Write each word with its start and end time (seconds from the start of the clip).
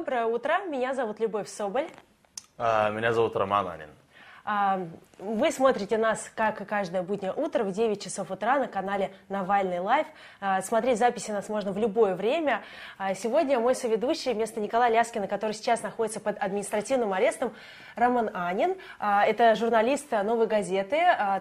Доброе 0.00 0.24
утро. 0.24 0.60
Меня 0.66 0.94
зовут 0.94 1.20
Любовь 1.20 1.46
Соболь. 1.46 1.86
А, 2.56 2.88
меня 2.88 3.12
зовут 3.12 3.36
Роман 3.36 3.68
Анин. 3.68 3.90
А, 4.46 4.80
вы 5.18 5.52
смотрите 5.52 5.98
нас, 5.98 6.32
как 6.34 6.62
и 6.62 6.64
каждое 6.64 7.02
буднее 7.02 7.34
утро, 7.34 7.64
в 7.64 7.72
9 7.72 8.02
часов 8.02 8.30
утра 8.30 8.58
на 8.58 8.66
канале 8.66 9.10
Навальный 9.28 9.78
Лайв. 9.78 10.06
А, 10.40 10.62
смотреть 10.62 10.98
записи 10.98 11.32
нас 11.32 11.50
можно 11.50 11.72
в 11.72 11.76
любое 11.76 12.14
время. 12.14 12.62
Сегодня 13.14 13.60
мой 13.60 13.74
соведущий 13.74 14.32
вместо 14.32 14.58
Николая 14.58 14.90
Ляскина, 14.90 15.28
который 15.28 15.52
сейчас 15.52 15.82
находится 15.82 16.18
под 16.18 16.38
административным 16.42 17.12
арестом, 17.12 17.52
Роман 17.94 18.30
Анин. 18.32 18.76
Это 18.98 19.54
журналист 19.54 20.10
«Новой 20.12 20.46
газеты», 20.46 20.98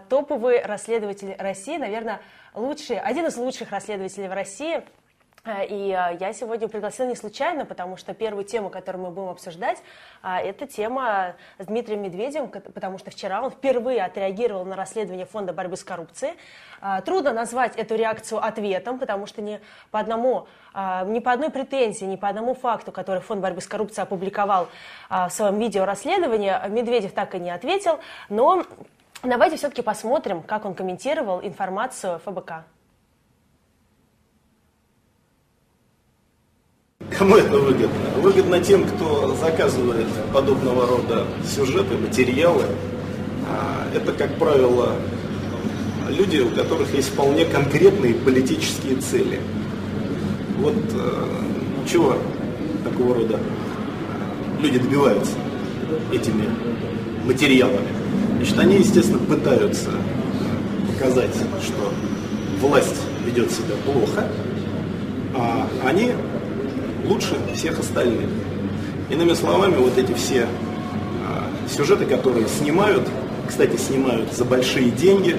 топовый 0.10 0.62
расследователь 0.62 1.34
России, 1.40 1.78
наверное, 1.78 2.20
лучший, 2.54 3.00
один 3.00 3.26
из 3.28 3.38
лучших 3.38 3.72
расследователей 3.72 4.28
в 4.28 4.34
России– 4.34 4.84
и 5.68 5.92
э, 5.92 6.18
я 6.20 6.34
сегодня 6.34 6.68
пригласила 6.68 7.08
не 7.08 7.16
случайно, 7.16 7.66
потому 7.66 7.98
что 7.98 8.14
первую 8.14 8.44
тему, 8.44 8.70
которую 8.70 9.06
мы 9.06 9.12
будем 9.12 9.30
обсуждать, 9.30 9.82
э, 10.24 10.38
это 10.38 10.68
тема 10.68 11.36
с 11.58 11.66
Дмитрием 11.66 12.02
Медведевым, 12.02 12.50
потому 12.50 12.98
что 12.98 13.12
вчера 13.12 13.42
он 13.42 13.52
впервые 13.52 14.04
отреагировал 14.04 14.66
на 14.66 14.76
расследование 14.76 15.26
Фонда 15.26 15.54
борьбы 15.54 15.78
с 15.78 15.84
коррупцией. 15.84 16.34
Трудно 17.04 17.34
назвать 17.34 17.76
эту 17.76 17.96
реакцию 17.96 18.44
ответом, 18.44 19.00
потому 19.00 19.26
что 19.26 19.42
ни 19.42 19.60
по, 19.92 20.00
одному, 20.00 20.48
ни 21.08 21.20
по 21.20 21.34
одной 21.34 21.50
претензии, 21.50 22.06
ни 22.06 22.16
по 22.16 22.30
одному 22.30 22.54
факту, 22.54 22.94
который 22.94 23.22
Фонд 23.22 23.42
борьбы 23.42 23.60
с 23.60 23.68
коррупцией 23.68 24.04
опубликовал 24.04 24.70
в 25.10 25.30
своем 25.30 25.60
видео 25.60 25.84
расследования, 25.84 26.64
Медведев 26.70 27.12
так 27.12 27.36
и 27.36 27.40
не 27.40 27.52
ответил. 27.52 28.00
Но 28.30 28.64
давайте 29.24 29.58
все-таки 29.58 29.82
посмотрим, 29.82 30.42
как 30.42 30.64
он 30.64 30.74
комментировал 30.74 31.42
информацию 31.42 32.20
ФБК. 32.20 32.64
Кому 37.20 37.36
это 37.36 37.58
выгодно? 37.58 38.22
Выгодно 38.22 38.62
тем, 38.62 38.86
кто 38.86 39.36
заказывает 39.36 40.08
подобного 40.34 40.88
рода 40.88 41.26
сюжеты, 41.54 41.98
материалы. 41.98 42.64
А, 43.46 43.86
это, 43.94 44.14
как 44.14 44.38
правило, 44.38 44.94
люди, 46.08 46.38
у 46.38 46.50
которых 46.52 46.94
есть 46.96 47.10
вполне 47.10 47.44
конкретные 47.44 48.14
политические 48.14 48.96
цели. 49.02 49.42
Вот 50.60 50.78
э, 50.94 51.88
чего 51.92 52.16
такого 52.86 53.16
рода 53.16 53.38
люди 54.62 54.80
добиваются 54.80 55.34
этими 56.14 56.46
материалами. 57.26 57.90
Значит, 58.38 58.60
они, 58.60 58.76
естественно, 58.78 59.20
пытаются 59.20 59.90
показать, 60.88 61.36
что 61.36 61.92
власть 62.62 63.02
ведет 63.26 63.52
себя 63.52 63.76
плохо, 63.86 64.26
а 65.36 65.68
они 65.86 66.14
лучше 67.10 67.36
всех 67.56 67.80
остальных. 67.80 68.30
Иными 69.10 69.34
словами, 69.34 69.76
вот 69.76 69.98
эти 69.98 70.14
все 70.14 70.48
а, 71.28 71.50
сюжеты, 71.68 72.06
которые 72.06 72.48
снимают, 72.48 73.04
кстати, 73.48 73.76
снимают 73.78 74.32
за 74.32 74.46
большие 74.46 74.92
деньги, 74.92 75.36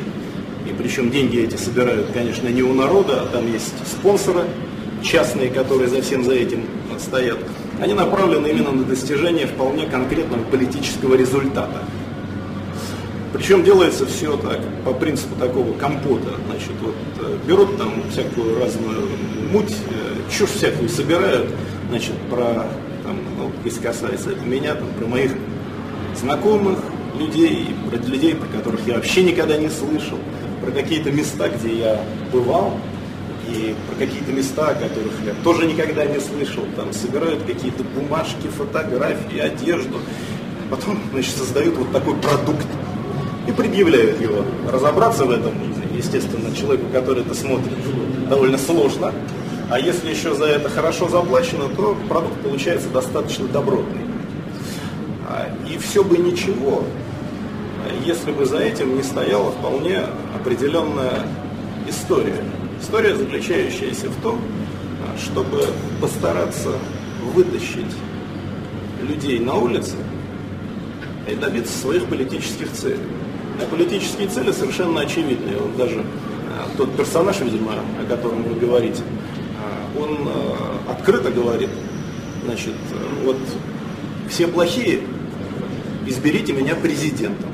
и 0.69 0.73
причем 0.77 1.11
деньги 1.11 1.41
эти 1.41 1.57
собирают, 1.57 2.09
конечно, 2.13 2.49
не 2.49 2.63
у 2.63 2.75
народа, 2.75 3.23
а 3.23 3.27
там 3.27 3.51
есть 3.51 3.73
спонсоры 3.87 4.45
частные, 5.03 5.51
которые 5.51 5.89
за 5.89 6.03
всем 6.03 6.25
за 6.25 6.35
этим 6.35 6.65
стоят, 6.99 7.39
они 7.81 7.95
направлены 7.95 8.49
именно 8.49 8.73
на 8.73 8.85
достижение 8.85 9.47
вполне 9.47 9.87
конкретного 9.87 10.43
политического 10.45 11.15
результата. 11.15 11.83
Причем 13.33 13.63
делается 13.63 14.07
все 14.07 14.37
так, 14.37 14.59
по 14.85 14.93
принципу 14.93 15.37
такого 15.39 15.73
компота. 15.75 16.31
Значит, 16.49 16.73
вот 16.83 16.95
э, 17.21 17.37
берут 17.47 17.79
там 17.79 18.03
всякую 18.11 18.59
разную 18.59 19.09
муть, 19.53 19.73
э, 19.73 20.17
чушь 20.37 20.51
всякую 20.51 20.89
собирают, 20.89 21.49
значит, 21.91 22.15
про, 22.29 22.67
там, 23.05 23.19
ну, 23.39 23.53
если 23.65 23.81
касается 23.81 24.31
это 24.31 24.45
меня, 24.45 24.75
там, 24.75 24.89
про 24.99 25.07
моих 25.07 25.33
знакомых 26.17 26.79
людей, 27.19 27.69
про 27.89 27.99
людей, 27.99 28.35
про 28.35 28.47
которых 28.49 28.87
я 28.87 28.95
вообще 28.95 29.23
никогда 29.23 29.57
не 29.57 29.69
слышал, 29.69 30.19
про 30.61 30.73
какие-то 30.73 31.13
места, 31.13 31.49
где 31.49 31.75
я 31.75 32.01
бывал, 32.33 32.79
и 33.49 33.75
про 33.89 34.07
какие-то 34.07 34.33
места, 34.33 34.69
о 34.69 34.75
которых 34.75 35.13
я 35.25 35.35
тоже 35.43 35.67
никогда 35.67 36.05
не 36.05 36.21
слышал, 36.21 36.65
там 36.77 36.93
собирают 36.93 37.43
какие-то 37.45 37.85
бумажки, 37.85 38.47
фотографии, 38.49 39.39
одежду, 39.39 39.99
потом, 40.69 41.01
значит, 41.13 41.35
создают 41.35 41.77
вот 41.77 41.93
такой 41.93 42.15
продукт, 42.17 42.67
и 43.51 43.53
предъявляют 43.53 44.21
его. 44.21 44.45
Разобраться 44.71 45.25
в 45.25 45.31
этом, 45.31 45.53
естественно, 45.97 46.55
человеку, 46.55 46.87
который 46.93 47.23
это 47.23 47.35
смотрит, 47.35 47.77
довольно 48.29 48.59
сложно. 48.59 49.13
А 49.69 49.79
если 49.79 50.11
еще 50.11 50.35
за 50.35 50.47
это 50.47 50.69
хорошо 50.69 51.09
заплачено, 51.09 51.69
то 51.77 51.97
продукт 52.09 52.41
получается 52.43 52.89
достаточно 52.89 53.47
добротный. 53.49 54.03
А, 55.29 55.49
и 55.69 55.79
все 55.79 56.03
бы 56.03 56.19
ничего, 56.19 56.83
если 58.05 58.33
бы 58.33 58.47
за 58.47 58.59
этим 58.59 58.97
не 58.97 59.03
стояла 59.03 59.51
вполне 59.53 60.01
определенная 60.35 61.27
история. 61.89 62.43
История, 62.81 63.15
заключающаяся 63.15 64.09
в 64.09 64.23
том, 64.23 64.41
чтобы 65.19 65.67
постараться 66.01 66.71
вытащить 67.35 67.95
людей 69.03 69.39
на 69.39 69.55
улицы 69.55 69.97
и 71.31 71.35
добиться 71.35 71.77
своих 71.79 72.07
политических 72.07 72.73
целей. 72.73 72.99
Политические 73.69 74.29
цели 74.29 74.53
совершенно 74.53 75.01
очевидны. 75.01 75.57
Вот 75.57 75.77
даже 75.77 76.01
а, 76.01 76.69
тот 76.77 76.97
персонаж, 76.97 77.41
видимо, 77.41 77.73
о 77.73 78.05
котором 78.09 78.43
вы 78.43 78.55
говорите, 78.55 79.03
а, 79.59 80.01
он 80.01 80.19
а, 80.27 80.93
открыто 80.93 81.31
говорит, 81.31 81.71
значит, 82.45 82.75
вот 83.25 83.37
все 84.29 84.47
плохие, 84.47 85.01
изберите 86.07 86.53
меня 86.53 86.75
президентом. 86.75 87.51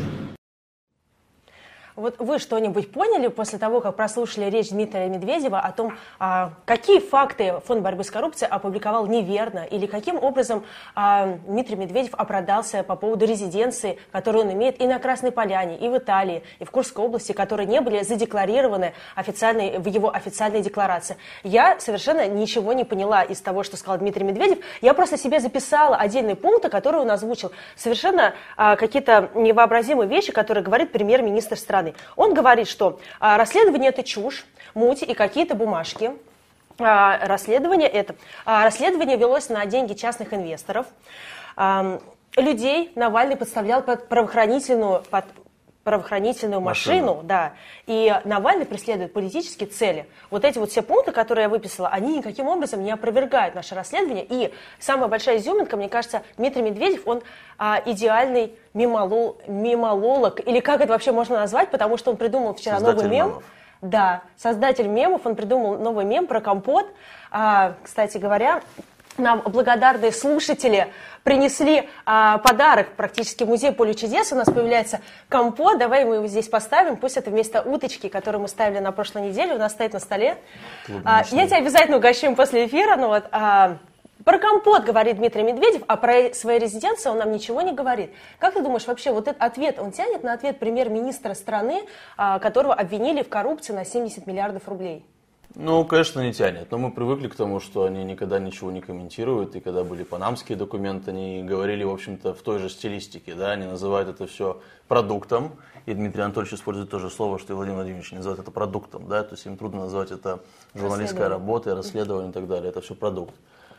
Вот 1.97 2.17
вы 2.19 2.39
что-нибудь 2.39 2.93
поняли 2.93 3.29
после 3.29 3.59
того, 3.59 3.81
как 3.81 3.97
прослушали 3.97 4.51
речь 4.51 4.69
Дмитрия 4.69 5.09
Медведева 5.09 5.59
о 5.59 5.73
том, 5.73 5.97
а, 6.19 6.53
какие 6.67 7.01
факты 7.01 7.55
Фонд 7.65 7.81
борьбы 7.81 8.05
с 8.05 8.11
коррупцией 8.11 8.51
опубликовал 8.51 9.07
неверно, 9.07 9.61
или 9.61 9.87
каким 9.87 10.23
образом 10.23 10.63
а, 10.95 11.39
Дмитрий 11.47 11.77
Медведев 11.77 12.13
оправдался 12.13 12.83
по 12.83 12.97
поводу 12.97 13.25
резиденции, 13.25 13.99
которую 14.13 14.45
он 14.45 14.53
имеет 14.53 14.79
и 14.79 14.87
на 14.87 14.99
Красной 14.99 15.33
Поляне, 15.33 15.79
и 15.79 15.89
в 15.89 15.97
Италии, 15.97 16.43
и 16.59 16.67
в 16.67 16.71
Курской 16.71 17.03
области, 17.03 17.33
которые 17.33 17.67
не 17.67 17.81
были 17.81 18.03
задекларированы 18.03 18.93
официальной, 19.15 19.79
в 19.79 19.87
его 19.87 20.15
официальной 20.15 20.61
декларации. 20.61 21.17
Я 21.45 21.81
совершенно 21.81 22.29
ничего 22.29 22.75
не 22.75 22.85
поняла 22.85 23.23
из 23.23 23.41
того, 23.41 23.63
что 23.63 23.79
сказал 23.79 23.97
Дмитрий 24.01 24.25
Медведев. 24.25 24.59
Я 24.83 24.93
просто 24.93 25.17
себе 25.17 25.41
записала 25.41 25.97
отдельные 25.97 26.37
пункты, 26.37 26.69
которые 26.69 27.01
он 27.01 27.11
озвучил. 27.11 27.53
Совершенно 27.75 28.35
а, 28.59 28.77
какие-то 28.77 29.31
невообразимые 29.35 30.07
вещи, 30.07 30.31
которые 30.31 30.63
говорит 30.63 30.93
премьер-министр 30.93 31.57
страны 31.57 31.86
стороны. 31.87 31.95
Он 32.17 32.35
говорит, 32.35 32.69
что 32.69 32.99
а, 33.21 33.37
расследование 33.37 33.91
это 33.91 34.03
чушь, 34.03 34.45
муть 34.75 35.03
и 35.03 35.15
какие-то 35.15 35.55
бумажки. 35.55 36.13
А, 36.79 37.19
расследование 37.27 37.89
это 37.89 38.17
а, 38.45 38.65
расследование 38.65 39.17
велось 39.17 39.49
на 39.49 39.65
деньги 39.67 39.95
частных 39.95 40.33
инвесторов. 40.33 40.87
Людей 42.37 42.93
Навальный 42.97 43.37
подставлял 43.37 43.81
под 43.81 44.11
правоохранительную, 44.11 45.03
под 45.11 45.25
правоохранительную 45.87 46.61
машину, 46.61 47.15
машину, 47.15 47.23
да, 47.23 47.53
и 47.87 48.13
Навальный 48.25 48.67
преследует 48.67 49.13
политические 49.13 49.69
цели. 49.69 50.07
Вот 50.33 50.45
эти 50.45 50.59
вот 50.59 50.73
все 50.73 50.83
пункты, 50.83 51.13
которые 51.13 51.45
я 51.45 51.49
выписала, 51.49 51.89
они 51.91 52.19
никаким 52.19 52.49
образом 52.49 52.83
не 52.83 52.91
опровергают 52.91 53.55
наше 53.55 53.77
расследование. 53.77 54.27
И 54.29 54.53
самая 54.81 55.07
большая 55.07 55.37
изюминка, 55.37 55.77
мне 55.77 55.89
кажется, 55.89 56.23
Дмитрий 56.39 56.63
Медведев, 56.63 57.07
он 57.07 57.23
а, 57.57 57.81
идеальный 57.87 58.53
мимолол, 58.75 59.39
мимололог, 59.47 60.41
или 60.45 60.59
как 60.59 60.81
это 60.81 60.93
вообще 60.93 61.13
можно 61.13 61.37
назвать, 61.37 61.71
потому 61.71 61.99
что 61.99 62.11
он 62.11 62.17
придумал 62.17 62.55
вчера 62.55 62.81
Создатель 62.81 63.05
новый 63.05 63.17
мем. 63.17 63.29
Мемов. 63.29 63.45
Да, 63.81 64.23
создатель 64.37 64.89
мемов, 64.89 65.25
он 65.25 65.37
придумал 65.37 65.79
новый 65.79 66.05
мем 66.05 66.27
про 66.27 66.41
компот. 66.41 66.87
А, 67.31 67.75
кстати 67.85 68.19
говоря, 68.19 68.61
нам 69.19 69.41
благодарные 69.41 70.13
слушатели 70.13 70.93
принесли 71.23 71.89
а, 72.05 72.39
подарок 72.39 72.93
практически 72.97 73.45
в 73.45 73.49
музей 73.49 73.73
поле 73.73 73.95
чудес. 73.95 74.33
У 74.33 74.37
нас 74.37 74.47
появляется 74.47 75.01
компот. 75.29 75.79
Давай 75.79 76.05
мы 76.05 76.17
его 76.17 76.27
здесь 76.29 76.49
поставим. 76.49 76.97
Пусть 76.97 77.17
это 77.17 77.31
вместо 77.31 77.63
уточки, 77.63 78.09
которую 78.09 78.43
мы 78.43 78.49
ставили 78.49 78.79
на 78.79 78.93
прошлой 78.93 79.29
неделе, 79.29 79.55
у 79.55 79.59
нас 79.59 79.73
стоит 79.73 79.93
на 79.93 79.99
столе. 79.99 80.39
А, 81.05 81.25
я 81.31 81.47
тебя 81.47 81.59
обязательно 81.59 81.97
угощу 81.97 82.35
после 82.37 82.67
эфира. 82.67 82.97
Но 82.97 83.09
вот, 83.09 83.25
а, 83.33 83.79
про 84.25 84.39
компот 84.39 84.85
говорит 84.85 85.17
Дмитрий 85.17 85.43
Медведев, 85.43 85.83
а 85.89 85.97
про 85.97 86.33
свои 86.33 86.59
резиденции 86.59 87.11
он 87.11 87.19
нам 87.19 87.33
ничего 87.33 87.61
не 87.61 87.73
говорит. 87.73 88.13
Как 88.39 88.55
ты 88.55 88.63
думаешь, 88.63 88.87
вообще 88.87 89.11
вот 89.11 89.29
этот 89.29 89.43
ответ, 89.43 89.79
он 89.79 89.93
тянет 89.93 90.23
на 90.23 90.33
ответ 90.33 90.59
премьер-министра 90.59 91.35
страны, 91.35 91.83
а, 92.17 92.39
которого 92.39 92.75
обвинили 92.75 93.23
в 93.23 93.29
коррупции 93.29 93.73
на 93.73 93.85
70 93.85 94.27
миллиардов 94.27 94.69
рублей? 94.69 95.05
Ну, 95.59 95.87
конечно, 95.87 96.21
не 96.21 96.35
тянет. 96.35 96.71
Но 96.71 96.77
мы 96.77 96.91
привыкли 96.91 97.29
к 97.29 97.35
тому, 97.35 97.61
что 97.61 97.85
они 97.85 98.05
никогда 98.05 98.39
ничего 98.39 98.71
не 98.71 98.83
комментируют. 98.83 99.57
И 99.57 99.61
когда 99.61 99.85
были 99.85 100.03
панамские 100.03 100.59
документы, 100.59 101.13
они 101.13 101.43
говорили, 101.43 101.83
в 101.83 101.91
общем-то, 101.91 102.35
в 102.35 102.43
той 102.43 102.59
же 102.59 102.69
стилистике. 102.69 103.35
Да? 103.35 103.53
Они 103.53 103.65
называют 103.65 104.11
это 104.11 104.27
все 104.27 104.61
продуктом. 104.87 105.53
И 105.87 105.95
Дмитрий 105.95 106.21
Анатольевич 106.21 106.53
использует 106.53 106.91
то 106.91 106.99
же 106.99 107.09
слово, 107.09 107.39
что 107.39 107.55
и 107.55 107.57
Владимир 107.57 107.77
Владимирович 107.77 108.13
называет 108.13 108.41
это 108.41 108.51
продуктом. 108.51 109.09
Да? 109.09 109.23
То 109.23 109.35
есть 109.35 109.47
им 109.47 109.57
трудно 109.57 109.81
назвать 109.81 110.11
это 110.11 110.41
журналистская 110.75 111.31
работа, 111.31 111.75
расследование 111.75 112.29
и 112.29 112.35
так 112.35 112.47
далее. 112.49 112.69
Это 112.69 112.83
все 112.83 112.95
продукт. 112.95 113.35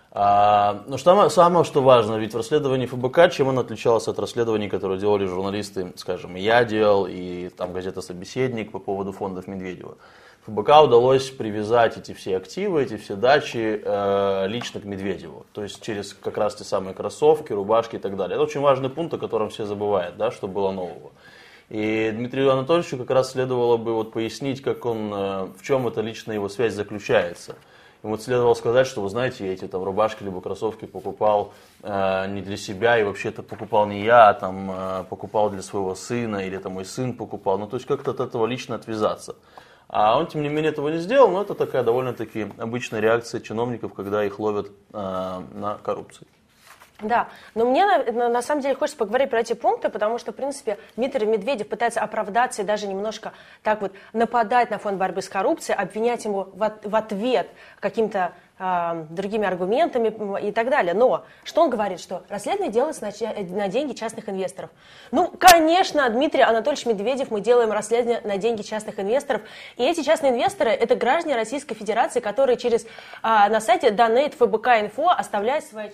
А, 0.09 0.83
но 0.88 0.97
что, 0.97 1.30
самое, 1.30 1.63
что 1.63 1.83
важно, 1.83 2.15
ведь 2.15 2.33
в 2.33 2.38
расследовании 2.38 2.88
ФБК, 2.88 3.31
чем 3.31 3.50
оно 3.50 3.62
отличалось 3.62 4.07
от 4.07 4.18
расследований, 4.18 4.68
которые 4.68 5.00
делали 5.00 5.27
журналисты, 5.27 5.94
скажем, 5.95 6.33
я 6.33 6.65
делал, 6.65 7.06
и 7.07 7.50
там 7.50 7.71
газета 7.71 8.01
«Собеседник» 8.01 8.71
по 8.71 8.80
поводу 8.80 9.12
фондов 9.12 9.45
Медведева. 9.45 9.97
ФБК 10.47 10.83
удалось 10.83 11.29
привязать 11.29 11.97
эти 11.97 12.13
все 12.13 12.38
активы, 12.38 12.81
эти 12.81 12.95
все 12.95 13.15
дачи 13.15 13.81
э, 13.83 14.47
лично 14.47 14.79
к 14.79 14.85
Медведеву. 14.85 15.45
То 15.51 15.61
есть 15.61 15.81
через 15.81 16.13
как 16.13 16.38
раз 16.38 16.55
те 16.55 16.63
самые 16.63 16.94
кроссовки, 16.94 17.51
рубашки 17.51 17.97
и 17.97 17.99
так 17.99 18.15
далее. 18.15 18.35
Это 18.35 18.44
очень 18.44 18.61
важный 18.61 18.89
пункт, 18.89 19.13
о 19.13 19.17
котором 19.17 19.49
все 19.49 19.65
забывают, 19.65 20.15
да, 20.15 20.31
что 20.31 20.47
было 20.47 20.71
нового. 20.71 21.11
И 21.69 22.11
Дмитрию 22.15 22.53
Анатольевичу 22.53 22.97
как 22.97 23.09
раз 23.09 23.31
следовало 23.31 23.75
бы 23.75 23.94
вот 23.94 24.13
пояснить, 24.13 24.61
как 24.61 24.85
он, 24.85 25.13
э, 25.13 25.47
в 25.57 25.63
чем 25.63 25.85
эта 25.85 25.99
личная 25.99 26.35
его 26.35 26.47
связь 26.47 26.73
заключается. 26.73 27.55
Ему 28.01 28.17
следовало 28.17 28.53
сказать, 28.53 28.88
что, 28.88 29.01
вы 29.01 29.09
знаете, 29.09 29.45
я 29.45 29.51
эти 29.51 29.67
там 29.67 29.83
рубашки 29.83 30.23
либо 30.23 30.39
кроссовки 30.39 30.85
покупал 30.85 31.51
э, 31.83 32.25
не 32.29 32.41
для 32.41 32.55
себя, 32.55 32.97
и 32.97 33.03
вообще 33.03 33.29
это 33.29 33.44
покупал 33.44 33.85
не 33.85 34.05
я, 34.05 34.29
а 34.29 34.33
там 34.33 34.71
э, 34.71 35.03
покупал 35.09 35.49
для 35.49 35.61
своего 35.61 35.94
сына, 35.94 36.38
или 36.38 36.55
это 36.55 36.69
мой 36.69 36.85
сын 36.85 37.11
покупал. 37.11 37.57
Ну, 37.57 37.67
то 37.67 37.75
есть 37.75 37.85
как-то 37.85 38.11
от 38.11 38.21
этого 38.21 38.45
лично 38.45 38.75
отвязаться. 38.75 39.35
А 39.89 40.18
он, 40.18 40.28
тем 40.28 40.42
не 40.42 40.50
менее, 40.50 40.72
этого 40.72 40.89
не 40.89 40.98
сделал, 40.98 41.30
но 41.30 41.42
это 41.42 41.54
такая 41.54 41.84
довольно-таки 41.84 42.48
обычная 42.57 43.00
реакция 43.00 43.39
чиновников, 43.39 43.94
когда 43.94 44.24
их 44.25 44.38
ловят 44.39 44.72
э, 44.94 45.42
на 45.54 45.78
коррупции. 45.81 46.28
Да, 47.00 47.28
но 47.54 47.66
мне 47.66 47.86
на, 47.86 48.28
на 48.28 48.42
самом 48.42 48.62
деле 48.62 48.74
хочется 48.74 48.98
поговорить 48.98 49.30
про 49.30 49.42
эти 49.42 49.54
пункты, 49.54 49.89
потому 49.89 50.18
что, 50.18 50.31
в 50.31 50.36
принципе, 50.36 50.80
Дмитрий 50.95 51.28
Медведев 51.28 51.69
пытается 51.69 52.01
оправдаться 52.01 52.63
и 52.63 52.66
даже 52.66 52.88
немножко 52.88 53.34
так 53.62 53.81
вот 53.81 53.94
нападать 54.13 54.72
на 54.72 54.80
фонд 54.80 54.98
борьбы 54.98 55.22
с 55.22 55.30
коррупцией, 55.30 55.78
обвинять 55.78 56.25
ему 56.25 56.48
в, 56.54 56.80
в 56.83 56.95
ответ 56.95 57.50
каким-то 57.80 58.33
другими 58.59 59.45
аргументами 59.45 60.42
и 60.42 60.51
так 60.51 60.69
далее. 60.69 60.94
Но 60.94 61.25
что 61.44 61.62
он 61.63 61.69
говорит, 61.69 62.00
что 62.00 62.24
расследование 62.27 62.71
делается 62.71 63.04
на, 63.04 63.56
на 63.56 63.68
деньги 63.68 63.94
частных 63.94 64.30
инвесторов. 64.30 64.71
Ну, 65.12 65.31
конечно, 65.38 66.09
Дмитрий 66.09 66.42
Анатольевич 66.42 66.86
Медведев, 66.88 67.30
мы 67.30 67.42
делаем 67.42 67.71
расследование 67.71 68.21
на 68.24 68.38
деньги 68.38 68.63
частных 68.63 69.00
инвесторов. 69.00 69.42
И 69.75 69.83
эти 69.83 70.01
частные 70.01 70.31
инвесторы– 70.31 70.69
это 70.71 70.95
граждане 70.95 71.36
Российской 71.36 71.75
Федерации, 71.75 72.19
которые 72.19 72.57
через, 72.57 72.86
э, 72.86 72.88
на 73.21 73.62
сайте 73.62 73.89
Donate 73.89 74.36
ФБК 74.36 74.68
Инфо 74.81 75.09
оставляют 75.09 75.63
свои 75.65 75.89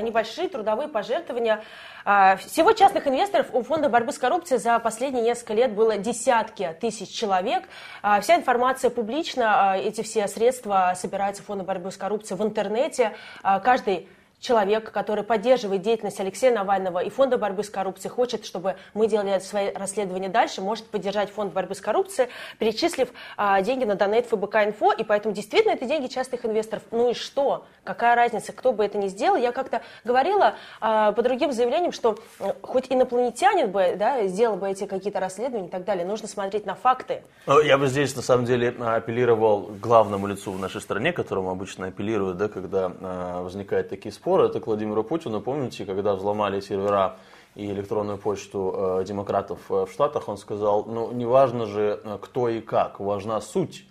небольшие 0.00 0.48
трудовые 0.48 0.88
пожертвования. 0.88 1.62
А, 2.04 2.36
всего 2.36 2.72
частных 2.72 3.06
инвесторов 3.06 3.48
у 3.52 3.62
Фонда 3.62 3.88
борьбы 3.88 4.12
с 4.12 4.18
коррупцией 4.18 4.58
за 4.58 4.78
последние 4.78 5.24
несколько 5.24 5.54
лет 5.54 5.74
было 5.74 5.96
десятки 5.96 6.76
тысяч 6.80 7.10
человек. 7.10 7.64
А, 8.02 8.20
вся 8.20 8.36
информация 8.36 8.90
публична, 8.90 9.76
эти 9.76 10.02
все 10.02 10.28
средства 10.28 10.92
собираются 10.96 11.42
Фонда 11.42 11.64
борьбы 11.64 11.90
с 11.90 11.96
коррупцией 11.96 12.38
в 12.38 12.42
интернете. 12.44 13.16
Каждый 13.42 14.08
человек, 14.40 14.92
который 14.92 15.24
поддерживает 15.24 15.82
деятельность 15.82 16.20
Алексея 16.20 16.52
Навального 16.52 17.00
и 17.00 17.10
Фонда 17.10 17.38
борьбы 17.38 17.64
с 17.64 17.70
коррупцией, 17.70 18.10
хочет, 18.10 18.44
чтобы 18.44 18.76
мы 18.94 19.08
делали 19.08 19.38
свои 19.40 19.72
расследования 19.72 20.28
дальше, 20.28 20.60
может 20.60 20.86
поддержать 20.86 21.30
Фонд 21.30 21.52
борьбы 21.52 21.74
с 21.74 21.80
коррупцией, 21.80 22.28
перечислив 22.58 23.08
а, 23.36 23.60
деньги 23.62 23.84
на 23.84 23.94
донейт 23.94 24.26
ФБК 24.26 24.56
Инфо, 24.66 24.92
и 24.92 25.04
поэтому 25.04 25.34
действительно 25.34 25.72
это 25.72 25.86
деньги 25.86 26.06
частных 26.06 26.44
инвесторов. 26.44 26.82
Ну 26.90 27.10
и 27.10 27.14
что? 27.14 27.66
Какая 27.84 28.14
разница, 28.14 28.52
кто 28.52 28.72
бы 28.72 28.84
это 28.84 28.98
ни 28.98 29.08
сделал? 29.08 29.36
Я 29.36 29.52
как-то 29.52 29.82
говорила 30.04 30.54
а, 30.80 31.12
по 31.12 31.22
другим 31.22 31.52
заявлениям, 31.52 31.92
что 31.92 32.18
а, 32.38 32.54
хоть 32.62 32.86
инопланетянин 32.90 33.70
бы 33.70 33.96
да, 33.96 34.26
сделал 34.26 34.56
бы 34.56 34.68
эти 34.68 34.86
какие-то 34.86 35.18
расследования 35.18 35.68
и 35.68 35.70
так 35.70 35.84
далее, 35.84 36.06
нужно 36.06 36.28
смотреть 36.28 36.66
на 36.66 36.74
факты. 36.74 37.22
Ну, 37.46 37.60
я 37.60 37.78
бы 37.78 37.88
здесь 37.88 38.14
на 38.14 38.22
самом 38.22 38.44
деле 38.44 38.74
апеллировал 38.78 39.62
к 39.62 39.80
главному 39.80 40.26
лицу 40.26 40.52
в 40.52 40.58
нашей 40.58 40.80
стране, 40.80 41.12
которому 41.12 41.50
обычно 41.50 41.86
апеллируют, 41.86 42.36
да, 42.36 42.48
когда 42.48 42.92
а, 43.00 43.42
возникают 43.42 43.88
такие 43.88 44.12
споры, 44.12 44.25
спор, 44.26 44.40
это 44.40 44.58
к 44.58 44.66
Владимиру 44.66 45.04
Путину. 45.04 45.40
Помните, 45.40 45.84
когда 45.84 46.16
взломали 46.16 46.58
сервера 46.58 47.16
и 47.54 47.64
электронную 47.70 48.18
почту 48.18 48.74
э, 48.74 49.04
демократов 49.04 49.60
э, 49.70 49.86
в 49.86 49.92
Штатах, 49.92 50.28
он 50.28 50.36
сказал, 50.36 50.84
ну, 50.84 51.12
не 51.12 51.24
важно 51.24 51.66
же, 51.66 52.00
э, 52.02 52.18
кто 52.20 52.48
и 52.48 52.60
как, 52.60 52.98
важна 52.98 53.40
суть. 53.40 53.86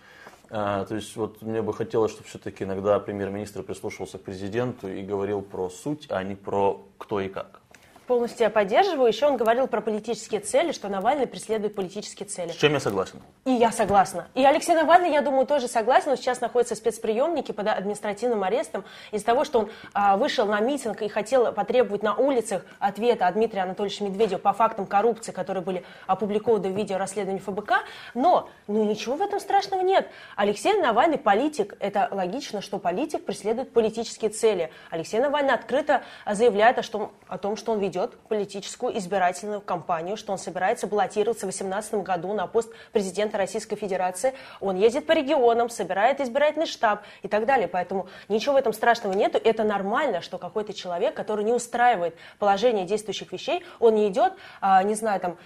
Э, 0.50 0.86
то 0.90 0.96
есть 0.96 1.16
вот 1.16 1.42
мне 1.42 1.62
бы 1.62 1.74
хотелось, 1.74 2.12
чтобы 2.12 2.28
все-таки 2.28 2.66
иногда 2.66 3.00
премьер-министр 3.00 3.64
прислушивался 3.64 4.18
к 4.18 4.24
президенту 4.24 4.90
и 4.90 5.04
говорил 5.04 5.42
про 5.42 5.70
суть, 5.70 6.08
а 6.10 6.22
не 6.22 6.36
про 6.36 6.82
кто 6.98 7.22
и 7.22 7.30
как. 7.30 7.62
Полностью 8.08 8.44
я 8.44 8.50
поддерживаю. 8.52 9.08
Еще 9.08 9.26
он 9.26 9.36
говорил 9.36 9.68
про 9.68 9.82
политические 9.82 10.40
цели, 10.40 10.72
что 10.74 10.90
Навальный 10.90 11.26
преследует 11.26 11.74
политические 11.74 12.28
цели. 12.28 12.52
С 12.52 12.56
чем 12.56 12.74
я 12.74 12.80
согласен? 12.80 13.20
И 13.46 13.52
я 13.52 13.72
согласна. 13.72 14.28
И 14.36 14.46
Алексей 14.46 14.76
Навальный, 14.76 15.12
я 15.12 15.22
думаю, 15.22 15.48
тоже 15.48 15.68
согласен. 15.68 16.12
Он 16.12 16.18
сейчас 16.18 16.40
находится 16.40 16.76
в 16.76 16.78
спецприемнике 16.78 17.52
под 17.54 17.68
административным 17.68 18.44
арестом 18.44 18.84
из-за 19.12 19.26
того, 19.26 19.44
что 19.44 19.60
он 19.60 19.72
а, 19.94 20.18
вышел 20.18 20.46
на 20.46 20.60
митинг 20.60 21.02
и 21.02 21.08
хотел 21.08 21.52
потребовать 21.52 22.04
на 22.04 22.16
улицах 22.16 22.64
ответа 22.78 23.26
от 23.26 23.34
Дмитрия 23.34 23.64
Анатольевича 23.64 24.04
Медведева 24.04 24.40
по 24.40 24.54
фактам 24.54 24.86
коррупции, 24.86 25.32
которые 25.32 25.64
были 25.64 25.84
опубликованы 26.06 26.70
в 26.70 26.78
видео 26.78 26.98
расследования 26.98 27.40
ФБК. 27.40 27.86
Но 28.14 28.50
ну, 28.68 28.84
ничего 28.84 29.16
в 29.16 29.22
этом 29.22 29.40
страшного 29.40 29.82
нет. 29.82 30.08
Алексей 30.36 30.74
Навальный 30.74 31.18
политик. 31.18 31.76
Это 31.80 32.08
логично, 32.12 32.62
что 32.62 32.78
политик 32.78 33.26
преследует 33.26 33.74
политические 33.74 34.30
цели. 34.30 34.72
Алексей 34.92 35.20
Навальный 35.20 35.56
открыто 35.56 36.04
заявляет 36.30 36.78
о, 36.78 36.84
что, 36.84 37.12
о 37.28 37.40
том, 37.40 37.58
что 37.58 37.72
он 37.72 37.80
ведет 37.80 37.95
ведет 37.96 38.18
политическую 38.28 38.98
избирательную 38.98 39.62
кампанию, 39.62 40.18
что 40.18 40.34
он 40.34 40.38
собирается 40.38 40.86
баллотироваться 40.86 41.46
в 41.46 41.50
2018 41.50 41.96
году 41.96 42.34
на 42.34 42.46
пост 42.46 42.72
президента 42.92 43.38
Российской 43.38 43.78
Федерации. 43.78 44.34
Он 44.60 44.76
ездит 44.76 45.06
по 45.06 45.14
регионам, 45.14 45.70
собирает 45.70 46.20
избирательный 46.20 46.66
штаб 46.66 47.04
и 47.24 47.28
так 47.28 47.46
далее. 47.46 47.68
Поэтому 47.68 48.08
ничего 48.28 48.56
в 48.56 48.58
этом 48.58 48.74
страшного 48.74 49.14
нету. 49.14 49.40
Это 49.42 49.64
нормально, 49.64 50.22
что 50.22 50.38
какой-то 50.38 50.74
человек, 50.74 51.16
который 51.16 51.46
не 51.46 51.54
устраивает 51.54 52.16
положение 52.38 52.86
действующих 52.86 53.32
вещей, 53.32 53.64
он 53.80 53.96
не 53.96 54.10
идет, 54.10 54.34
а, 54.60 54.84
не 54.84 54.96
знаю, 54.96 55.22
там, 55.22 55.38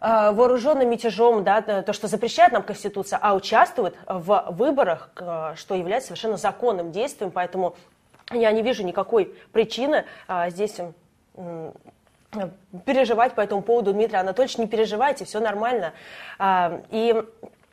а, 0.00 0.32
вооруженным 0.32 0.88
мятежом, 0.88 1.42
да, 1.42 1.60
то, 1.60 1.92
что 1.92 2.06
запрещает 2.06 2.52
нам 2.52 2.62
Конституция, 2.62 3.18
а 3.20 3.34
участвует 3.34 3.96
в 4.06 4.46
выборах, 4.50 5.10
что 5.56 5.74
является 5.74 6.08
совершенно 6.08 6.36
законным 6.36 6.92
действием, 6.92 7.30
поэтому 7.32 7.74
я 8.30 8.52
не 8.52 8.62
вижу 8.62 8.84
никакой 8.84 9.34
причины 9.52 10.04
а, 10.28 10.50
здесь 10.50 10.76
переживать 12.86 13.34
по 13.34 13.40
этому 13.40 13.62
поводу, 13.62 13.92
Дмитрий 13.92 14.18
Анатольевич, 14.18 14.58
не 14.58 14.66
переживайте, 14.66 15.24
все 15.24 15.40
нормально. 15.40 15.92
А, 16.38 16.82
и 16.90 17.14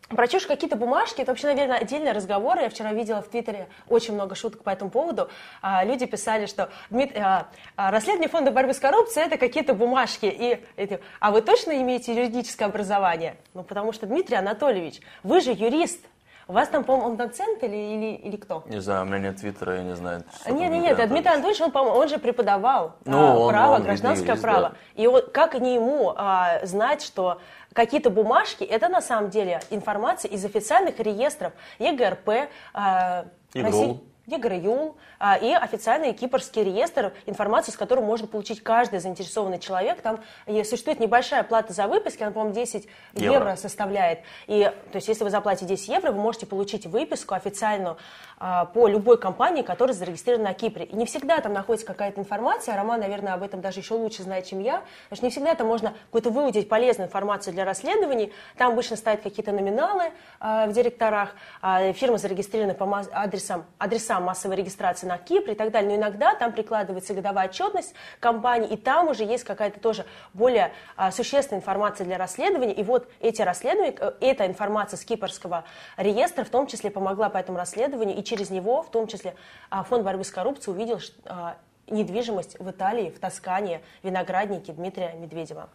про 0.09 0.27
чушь 0.27 0.45
какие-то 0.47 0.77
бумажки, 0.77 1.21
это 1.21 1.31
вообще, 1.31 1.47
наверное, 1.47 1.79
отдельный 1.79 2.13
разговор. 2.13 2.57
Я 2.59 2.69
вчера 2.69 2.93
видела 2.93 3.21
в 3.21 3.27
Твиттере 3.27 3.67
очень 3.89 4.13
много 4.13 4.35
шуток 4.35 4.63
по 4.63 4.69
этому 4.69 4.89
поводу. 4.89 5.29
А, 5.61 5.83
люди 5.83 6.05
писали, 6.05 6.45
что 6.45 6.69
Дмит... 6.89 7.15
а, 7.17 7.47
расследование 7.75 8.29
фонда 8.29 8.51
борьбы 8.51 8.73
с 8.73 8.79
коррупцией 8.79 9.27
это 9.27 9.37
какие-то 9.37 9.73
бумажки. 9.73 10.25
И, 10.25 10.99
а 11.19 11.31
вы 11.31 11.41
точно 11.41 11.81
имеете 11.81 12.15
юридическое 12.15 12.69
образование? 12.69 13.35
Ну, 13.53 13.63
потому 13.63 13.91
что, 13.91 14.05
Дмитрий 14.05 14.37
Анатольевич, 14.37 15.01
вы 15.23 15.41
же 15.41 15.51
юрист, 15.51 15.99
у 16.47 16.53
вас 16.53 16.69
там, 16.69 16.83
по-моему, 16.83 17.11
он 17.11 17.17
доцент 17.17 17.61
или, 17.63 17.75
или, 17.75 18.15
или 18.15 18.35
кто? 18.37 18.63
Не 18.67 18.79
знаю, 18.79 19.03
у 19.03 19.05
меня 19.05 19.19
нет 19.19 19.37
твиттера, 19.37 19.77
я 19.77 19.83
не 19.83 19.95
знаю. 19.95 20.23
Нет, 20.45 20.71
нет, 20.71 20.97
нет, 20.97 21.09
Дмитрий 21.09 21.31
Анатольевич, 21.31 21.61
он, 21.61 21.71
по-моему, 21.71 21.97
он 21.97 22.07
же 22.07 22.19
преподавал 22.19 22.95
ну, 23.05 23.17
а, 23.17 23.37
он, 23.37 23.49
право, 23.49 23.75
он 23.75 23.83
гражданское 23.83 24.27
юрист, 24.27 24.41
право. 24.41 24.69
Да. 24.69 24.75
И 24.95 25.07
вот 25.07 25.31
как 25.31 25.59
не 25.59 25.75
ему 25.75 26.13
а, 26.15 26.65
знать, 26.65 27.01
что 27.01 27.39
какие-то 27.73 28.09
бумажки, 28.09 28.63
это 28.63 28.87
на 28.87 29.01
самом 29.01 29.29
деле 29.29 29.59
информация 29.69 30.31
из 30.31 30.45
официальных 30.45 30.99
реестров 30.99 31.53
ЕГРП, 31.79 32.49
а, 32.73 33.25
России, 33.53 33.99
ЕГРЮЛ, 34.27 34.97
а, 35.19 35.37
и 35.37 35.53
официальный 35.53 36.13
кипрский 36.13 36.63
реестр, 36.63 37.13
информацию 37.25 37.73
с 37.73 37.77
которым 37.77 38.03
может 38.03 38.29
получить 38.29 38.61
каждый 38.61 38.99
заинтересованный 38.99 39.57
человек. 39.57 40.01
Там 40.01 40.19
существует 40.45 40.99
небольшая 40.99 41.43
плата 41.43 41.71
за 41.73 41.87
выписки, 41.87 42.23
она, 42.23 42.31
по-моему, 42.31 42.53
10 42.53 42.87
евро. 43.13 43.33
евро 43.33 43.55
составляет. 43.55 44.19
И, 44.47 44.63
то 44.91 44.97
есть, 44.97 45.07
если 45.07 45.23
вы 45.23 45.29
заплатите 45.29 45.65
10 45.65 45.87
евро, 45.87 46.11
вы 46.11 46.19
можете 46.19 46.45
получить 46.45 46.85
выписку 46.85 47.35
официальную 47.35 47.97
а, 48.37 48.65
по 48.65 48.87
любой 48.87 49.17
компании, 49.17 49.61
которая 49.61 49.95
зарегистрирована 49.95 50.49
на 50.49 50.53
Кипре. 50.53 50.85
И 50.85 50.95
не 50.95 51.05
всегда 51.05 51.39
там 51.39 51.53
находится 51.53 51.87
какая-то 51.87 52.19
информация, 52.19 52.75
Роман, 52.75 52.99
наверное, 52.99 53.33
об 53.33 53.43
этом 53.43 53.61
даже 53.61 53.79
еще 53.79 53.93
лучше 53.93 54.23
знает, 54.23 54.45
чем 54.45 54.59
я, 54.59 54.83
потому 55.09 55.17
что 55.17 55.25
не 55.25 55.31
всегда 55.31 55.55
там 55.55 55.67
можно 55.67 55.93
какую-то 56.07 56.31
выудить 56.31 56.67
полезную 56.67 57.07
информацию 57.07 57.53
для 57.53 57.63
расследований. 57.63 58.33
Там 58.57 58.73
обычно 58.73 58.97
стоят 58.97 59.21
какие-то 59.21 59.53
номиналы 59.53 60.11
э, 60.41 60.67
в 60.67 60.73
директорах, 60.73 61.33
э, 61.63 61.93
фирмы 61.93 62.17
зарегистрированы 62.17 62.73
по 62.73 62.85
адресам, 63.13 63.65
адресам 63.77 64.16
массовой 64.19 64.55
регистрации 64.55 65.07
на 65.07 65.17
Кипре 65.17 65.53
и 65.53 65.55
так 65.55 65.71
далее. 65.71 65.91
Но 65.91 65.95
иногда 65.95 66.35
там 66.35 66.51
прикладывается 66.51 67.13
годовая 67.13 67.47
отчетность 67.47 67.93
компании, 68.19 68.69
и 68.69 68.77
там 68.77 69.07
уже 69.09 69.23
есть 69.23 69.43
какая-то 69.43 69.79
тоже 69.79 70.05
более 70.33 70.71
э, 70.97 71.11
существенная 71.11 71.61
информация 71.61 72.05
для 72.05 72.17
расследования. 72.17 72.73
И 72.73 72.83
вот 72.83 73.09
эти 73.19 73.41
расследования, 73.41 73.95
э, 73.99 74.11
эта 74.21 74.45
информация 74.45 74.97
с 74.97 75.05
кипрского 75.05 75.63
реестра 75.97 76.43
в 76.43 76.49
том 76.49 76.67
числе 76.67 76.91
помогла 76.91 77.29
по 77.29 77.37
этому 77.37 77.57
расследованию 77.57 78.17
и 78.17 78.23
через 78.23 78.49
него, 78.49 78.83
в 78.83 78.91
том 78.91 79.07
числе 79.07 79.35
а, 79.69 79.83
Фонд 79.83 80.03
борьбы 80.03 80.23
с 80.23 80.31
коррупцией, 80.31 80.75
увидел 80.75 80.99
а, 81.25 81.57
недвижимость 81.87 82.59
в 82.59 82.69
Италии, 82.69 83.09
в 83.09 83.19
Тоскане, 83.19 83.81
винограднике 84.03 84.73
Дмитрия 84.73 85.13
Медведева. 85.13 85.69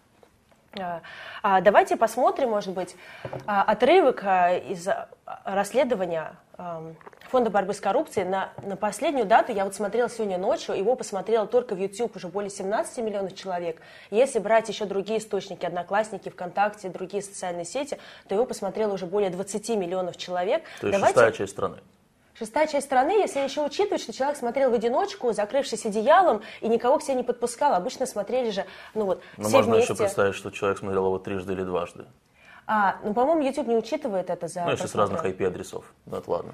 А, 0.78 1.02
а, 1.42 1.60
давайте 1.60 1.96
посмотрим, 1.96 2.50
может 2.50 2.72
быть, 2.72 2.96
а, 3.46 3.62
отрывок 3.62 4.22
из 4.24 4.88
расследования 5.44 6.36
Фонда 7.32 7.48
борьбы 7.48 7.72
с 7.72 7.80
коррупцией 7.80 8.26
на, 8.26 8.52
на 8.62 8.76
последнюю 8.76 9.24
дату, 9.24 9.52
я 9.52 9.64
вот 9.64 9.74
смотрела 9.74 10.10
сегодня 10.10 10.36
ночью, 10.36 10.74
его 10.74 10.94
посмотрела 10.96 11.46
только 11.46 11.74
в 11.74 11.78
YouTube 11.78 12.14
уже 12.14 12.28
более 12.28 12.50
17 12.50 12.98
миллионов 12.98 13.34
человек. 13.34 13.80
Если 14.10 14.38
брать 14.38 14.68
еще 14.68 14.84
другие 14.84 15.18
источники, 15.18 15.64
Одноклассники, 15.64 16.28
ВКонтакте, 16.28 16.90
другие 16.90 17.22
социальные 17.22 17.64
сети, 17.64 17.98
то 18.28 18.34
его 18.34 18.44
посмотрело 18.44 18.92
уже 18.92 19.06
более 19.06 19.30
20 19.30 19.70
миллионов 19.70 20.18
человек. 20.18 20.62
То 20.80 20.88
есть 20.88 20.98
Давайте... 20.98 21.06
шестая 21.06 21.32
часть 21.32 21.52
страны. 21.52 21.78
Шестая 22.34 22.66
часть 22.66 22.86
страны, 22.86 23.10
если 23.10 23.40
еще 23.40 23.64
учитывать, 23.64 24.02
что 24.02 24.12
человек 24.12 24.38
смотрел 24.38 24.70
в 24.70 24.74
одиночку, 24.74 25.32
закрывшись 25.32 25.84
одеялом, 25.84 26.42
и 26.60 26.68
никого 26.68 26.98
к 26.98 27.02
себе 27.02 27.16
не 27.16 27.22
подпускал. 27.22 27.74
Обычно 27.74 28.06
смотрели 28.06 28.50
же, 28.50 28.64
ну 28.94 29.04
вот, 29.04 29.22
Но 29.36 29.48
все 29.48 29.56
можно 29.58 29.74
вместе. 29.74 29.92
еще 29.92 30.02
представить, 30.02 30.34
что 30.34 30.50
человек 30.50 30.78
смотрел 30.78 31.06
его 31.06 31.18
трижды 31.18 31.52
или 31.52 31.62
дважды. 31.62 32.06
А, 32.66 32.96
ну, 33.02 33.12
по-моему, 33.12 33.42
YouTube 33.42 33.66
не 33.66 33.76
учитывает 33.76 34.30
это 34.30 34.48
за... 34.48 34.64
Ну, 34.64 34.70
если 34.70 34.86
с 34.86 34.94
разных 34.94 35.24
IP-адресов. 35.24 35.84
Ну, 36.06 36.16
это 36.16 36.30
ладно. 36.30 36.52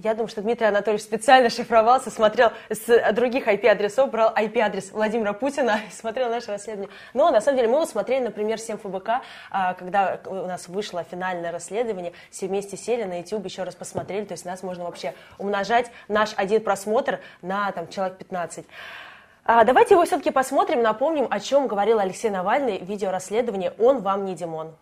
Я 0.00 0.14
думаю, 0.14 0.28
что 0.28 0.42
Дмитрий 0.42 0.68
Анатольевич 0.68 1.02
специально 1.02 1.50
шифровался, 1.50 2.12
смотрел 2.12 2.52
с 2.70 3.12
других 3.14 3.48
IP-адресов, 3.48 4.08
брал 4.12 4.32
IP-адрес 4.32 4.92
Владимира 4.92 5.32
Путина 5.32 5.80
и 5.88 5.92
смотрел 5.92 6.30
наше 6.30 6.52
расследование. 6.52 6.94
Но, 7.14 7.32
на 7.32 7.40
самом 7.40 7.56
деле, 7.56 7.68
мы 7.68 7.80
вот 7.80 7.90
смотрели, 7.90 8.22
например, 8.22 8.60
7 8.60 8.78
ФБК, 8.78 9.22
а, 9.50 9.74
когда 9.74 10.20
у 10.26 10.46
нас 10.46 10.68
вышло 10.68 11.02
финальное 11.02 11.50
расследование, 11.50 12.12
все 12.30 12.46
вместе 12.46 12.76
сели 12.76 13.02
на 13.02 13.18
YouTube, 13.18 13.44
еще 13.46 13.64
раз 13.64 13.74
посмотрели, 13.74 14.24
то 14.24 14.34
есть 14.34 14.44
нас 14.44 14.62
можно 14.62 14.84
вообще 14.84 15.14
умножать 15.36 15.90
наш 16.06 16.32
один 16.36 16.62
просмотр 16.62 17.18
на 17.42 17.72
там, 17.72 17.88
человек 17.88 18.18
15. 18.18 18.66
А, 19.46 19.64
давайте 19.64 19.94
его 19.94 20.04
все-таки 20.04 20.30
посмотрим, 20.30 20.80
напомним, 20.80 21.26
о 21.28 21.40
чем 21.40 21.66
говорил 21.66 21.98
Алексей 21.98 22.30
Навальный 22.30 22.78
в 22.78 22.84
видеорасследовании 22.84 23.72
«Он 23.78 23.98
вам 23.98 24.26
не 24.26 24.36
Димон». 24.36 24.76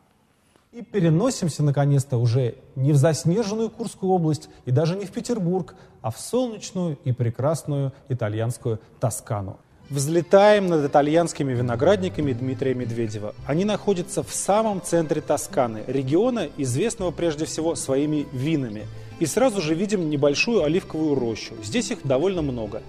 И 0.76 0.82
переносимся, 0.82 1.62
наконец-то, 1.62 2.18
уже 2.18 2.56
не 2.74 2.92
в 2.92 2.96
заснеженную 2.96 3.70
Курскую 3.70 4.12
область 4.12 4.50
и 4.66 4.70
даже 4.70 4.94
не 4.94 5.06
в 5.06 5.10
Петербург, 5.10 5.74
а 6.02 6.10
в 6.10 6.20
солнечную 6.20 6.98
и 7.02 7.12
прекрасную 7.12 7.94
итальянскую 8.10 8.78
Тоскану. 9.00 9.58
Взлетаем 9.88 10.66
над 10.66 10.84
итальянскими 10.84 11.54
виноградниками 11.54 12.34
Дмитрия 12.34 12.74
Медведева. 12.74 13.34
Они 13.46 13.64
находятся 13.64 14.22
в 14.22 14.34
самом 14.34 14.82
центре 14.82 15.22
Тосканы, 15.22 15.82
региона, 15.86 16.46
известного 16.58 17.10
прежде 17.10 17.46
всего 17.46 17.74
своими 17.74 18.26
винами. 18.30 18.82
И 19.18 19.24
сразу 19.24 19.62
же 19.62 19.74
видим 19.74 20.10
небольшую 20.10 20.62
оливковую 20.62 21.14
рощу. 21.14 21.54
Здесь 21.64 21.90
их 21.90 22.00
довольно 22.04 22.42
много. 22.42 22.82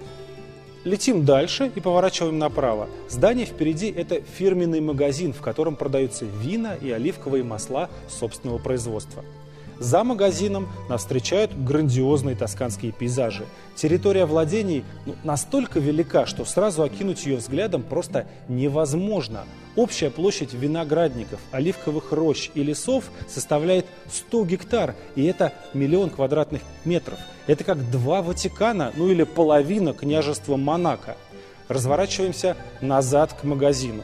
Летим 0.88 1.26
дальше 1.26 1.70
и 1.74 1.80
поворачиваем 1.80 2.38
направо. 2.38 2.88
Здание 3.10 3.44
впереди– 3.44 3.90
это 3.96 4.22
фирменный 4.22 4.80
магазин, 4.80 5.34
в 5.34 5.42
котором 5.42 5.76
продаются 5.76 6.24
вина 6.24 6.76
и 6.80 6.90
оливковые 6.90 7.44
масла 7.44 7.90
собственного 8.08 8.56
производства. 8.56 9.22
За 9.80 10.02
магазином 10.02 10.68
нас 10.88 11.02
встречают 11.02 11.52
грандиозные 11.56 12.34
тосканские 12.34 12.90
пейзажи. 12.90 13.46
Территория 13.76 14.26
владений 14.26 14.84
ну, 15.06 15.14
настолько 15.22 15.78
велика, 15.78 16.26
что 16.26 16.44
сразу 16.44 16.82
окинуть 16.82 17.24
ее 17.26 17.36
взглядом 17.36 17.82
просто 17.82 18.26
невозможно. 18.48 19.44
Общая 19.76 20.10
площадь 20.10 20.52
виноградников, 20.52 21.38
оливковых 21.52 22.10
рощ 22.10 22.50
и 22.54 22.64
лесов 22.64 23.04
составляет 23.28 23.86
100 24.10 24.44
гектар, 24.46 24.96
и 25.14 25.24
это 25.24 25.52
миллион 25.74 26.10
квадратных 26.10 26.62
метров. 26.84 27.18
Это 27.46 27.62
как 27.62 27.88
два 27.88 28.20
Ватикана, 28.20 28.92
ну 28.96 29.08
или 29.08 29.22
половина 29.22 29.92
княжества 29.92 30.56
Монако. 30.56 31.16
Разворачиваемся 31.68 32.56
назад 32.80 33.32
к 33.34 33.44
магазину 33.44 34.02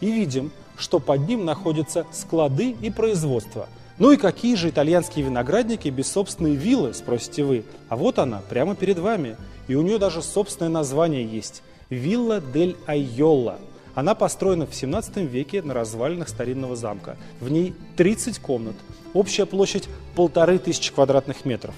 и 0.00 0.12
видим, 0.12 0.52
что 0.78 1.00
под 1.00 1.26
ним 1.26 1.44
находятся 1.44 2.06
склады 2.12 2.70
и 2.70 2.90
производство– 2.90 3.68
ну 3.98 4.12
и 4.12 4.18
какие 4.18 4.56
же 4.56 4.68
итальянские 4.68 5.24
виноградники 5.24 5.88
без 5.88 6.10
собственной 6.12 6.54
виллы, 6.54 6.92
спросите 6.92 7.44
вы. 7.44 7.64
А 7.88 7.96
вот 7.96 8.18
она, 8.18 8.42
прямо 8.48 8.74
перед 8.74 8.98
вами. 8.98 9.36
И 9.68 9.74
у 9.74 9.82
нее 9.82 9.98
даже 9.98 10.22
собственное 10.22 10.70
название 10.70 11.24
есть. 11.24 11.62
Вилла 11.88 12.40
дель 12.40 12.76
Айолла. 12.86 13.58
Она 13.94 14.14
построена 14.14 14.66
в 14.66 14.74
17 14.74 15.16
веке 15.16 15.62
на 15.62 15.72
развалинах 15.72 16.28
старинного 16.28 16.76
замка. 16.76 17.16
В 17.40 17.50
ней 17.50 17.74
30 17.96 18.38
комнат. 18.38 18.76
Общая 19.14 19.46
площадь 19.46 19.88
полторы 20.14 20.58
тысячи 20.58 20.92
квадратных 20.92 21.46
метров. 21.46 21.74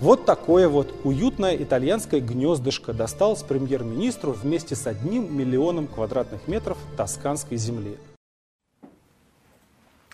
Вот 0.00 0.24
такое 0.24 0.66
вот 0.66 0.94
уютное 1.04 1.54
итальянское 1.56 2.20
гнездышко 2.20 2.94
досталось 2.94 3.42
премьер-министру 3.42 4.32
вместе 4.32 4.74
с 4.74 4.86
одним 4.86 5.36
миллионом 5.36 5.86
квадратных 5.88 6.48
метров 6.48 6.78
тосканской 6.96 7.58
земли. 7.58 7.98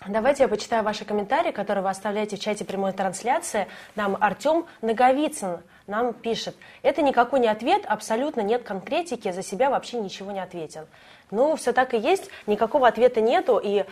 Давайте 0.09 0.43
я 0.43 0.49
почитаю 0.49 0.83
ваши 0.83 1.03
комментарии, 1.03 1.51
которые 1.51 1.83
вы 1.83 1.89
оставляете 1.89 2.37
в 2.37 2.39
чате 2.39 2.63
прямой 2.63 2.93
трансляции. 2.93 3.67
Нам 3.95 4.17
Артем 4.21 4.65
Наговицын 4.81 5.59
нам 5.85 6.13
пишет. 6.13 6.55
Это 6.81 7.01
никакой 7.01 7.41
не 7.41 7.47
ответ, 7.47 7.83
абсолютно 7.85 8.39
нет 8.39 8.63
конкретики, 8.63 9.31
за 9.31 9.43
себя 9.43 9.69
вообще 9.69 9.99
ничего 9.99 10.31
не 10.31 10.39
ответил. 10.39 10.87
Ну, 11.29 11.57
все 11.57 11.73
так 11.73 11.93
и 11.93 11.97
есть, 11.97 12.29
никакого 12.45 12.87
ответа 12.87 13.19
нету, 13.19 13.59
и 13.61 13.83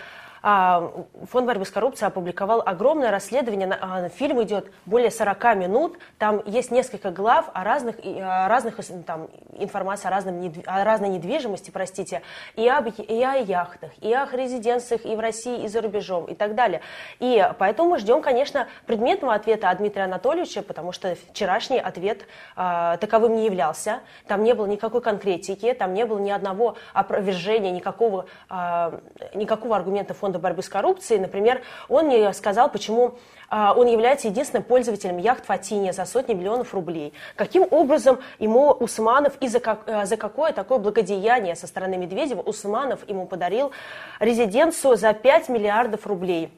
Фонд 0.45 1.47
борьбы 1.47 1.65
с 1.65 1.71
коррупцией 1.71 2.07
опубликовал 2.07 2.61
огромное 2.63 3.09
расследование. 3.09 3.67
А, 3.81 4.09
фильм 4.09 4.43
идет 4.43 4.71
более 4.85 5.09
40 5.09 5.55
минут. 5.55 5.97
Там 6.19 6.39
есть 6.45 6.69
несколько 6.69 7.09
глав 7.09 7.49
о 7.55 7.63
разных, 7.63 7.95
о 8.05 8.47
разных 8.47 8.75
там, 9.07 9.27
информации 9.57 10.07
о, 10.07 10.11
разном, 10.11 10.53
о 10.67 10.83
разной 10.83 11.09
недвижимости, 11.09 11.71
простите, 11.71 12.21
и, 12.55 12.67
об, 12.67 12.87
и 12.87 13.23
о 13.23 13.33
яхтах, 13.37 13.89
и 14.01 14.13
о 14.13 14.27
резиденциях 14.31 15.03
и 15.03 15.15
в 15.15 15.19
России, 15.19 15.63
и 15.63 15.67
за 15.67 15.81
рубежом, 15.81 16.25
и 16.25 16.35
так 16.35 16.53
далее. 16.53 16.81
И 17.19 17.43
поэтому 17.57 17.89
мы 17.89 17.97
ждем, 17.97 18.21
конечно, 18.21 18.67
предметного 18.85 19.33
ответа 19.33 19.71
от 19.71 19.79
Дмитрия 19.79 20.03
Анатольевича, 20.03 20.61
потому 20.61 20.91
что 20.91 21.15
вчерашний 21.31 21.79
ответ 21.79 22.27
э, 22.55 22.97
таковым 23.01 23.35
не 23.35 23.45
являлся. 23.45 24.01
Там 24.27 24.43
не 24.43 24.53
было 24.53 24.67
никакой 24.67 25.01
конкретики, 25.01 25.73
там 25.73 25.95
не 25.95 26.05
было 26.05 26.19
ни 26.19 26.29
одного 26.29 26.75
опровержения, 26.93 27.71
никакого, 27.71 28.27
э, 28.51 28.99
никакого 29.33 29.75
аргумента 29.75 30.13
фонда 30.13 30.34
фонда 30.35 30.39
борьбы 30.39 30.61
с 30.61 30.69
коррупцией, 30.69 31.19
например, 31.19 31.61
он 31.89 32.07
мне 32.07 32.33
сказал, 32.33 32.69
почему 32.69 33.15
а, 33.49 33.73
он 33.73 33.87
является 33.87 34.27
единственным 34.27 34.63
пользователем 34.63 35.17
яхт 35.17 35.45
Фатиния 35.45 35.93
за 35.93 36.05
сотни 36.05 36.33
миллионов 36.33 36.73
рублей. 36.73 37.13
Каким 37.35 37.65
образом 37.71 38.19
ему 38.39 38.71
Усманов 38.71 39.33
и 39.39 39.47
за, 39.47 39.59
как, 39.59 39.83
э, 39.85 40.05
за 40.05 40.17
какое 40.17 40.51
такое 40.51 40.79
благодеяние 40.79 41.55
со 41.55 41.67
стороны 41.67 41.97
Медведева 41.97 42.41
Усманов 42.41 43.07
ему 43.09 43.27
подарил 43.27 43.71
резиденцию 44.19 44.97
за 44.97 45.13
5 45.13 45.49
миллиардов 45.49 46.07
рублей? 46.07 46.51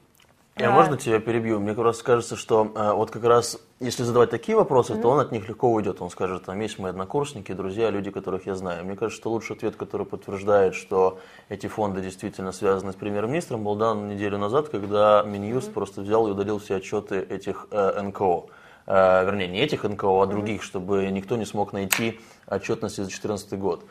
Я, 0.55 0.69
а... 0.69 0.71
можно 0.71 0.97
тебя 0.97 1.19
перебью? 1.19 1.59
Мне 1.59 1.73
как 1.73 1.83
раз 1.83 2.01
кажется, 2.01 2.35
что 2.35 2.71
э, 2.73 2.93
вот 2.93 3.11
как 3.11 3.23
раз 3.23 3.59
если 3.79 4.03
задавать 4.03 4.31
такие 4.31 4.55
вопросы, 4.55 4.93
mm-hmm. 4.93 5.01
то 5.01 5.09
он 5.09 5.19
от 5.19 5.31
них 5.31 5.47
легко 5.47 5.71
уйдет. 5.71 6.01
Он 6.01 6.09
скажет, 6.09 6.45
там 6.45 6.59
есть 6.59 6.79
мои 6.79 6.89
однокурсники, 6.89 7.51
друзья, 7.51 7.91
люди, 7.91 8.09
которых 8.09 8.47
я 8.47 8.55
знаю. 8.55 8.83
Мне 8.83 8.95
кажется, 8.95 9.21
что 9.21 9.29
лучший 9.29 9.55
ответ, 9.55 9.75
который 9.75 10.05
подтверждает, 10.05 10.73
что 10.73 11.19
эти 11.49 11.67
фонды 11.67 12.01
действительно 12.01 12.51
связаны 12.51 12.93
с 12.93 12.95
премьер-министром, 12.95 13.63
был 13.63 13.75
дан 13.75 14.07
неделю 14.07 14.39
назад, 14.39 14.69
когда 14.69 15.21
Минюст 15.23 15.69
mm-hmm. 15.69 15.73
просто 15.73 16.01
взял 16.01 16.27
и 16.27 16.31
удалил 16.31 16.57
все 16.57 16.77
отчеты 16.77 17.19
этих 17.19 17.67
э, 17.69 18.01
НКО. 18.01 18.45
Э, 18.87 19.25
вернее, 19.25 19.47
не 19.47 19.59
этих 19.59 19.83
НКО, 19.83 20.23
а 20.23 20.25
других, 20.25 20.61
mm-hmm. 20.61 20.65
чтобы 20.65 21.05
никто 21.11 21.37
не 21.37 21.45
смог 21.45 21.71
найти 21.71 22.19
отчетности 22.47 23.01
за 23.01 23.07
2014 23.07 23.59
год. 23.59 23.83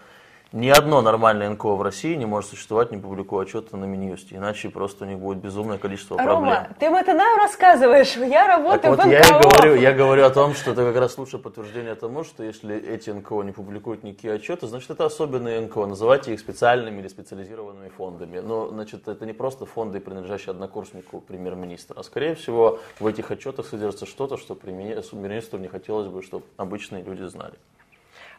Ни 0.53 0.69
одно 0.69 1.03
нормальное 1.03 1.51
НКО 1.51 1.75
в 1.75 1.83
России 1.83 2.15
не 2.15 2.25
может 2.25 2.51
существовать, 2.51 2.93
не 2.93 2.99
публикуя 2.99 3.43
отчеты 3.43 3.77
на 3.77 3.85
Минюсте, 3.85 4.37
иначе 4.37 4.71
просто 4.71 5.05
у 5.05 5.09
них 5.09 5.19
будет 5.19 5.39
безумное 5.39 5.77
количество 5.77 6.17
Рома, 6.17 6.31
проблем. 6.31 6.77
ты 6.79 6.87
это 6.87 7.15
нам 7.15 7.37
рассказываешь, 7.39 8.17
я 8.17 8.47
работаю 8.47 8.81
так 8.81 8.91
вот 8.91 8.99
в 9.01 9.07
НКО. 9.07 9.11
Я, 9.11 9.21
и 9.21 9.43
говорю, 9.43 9.75
я 9.75 9.93
говорю 9.93 10.25
о 10.25 10.31
том, 10.31 10.55
что 10.55 10.71
это 10.71 10.85
как 10.85 10.97
раз 10.97 11.19
лучшее 11.19 11.41
подтверждение 11.41 11.97
тому, 11.97 12.23
что 12.23 12.45
если 12.45 12.77
эти 12.77 13.11
НКО 13.11 13.43
не 13.43 13.51
публикуют 13.51 14.05
никакие 14.05 14.35
отчеты, 14.35 14.69
значит 14.69 14.89
это 14.91 15.05
особенные 15.05 15.61
НКО, 15.63 15.87
называйте 15.87 16.33
их 16.33 16.39
специальными 16.39 17.01
или 17.01 17.09
специализированными 17.09 17.89
фондами. 17.89 18.39
Но 18.39 18.69
значит 18.69 19.09
это 19.09 19.27
не 19.27 19.33
просто 19.33 19.67
фонды, 19.67 19.99
принадлежащие 19.99 20.53
однокурснику 20.53 21.21
премьер-министра, 21.21 21.99
а 21.99 22.05
скорее 22.05 22.37
всего 22.37 22.79
в 23.01 23.07
этих 23.09 23.33
отчетах 23.33 23.67
содержится 23.67 24.07
что-то, 24.07 24.37
что 24.37 24.55
премьер-министру 24.55 25.59
не 25.59 25.69
хотелось 25.69 26.07
бы, 26.07 26.23
чтобы 26.23 26.45
обычные 26.57 27.03
люди 27.03 27.25
знали. 27.25 27.55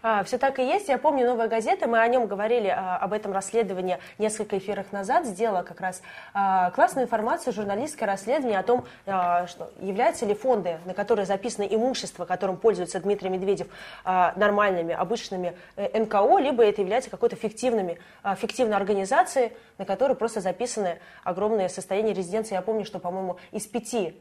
А, 0.02 0.24
все 0.24 0.38
так 0.38 0.60
и 0.60 0.64
есть. 0.64 0.90
Я 0.90 0.98
помню 0.98 1.26
«Новая 1.26 1.48
газета», 1.48 1.88
мы 1.88 2.00
о 2.00 2.08
нем 2.08 2.28
говорили, 2.28 2.68
а, 2.68 2.98
об 2.98 3.14
этом 3.14 3.32
расследовании 3.32 4.00
несколько 4.18 4.58
эфиров 4.58 4.92
назад, 4.92 5.26
сделала 5.26 5.64
как 5.64 5.82
раз 5.82 6.02
а, 6.34 6.72
классную 6.72 7.06
информацию, 7.06 7.54
журналистское 7.54 8.08
расследование 8.08 8.60
о 8.60 8.64
том, 8.64 8.86
что 9.06 9.72
являются 9.80 10.26
ли 10.26 10.34
фонды, 10.34 10.80
на 10.86 10.94
которые 10.94 11.26
записано 11.26 11.64
имущество, 11.64 12.26
которым 12.26 12.58
пользуется 12.58 13.00
Дмитрий 13.00 13.30
Медведев, 13.30 13.68
нормальными, 14.04 14.94
обычными 14.94 15.56
э, 15.76 16.00
НКО, 16.00 16.38
либо 16.40 16.64
это 16.64 16.82
является 16.82 17.10
какой-то 17.10 17.36
фиктивными, 17.36 18.00
фиктивной 18.38 18.76
организацией, 18.76 19.54
на 19.78 19.86
которой 19.86 20.16
просто 20.16 20.42
записаны 20.42 21.00
огромные 21.24 21.70
состояния 21.70 22.14
резиденции. 22.14 22.56
Я 22.56 22.62
помню, 22.62 22.86
что, 22.86 23.00
по-моему, 23.00 23.38
из 23.52 23.66
пяти 23.66 24.20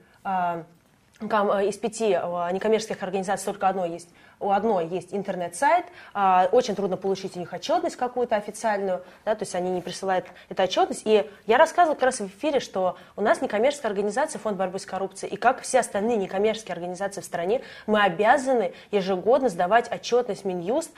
из 1.21 1.79
пяти 1.79 2.13
э, 2.13 2.53
некоммерческих 2.53 3.03
организаций 3.03 3.47
только 3.47 3.69
одной 3.69 3.91
есть, 3.91 4.09
у 4.39 4.51
одной 4.51 4.87
есть 4.87 5.15
интернет-сайт, 5.15 5.87
а, 6.13 6.49
очень 6.53 6.75
трудно 6.75 6.99
получить 6.99 7.37
у 7.37 7.41
них 7.41 7.53
отчетность 7.53 7.97
какую-то 7.97 8.37
официальную, 8.37 9.03
да, 9.25 9.35
то 9.35 9.45
есть 9.45 9.55
они 9.55 9.71
не 9.71 9.81
присылают 9.81 10.27
эту 10.51 10.63
отчетность. 10.63 11.03
И 11.07 11.29
я 11.47 11.57
рассказывала 11.57 11.95
как 11.95 12.05
раз 12.05 12.21
в 12.21 12.27
эфире, 12.27 12.61
что 12.61 12.99
у 13.17 13.23
нас 13.23 13.41
некоммерческая 13.41 13.91
организация 13.91 14.39
Фонд 14.41 14.59
борьбы 14.59 14.79
с 14.79 14.85
коррупцией, 14.85 15.33
и 15.33 15.37
как 15.37 15.63
все 15.63 15.81
остальные 15.81 16.19
некоммерческие 16.19 16.75
организации 16.75 17.23
в 17.23 17.25
стране, 17.25 17.63
мы 17.87 18.03
обязаны 18.03 18.75
ежегодно 18.91 19.49
сдавать 19.49 19.91
отчетность 19.91 20.45
Минюст 20.45 20.91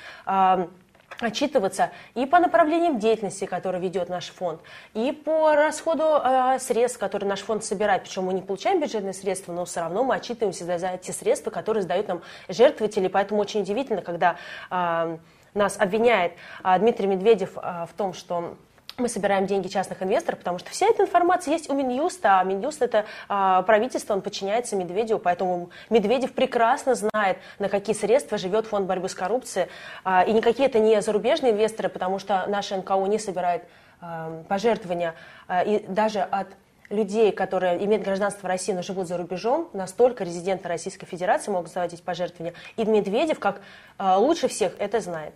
отчитываться 1.21 1.91
и 2.15 2.27
по 2.27 2.39
направлениям 2.39 2.99
деятельности, 2.99 3.45
которые 3.45 3.83
ведет 3.83 4.09
наш 4.09 4.29
фонд, 4.29 4.61
и 4.95 5.13
по 5.13 5.55
расходу 5.55 6.05
э, 6.23 6.59
средств, 6.61 6.99
которые 6.99 7.29
наш 7.29 7.41
фонд 7.41 7.65
собирает. 7.65 8.03
Причем 8.03 8.25
мы 8.25 8.35
не 8.35 8.43
получаем 8.43 8.81
бюджетные 8.81 9.13
средства, 9.13 9.53
но 9.53 9.65
все 9.65 9.81
равно 9.81 10.05
мы 10.05 10.15
отчитываемся 10.15 10.65
за, 10.65 10.99
те 10.99 11.13
средства, 11.13 11.51
которые 11.51 11.83
сдают 11.83 12.09
нам 12.09 12.23
жертвователи. 12.49 13.09
Поэтому 13.09 13.41
очень 13.41 13.63
удивительно, 13.63 14.03
когда 14.03 14.37
э, 14.71 15.19
нас 15.55 15.77
обвиняет 15.79 16.33
э, 16.63 16.79
Дмитрий 16.79 17.07
Медведев 17.07 17.57
э, 17.57 17.87
в 17.91 17.97
том, 17.97 18.13
что 18.15 18.57
мы 18.99 19.09
собираем 19.09 19.47
деньги 19.47 19.69
частных 19.69 20.03
инвесторов, 20.03 20.41
потому 20.41 20.59
что 20.59 20.71
вся 20.71 20.87
эта 20.87 21.03
информация 21.03 21.53
есть 21.53 21.71
у 21.71 21.75
Минюста, 21.75 22.41
а 22.41 22.45
Минюст 22.45 22.83
это 22.83 23.07
а, 23.29 23.63
правительство, 23.63 24.15
он 24.15 24.23
подчиняется 24.23 24.77
Медведеву, 24.77 25.21
поэтому 25.21 25.71
Медведев 25.89 26.33
прекрасно 26.33 26.95
знает, 26.95 27.39
на 27.59 27.69
какие 27.69 27.95
средства 27.95 28.39
живет 28.39 28.67
фонд 28.67 28.87
борьбы 28.87 29.09
с 29.09 29.15
коррупцией, 29.15 29.69
а, 30.05 30.25
и 30.25 30.33
никакие 30.33 30.69
это 30.69 30.81
не 30.81 31.01
зарубежные 31.01 31.53
инвесторы, 31.53 31.89
потому 31.89 32.19
что 32.19 32.45
наши 32.49 32.77
НКО 32.77 33.07
не 33.07 33.19
собирают 33.19 33.63
а, 34.01 34.43
пожертвования, 34.49 35.15
а, 35.47 35.63
и 35.63 35.87
даже 35.87 36.21
от 36.21 36.49
людей, 36.91 37.33
которые 37.33 37.85
имеют 37.85 38.03
гражданство 38.03 38.49
России, 38.49 38.73
но 38.73 38.83
живут 38.83 39.07
за 39.07 39.17
рубежом, 39.17 39.69
настолько 39.75 40.25
резиденты 40.25 40.69
Российской 40.69 41.07
Федерации 41.07 41.51
могут 41.51 41.71
заводить 41.71 42.03
пожертвования. 42.03 42.55
И 42.77 42.85
Медведев, 42.85 43.39
как 43.39 43.61
а, 43.97 44.19
лучше 44.19 44.49
всех, 44.49 44.73
это 44.79 45.01
знает. 45.01 45.35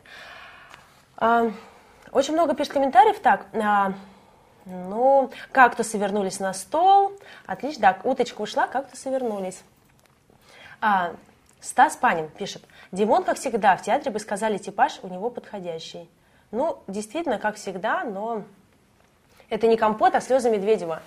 А, 1.16 1.52
очень 2.12 2.34
много 2.34 2.54
пишет 2.54 2.74
комментариев. 2.74 3.18
Так, 3.20 3.46
а, 3.54 3.94
ну, 4.66 5.30
кактусы 5.50 5.98
вернулись 5.98 6.38
на 6.38 6.52
стол. 6.52 7.12
Отлично, 7.46 7.82
да, 7.82 7.98
уточка 8.04 8.40
ушла, 8.42 8.66
кактусы 8.66 9.10
вернулись. 9.10 9.62
А, 10.80 11.14
Стас 11.60 11.96
Панин 11.96 12.28
пишет. 12.28 12.62
Димон, 12.92 13.24
как 13.24 13.38
всегда, 13.38 13.76
в 13.76 13.82
театре 13.82 14.10
бы 14.10 14.18
сказали, 14.18 14.58
типаж 14.58 15.00
у 15.02 15.08
него 15.08 15.30
подходящий. 15.30 16.10
Ну, 16.50 16.82
действительно, 16.86 17.38
как 17.38 17.56
всегда, 17.56 18.04
но 18.04 18.42
это 19.48 19.66
не 19.66 19.76
компот, 19.76 20.14
а 20.14 20.20
слезы 20.20 20.50
Медведева. 20.50 21.02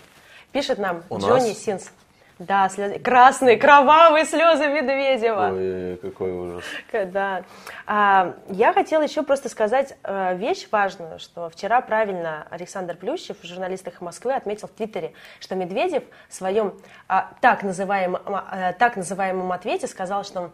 Пишет 0.51 0.79
нам 0.79 1.03
у 1.09 1.19
Джонни 1.19 1.49
нас? 1.49 1.57
Синс. 1.59 1.91
Да, 2.37 2.67
слезы, 2.67 2.99
красные, 2.99 3.55
кровавые 3.55 4.25
слезы 4.25 4.67
Медведева. 4.67 5.51
Ой, 5.53 5.97
какой 6.01 6.31
ужас. 6.31 6.65
Да. 6.91 7.43
А, 7.87 8.35
я 8.49 8.73
хотела 8.73 9.03
еще 9.03 9.23
просто 9.23 9.47
сказать 9.47 9.97
а, 10.03 10.33
вещь 10.33 10.67
важную, 10.69 11.17
что 11.19 11.49
вчера 11.49 11.79
правильно 11.79 12.45
Александр 12.49 12.97
Плющев, 12.97 13.37
журналист 13.41 13.87
«Эхо 13.87 14.03
Москвы», 14.03 14.33
отметил 14.33 14.67
в 14.67 14.71
Твиттере, 14.71 15.13
что 15.39 15.55
Медведев 15.55 16.03
в 16.27 16.33
своем 16.33 16.73
а, 17.07 17.31
так, 17.39 17.63
называемом, 17.63 18.21
а, 18.25 18.73
так 18.73 18.97
называемом 18.97 19.53
ответе 19.53 19.87
сказал, 19.87 20.25
что 20.25 20.51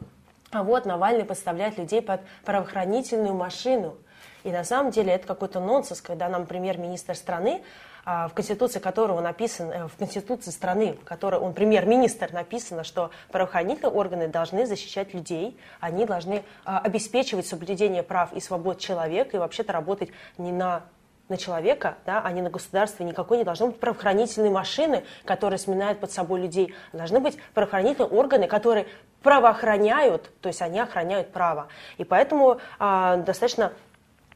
а 0.51 0.63
вот 0.63 0.85
Навальный 0.85 1.25
подставляет 1.25 1.77
людей 1.77 2.01
под 2.01 2.21
правоохранительную 2.45 3.33
машину. 3.33 3.97
И 4.43 4.51
на 4.51 4.63
самом 4.63 4.91
деле 4.91 5.13
это 5.13 5.25
какой-то 5.25 5.59
нонсенс, 5.59 6.01
когда 6.01 6.27
нам 6.27 6.45
премьер-министр 6.45 7.15
страны 7.15 7.63
в 8.05 8.33
Конституции 8.33 8.79
которого 8.79 9.21
написано, 9.21 9.71
э, 9.71 9.87
в 9.87 9.95
Конституции 9.95 10.51
страны, 10.51 10.97
в 11.01 11.05
которой 11.05 11.39
он 11.39 11.53
премьер-министр, 11.53 12.33
написано, 12.33 12.83
что 12.83 13.11
правоохранительные 13.31 13.91
органы 13.91 14.27
должны 14.27 14.65
защищать 14.65 15.13
людей, 15.13 15.57
они 15.79 16.05
должны 16.05 16.43
а, 16.65 16.79
обеспечивать 16.79 17.45
соблюдение 17.45 18.03
прав 18.03 18.33
и 18.33 18.39
свобод 18.39 18.79
человека 18.79 19.37
и 19.37 19.39
вообще-то 19.39 19.73
работать 19.73 20.09
не 20.37 20.51
на 20.51 20.83
на 21.29 21.37
человека, 21.37 21.95
да, 22.05 22.21
а 22.21 22.31
не 22.33 22.41
на 22.41 22.49
государство. 22.49 23.03
Никакой 23.03 23.37
не 23.37 23.45
должно 23.45 23.67
быть 23.67 23.79
правоохранительной 23.79 24.49
машины, 24.49 25.05
которые 25.23 25.59
сминают 25.59 26.01
под 26.01 26.11
собой 26.11 26.41
людей. 26.41 26.75
Должны 26.91 27.21
быть 27.21 27.37
правоохранительные 27.53 28.09
органы, 28.09 28.47
которые 28.47 28.85
правоохраняют, 29.23 30.29
то 30.41 30.47
есть 30.47 30.61
они 30.61 30.79
охраняют 30.79 31.31
право. 31.31 31.67
И 31.97 32.03
поэтому 32.03 32.59
а, 32.79 33.15
достаточно 33.15 33.71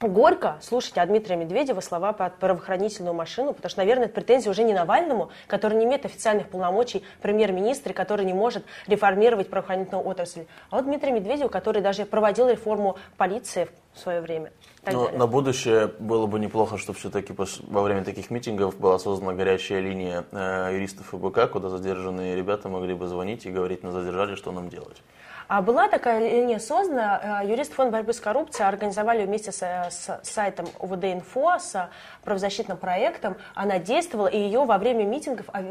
горько 0.01 0.58
слушать 0.62 0.97
от 0.97 1.08
Дмитрия 1.10 1.36
Медведева 1.36 1.79
слова 1.79 2.13
про 2.13 2.29
правоохранительную 2.29 3.13
машину, 3.13 3.53
потому 3.53 3.69
что, 3.69 3.79
наверное, 3.79 4.05
это 4.05 4.15
претензия 4.15 4.51
уже 4.51 4.63
не 4.63 4.73
Навальному, 4.73 5.29
который 5.47 5.77
не 5.77 5.86
имеет 5.86 6.05
официальных 6.05 6.49
полномочий 6.49 7.03
премьер-министра, 7.21 7.93
который 7.93 8.25
не 8.25 8.34
может 8.34 8.65
реформировать 8.88 9.49
правоохранительную 9.49 10.05
отрасль, 10.05 10.45
а 10.69 10.77
вот 10.77 10.86
Дмитрий 10.86 11.12
Медведев, 11.12 11.49
который 11.49 11.81
даже 11.81 12.05
проводил 12.05 12.49
реформу 12.49 12.97
полиции 13.17 13.69
в 13.93 13.99
свое 13.99 14.19
время. 14.19 14.51
Но 14.86 15.10
на 15.10 15.25
будущее 15.25 15.88
было 15.99 16.27
бы 16.27 16.38
неплохо, 16.39 16.77
чтобы 16.77 16.99
все-таки 16.99 17.34
во 17.67 17.81
время 17.81 18.03
таких 18.03 18.29
митингов 18.29 18.77
была 18.77 18.99
создана 18.99 19.34
горячая 19.34 19.79
линия 19.79 20.25
э, 20.31 20.71
юристов 20.73 21.08
ФБК, 21.08 21.49
куда 21.51 21.69
задержанные 21.69 22.36
ребята 22.36 22.67
могли 22.67 22.93
бы 22.93 23.08
звонить 23.08 23.45
и 23.45 23.51
говорить 23.51 23.84
на 23.84 23.91
задержали, 23.91 24.36
что 24.36 24.51
нам 24.51 24.69
делать. 24.69 25.01
А 25.47 25.62
была 25.62 25.88
такая 25.88 26.19
линия 26.19 26.60
создана, 26.60 27.41
э, 27.43 27.47
юрист 27.47 27.73
фонд 27.73 27.91
борьбы 27.91 28.13
с 28.13 28.19
коррупцией 28.19 28.67
организовали 28.67 29.25
вместе 29.25 29.51
с, 29.51 29.62
с 29.62 30.19
сайтом 30.23 30.65
УВД-инфо, 30.79 31.60
с 31.60 31.89
правозащитным 32.23 32.77
проектом, 32.77 33.38
она 33.53 33.79
действовала, 33.79 34.27
и 34.27 34.38
ее 34.38 34.65
во 34.65 34.77
время 34.77 35.03
митингов 35.03 35.45
а, 35.53 35.63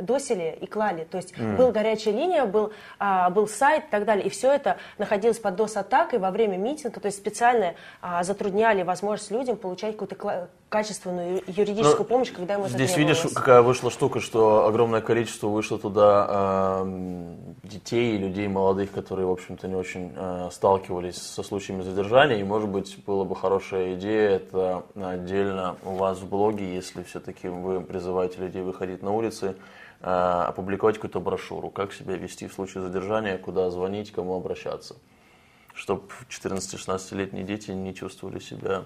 досили 0.00 0.58
и 0.60 0.66
клали. 0.66 1.04
То 1.04 1.16
есть 1.16 1.32
mm. 1.32 1.56
была 1.56 1.72
горячая 1.72 2.14
линия, 2.14 2.44
был, 2.44 2.72
а, 2.98 3.30
был 3.30 3.48
сайт 3.48 3.84
и 3.86 3.90
так 3.90 4.04
далее, 4.04 4.26
и 4.26 4.28
все 4.28 4.52
это 4.52 4.76
находилось 4.98 5.38
под 5.38 5.58
DOS-атакой 5.58 6.18
во 6.18 6.30
время 6.30 6.56
митинга, 6.56 7.00
то 7.00 7.06
есть 7.06 7.18
специально 7.18 7.74
а, 8.00 8.22
затрудняли 8.22 8.82
возможность 8.82 9.30
людям 9.30 9.56
получать 9.56 9.92
какую-то 9.92 10.48
качественную 10.72 11.42
юридическую 11.46 11.98
Но 11.98 12.04
помощь, 12.04 12.32
когда 12.32 12.54
ему 12.54 12.64
это 12.64 12.72
Здесь 12.72 12.96
видишь, 12.96 13.20
какая 13.34 13.60
вышла 13.60 13.90
штука, 13.90 14.20
что 14.20 14.66
огромное 14.66 15.02
количество 15.02 15.48
вышло 15.48 15.78
туда 15.78 16.82
э, 16.82 17.34
детей 17.64 18.14
и 18.14 18.18
людей 18.18 18.48
молодых, 18.48 18.90
которые, 18.90 19.26
в 19.26 19.32
общем-то, 19.32 19.68
не 19.68 19.74
очень 19.74 20.12
э, 20.16 20.48
сталкивались 20.50 21.16
со 21.16 21.42
случаями 21.42 21.82
задержания. 21.82 22.38
И, 22.38 22.42
может 22.42 22.70
быть, 22.70 22.96
была 23.04 23.24
бы 23.24 23.36
хорошая 23.36 23.94
идея 23.96 24.30
это 24.30 24.84
отдельно 24.94 25.76
у 25.84 25.96
вас 25.96 26.18
в 26.20 26.26
блоге, 26.26 26.74
если 26.74 27.02
все-таки 27.02 27.48
вы 27.48 27.82
призываете 27.82 28.40
людей 28.40 28.62
выходить 28.62 29.02
на 29.02 29.10
улицы, 29.10 29.56
э, 30.00 30.06
опубликовать 30.06 30.94
какую-то 30.94 31.20
брошюру, 31.20 31.68
как 31.68 31.92
себя 31.92 32.16
вести 32.16 32.48
в 32.48 32.54
случае 32.54 32.82
задержания, 32.82 33.36
куда 33.36 33.68
звонить, 33.68 34.10
кому 34.10 34.36
обращаться, 34.36 34.96
чтобы 35.74 36.04
14-16-летние 36.30 37.44
дети 37.44 37.72
не 37.72 37.94
чувствовали 37.94 38.38
себя 38.38 38.84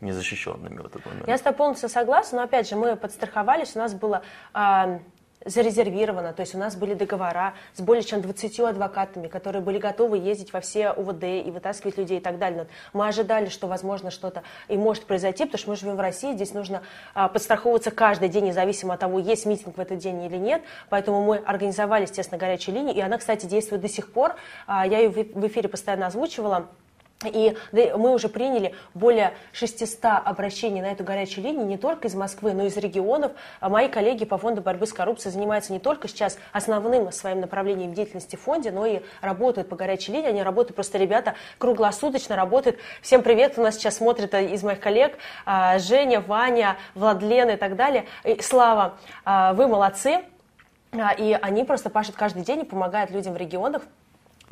незащищенными 0.00 0.78
в 0.78 0.86
этот 0.86 1.04
момент. 1.06 1.28
Я 1.28 1.38
с 1.38 1.40
тобой 1.40 1.56
полностью 1.56 1.88
согласна, 1.88 2.38
но 2.38 2.44
опять 2.44 2.68
же 2.68 2.76
мы 2.76 2.96
подстраховались, 2.96 3.74
у 3.74 3.78
нас 3.78 3.94
было 3.94 4.22
э, 4.54 4.98
зарезервировано, 5.44 6.32
то 6.32 6.40
есть 6.40 6.54
у 6.54 6.58
нас 6.58 6.76
были 6.76 6.94
договора 6.94 7.54
с 7.74 7.80
более 7.80 8.02
чем 8.02 8.22
20 8.22 8.60
адвокатами, 8.60 9.28
которые 9.28 9.62
были 9.62 9.78
готовы 9.78 10.18
ездить 10.18 10.52
во 10.52 10.60
все 10.60 10.92
УВД 10.92 11.24
и 11.24 11.50
вытаскивать 11.50 11.98
людей 11.98 12.18
и 12.18 12.20
так 12.20 12.38
далее. 12.38 12.66
Мы 12.92 13.06
ожидали, 13.06 13.48
что 13.48 13.66
возможно 13.66 14.10
что-то 14.10 14.42
и 14.68 14.76
может 14.76 15.04
произойти, 15.04 15.44
потому 15.44 15.58
что 15.58 15.70
мы 15.70 15.76
живем 15.76 15.96
в 15.96 16.00
России, 16.00 16.34
здесь 16.34 16.54
нужно 16.54 16.82
а, 17.14 17.28
подстраховываться 17.28 17.90
каждый 17.90 18.28
день, 18.28 18.46
независимо 18.46 18.94
от 18.94 19.00
того, 19.00 19.18
есть 19.18 19.46
митинг 19.46 19.76
в 19.76 19.80
этот 19.80 19.98
день 19.98 20.22
или 20.24 20.36
нет. 20.36 20.62
Поэтому 20.88 21.22
мы 21.24 21.36
организовали, 21.36 22.02
естественно, 22.02 22.38
горячую 22.38 22.74
линию, 22.76 22.94
и 22.94 23.00
она, 23.00 23.18
кстати, 23.18 23.46
действует 23.46 23.82
до 23.82 23.88
сих 23.88 24.12
пор. 24.12 24.36
А, 24.66 24.86
я 24.86 24.98
ее 24.98 25.10
в 25.10 25.46
эфире 25.46 25.68
постоянно 25.68 26.06
озвучивала. 26.06 26.68
И 27.26 27.56
мы 27.72 28.12
уже 28.12 28.28
приняли 28.28 28.74
более 28.94 29.34
600 29.52 30.22
обращений 30.24 30.80
на 30.80 30.92
эту 30.92 31.04
горячую 31.04 31.44
линию 31.44 31.66
не 31.66 31.78
только 31.78 32.08
из 32.08 32.14
Москвы, 32.14 32.52
но 32.52 32.64
и 32.64 32.66
из 32.66 32.76
регионов. 32.76 33.32
А 33.60 33.68
мои 33.68 33.88
коллеги 33.88 34.24
по 34.24 34.38
фонду 34.38 34.60
борьбы 34.60 34.86
с 34.86 34.92
коррупцией 34.92 35.32
занимаются 35.32 35.72
не 35.72 35.78
только 35.78 36.08
сейчас 36.08 36.38
основным 36.52 37.10
своим 37.12 37.40
направлением 37.40 37.94
деятельности 37.94 38.36
в 38.36 38.40
фонде, 38.40 38.70
но 38.70 38.86
и 38.86 39.00
работают 39.20 39.68
по 39.68 39.76
горячей 39.76 40.12
линии. 40.12 40.28
Они 40.28 40.42
работают, 40.42 40.74
просто 40.76 40.98
ребята 40.98 41.34
круглосуточно 41.58 42.36
работают. 42.36 42.78
Всем 43.02 43.22
привет, 43.22 43.58
у 43.58 43.62
нас 43.62 43.76
сейчас 43.76 43.96
смотрят 43.96 44.34
из 44.34 44.62
моих 44.62 44.80
коллег 44.80 45.18
а, 45.46 45.78
Женя, 45.78 46.20
Ваня, 46.20 46.76
Владлен 46.94 47.50
и 47.50 47.56
так 47.56 47.76
далее. 47.76 48.06
И 48.24 48.40
Слава, 48.40 48.94
а, 49.24 49.52
вы 49.54 49.66
молодцы. 49.66 50.20
И 51.18 51.36
они 51.42 51.64
просто 51.64 51.90
пашут 51.90 52.14
каждый 52.14 52.44
день 52.44 52.60
и 52.60 52.64
помогают 52.64 53.10
людям 53.10 53.34
в 53.34 53.36
регионах 53.36 53.82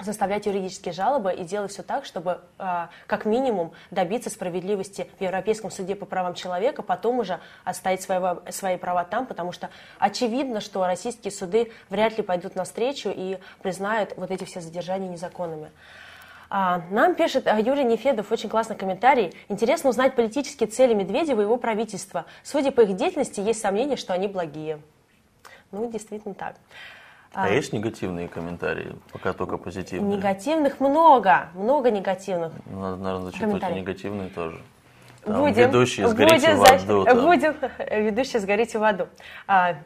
составлять 0.00 0.46
юридические 0.46 0.92
жалобы 0.92 1.32
и 1.32 1.44
делать 1.44 1.70
все 1.70 1.82
так, 1.82 2.04
чтобы 2.04 2.40
э, 2.58 2.86
как 3.06 3.24
минимум 3.24 3.72
добиться 3.90 4.30
справедливости 4.30 5.08
в 5.18 5.22
Европейском 5.22 5.70
суде 5.70 5.94
по 5.94 6.06
правам 6.06 6.34
человека, 6.34 6.82
потом 6.82 7.18
уже 7.18 7.40
отстоять 7.64 8.02
своего, 8.02 8.42
свои 8.50 8.76
права 8.76 9.04
там, 9.04 9.26
потому 9.26 9.52
что 9.52 9.70
очевидно, 9.98 10.60
что 10.60 10.86
российские 10.86 11.30
суды 11.30 11.72
вряд 11.90 12.16
ли 12.16 12.22
пойдут 12.22 12.56
навстречу 12.56 13.10
и 13.14 13.38
признают 13.62 14.14
вот 14.16 14.30
эти 14.30 14.44
все 14.44 14.60
задержания 14.60 15.08
незаконными. 15.08 15.70
А, 16.54 16.82
нам 16.90 17.14
пишет 17.14 17.46
а, 17.46 17.58
Юрий 17.58 17.84
Нефедов 17.84 18.30
очень 18.30 18.48
классный 18.48 18.76
комментарий. 18.76 19.34
Интересно 19.48 19.88
узнать 19.88 20.14
политические 20.14 20.68
цели 20.68 20.92
Медведева 20.92 21.40
и 21.40 21.44
его 21.44 21.56
правительства. 21.56 22.26
Судя 22.42 22.72
по 22.72 22.82
их 22.82 22.94
деятельности, 22.94 23.40
есть 23.40 23.60
сомнения, 23.60 23.96
что 23.96 24.12
они 24.12 24.28
благие. 24.28 24.78
Ну, 25.70 25.90
действительно 25.90 26.34
так. 26.34 26.56
А, 27.34 27.46
а 27.46 27.48
есть 27.50 27.72
негативные 27.72 28.28
комментарии? 28.28 28.94
Пока 29.10 29.32
только 29.32 29.56
позитивные. 29.56 30.16
Негативных 30.16 30.80
много, 30.80 31.48
много 31.54 31.90
негативных. 31.90 32.52
Надо, 32.66 32.96
наверное, 32.96 33.30
зачитывать 33.30 33.62
и 33.70 33.74
негативные 33.74 34.28
тоже. 34.28 34.60
Там 35.24 35.40
будем, 35.40 35.68
ведущие 35.68 36.08
сгорите 36.08 36.54
будем, 36.54 36.58
в 36.58 36.72
аду. 36.72 37.04
Там. 37.04 37.20
Будем, 37.22 37.54
ведущие 37.90 38.40
сгорите 38.40 38.78
в 38.78 38.82
аду. 38.82 39.06
А, 39.46 39.76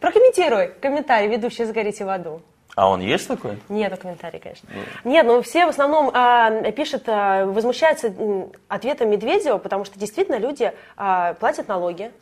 прокомментируй 0.00 0.72
комментарий 0.80 1.28
ведущие 1.28 1.66
сгорите 1.66 2.04
в 2.04 2.08
аду. 2.08 2.40
А 2.74 2.88
он 2.88 3.00
есть 3.00 3.26
такой? 3.28 3.58
Нет, 3.68 3.98
комментарий, 3.98 4.38
конечно. 4.38 4.68
Ну. 4.72 5.10
Нет, 5.10 5.26
ну 5.26 5.42
все 5.42 5.66
в 5.66 5.68
основном 5.68 6.10
а, 6.14 6.70
пишут, 6.72 7.04
а, 7.06 7.44
возмущаются 7.44 8.14
ответом 8.68 9.10
Медведева, 9.10 9.58
потому 9.58 9.84
что 9.84 9.98
действительно 9.98 10.38
люди 10.38 10.72
а, 10.96 11.34
платят 11.34 11.68
налоги, 11.68 12.12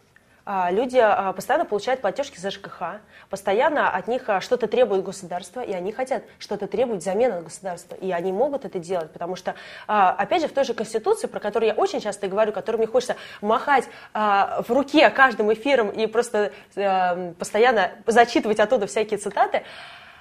люди 0.46 0.98
а, 0.98 1.32
постоянно 1.32 1.64
получают 1.64 2.00
платежки 2.00 2.38
за 2.38 2.50
ЖКХ, 2.50 3.00
постоянно 3.30 3.90
от 3.90 4.06
них 4.06 4.28
а, 4.28 4.40
что-то 4.40 4.68
требует 4.68 5.02
государство, 5.02 5.60
и 5.60 5.72
они 5.72 5.90
хотят 5.90 6.22
что-то 6.38 6.68
требовать 6.68 7.02
взамен 7.02 7.32
от 7.32 7.44
государства, 7.44 7.96
и 7.96 8.12
они 8.12 8.32
могут 8.32 8.64
это 8.64 8.78
делать, 8.78 9.12
потому 9.12 9.34
что, 9.34 9.54
опять 9.86 10.42
же, 10.42 10.48
в 10.48 10.52
той 10.52 10.64
же 10.64 10.74
Конституции, 10.74 11.26
про 11.26 11.40
которую 11.40 11.70
я 11.70 11.74
очень 11.74 12.00
часто 12.00 12.28
говорю, 12.28 12.52
которую 12.52 12.78
мне 12.78 12.86
хочется 12.86 13.16
махать 13.40 13.88
в 14.14 14.66
руке 14.68 15.10
каждым 15.10 15.52
эфиром 15.52 15.90
и 15.90 16.06
просто 16.06 16.52
постоянно 17.38 17.90
зачитывать 18.06 18.60
оттуда 18.60 18.86
всякие 18.86 19.18
цитаты, 19.18 19.62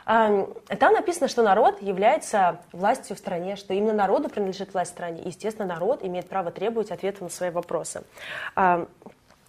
там 0.06 0.94
написано, 0.94 1.28
что 1.28 1.44
народ 1.44 1.82
является 1.82 2.60
властью 2.72 3.16
в 3.16 3.20
стране, 3.20 3.56
что 3.56 3.74
именно 3.74 3.94
народу 3.94 4.30
принадлежит 4.30 4.74
власть 4.74 4.92
в 4.92 4.94
стране. 4.94 5.22
Естественно, 5.26 5.68
народ 5.68 6.04
имеет 6.04 6.28
право 6.30 6.52
требовать 6.52 6.92
ответов 6.92 7.22
на 7.22 7.30
свои 7.30 7.50
вопросы. 7.50 8.04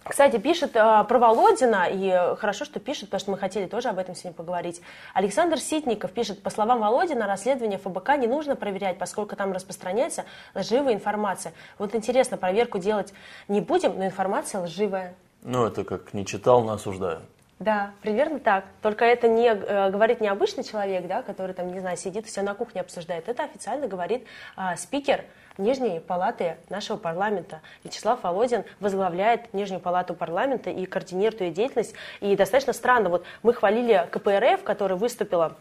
Кстати, 0.09 0.37
пишет 0.37 0.75
э, 0.75 1.05
про 1.07 1.19
Володина, 1.19 1.87
и 1.89 2.35
хорошо, 2.37 2.65
что 2.65 2.79
пишет, 2.79 3.05
потому 3.05 3.19
что 3.19 3.31
мы 3.31 3.37
хотели 3.37 3.65
тоже 3.65 3.89
об 3.89 3.97
этом 3.97 4.15
сегодня 4.15 4.35
поговорить. 4.35 4.81
Александр 5.13 5.59
Ситников 5.59 6.11
пишет, 6.11 6.41
по 6.41 6.49
словам 6.49 6.79
Володина, 6.79 7.27
расследование 7.27 7.77
ФБК 7.77 8.17
не 8.17 8.27
нужно 8.27 8.55
проверять, 8.55 8.97
поскольку 8.97 9.35
там 9.35 9.51
распространяется 9.53 10.25
лживая 10.55 10.93
информация. 10.93 11.53
Вот 11.77 11.95
интересно, 11.95 12.37
проверку 12.37 12.79
делать 12.79 13.13
не 13.47 13.61
будем, 13.61 13.97
но 13.97 14.05
информация 14.05 14.61
лживая. 14.61 15.15
Ну, 15.43 15.65
это 15.65 15.83
как 15.83 16.13
не 16.13 16.25
читал, 16.25 16.63
но 16.63 16.73
осуждаю. 16.73 17.21
Да, 17.59 17.91
примерно 18.01 18.39
так. 18.39 18.65
Только 18.83 19.03
это 19.05 19.27
не 19.27 19.47
э, 19.47 19.89
говорит 19.89 20.21
не 20.21 20.27
обычный 20.27 20.63
человек, 20.63 21.07
да, 21.07 21.23
который 21.23 21.55
там, 21.55 21.71
не 21.73 21.79
знаю, 21.79 21.97
сидит 21.97 22.25
и 22.25 22.27
все 22.27 22.43
на 22.43 22.53
кухне 22.53 22.81
обсуждает. 22.81 23.27
Это 23.27 23.43
официально 23.43 23.87
говорит 23.87 24.25
э, 24.55 24.75
спикер 24.77 25.25
Нижней 25.57 25.99
палаты 25.99 26.57
нашего 26.69 26.97
парламента. 26.97 27.61
Вячеслав 27.83 28.21
Володин 28.21 28.63
возглавляет 28.79 29.53
Нижнюю 29.55 29.81
палату 29.81 30.13
парламента 30.13 30.69
и 30.69 30.85
координирует 30.85 31.41
ее 31.41 31.51
деятельность. 31.51 31.95
И 32.19 32.35
достаточно 32.35 32.73
странно, 32.73 33.09
вот 33.09 33.25
мы 33.41 33.55
хвалили 33.55 34.07
КПРФ, 34.11 34.61
которая 34.63 34.97
выступила 34.99 35.55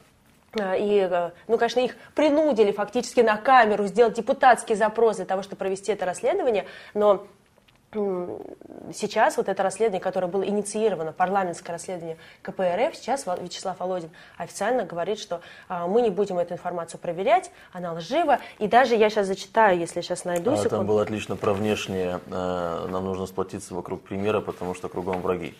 э, 0.53 0.79
и, 0.79 1.09
э, 1.11 1.31
ну, 1.49 1.57
конечно, 1.57 1.81
их 1.81 1.97
принудили 2.15 2.73
фактически 2.73 3.21
на 3.21 3.39
камеру 3.39 3.87
сделать 3.87 4.13
депутатский 4.13 4.75
запрос 4.75 5.17
для 5.17 5.25
того, 5.25 5.43
чтобы 5.43 5.57
провести 5.57 5.93
это 5.93 6.05
расследование, 6.05 6.67
но 6.93 7.27
сейчас 8.93 9.37
вот 9.37 9.49
это 9.49 9.63
расследование, 9.63 10.01
которое 10.01 10.27
было 10.27 10.47
инициировано, 10.47 11.13
парламентское 11.13 11.73
расследование 11.75 12.17
КПРФ, 12.43 12.95
сейчас 12.95 13.27
Вячеслав 13.27 13.79
Володин 13.81 14.11
официально 14.37 14.85
говорит, 14.85 15.19
что 15.19 15.41
а, 15.69 15.87
мы 15.87 16.03
не 16.03 16.11
будем 16.11 16.39
эту 16.39 16.55
информацию 16.55 17.01
проверять, 17.01 17.51
она 17.73 17.93
лжива. 17.93 18.39
И 18.59 18.69
даже 18.69 18.95
я 18.95 19.11
сейчас 19.11 19.27
зачитаю, 19.27 19.79
если 19.79 20.01
сейчас 20.01 20.25
найду 20.25 20.53
а, 20.53 20.57
секунду. 20.57 20.77
Там 20.77 20.87
было 20.87 21.03
отлично 21.03 21.37
про 21.37 21.53
внешнее, 21.53 22.21
э, 22.27 22.87
нам 22.89 23.05
нужно 23.05 23.27
сплотиться 23.27 23.75
вокруг 23.75 24.03
примера, 24.03 24.41
потому 24.41 24.75
что 24.75 24.89
кругом 24.89 25.23
враги. 25.23 25.55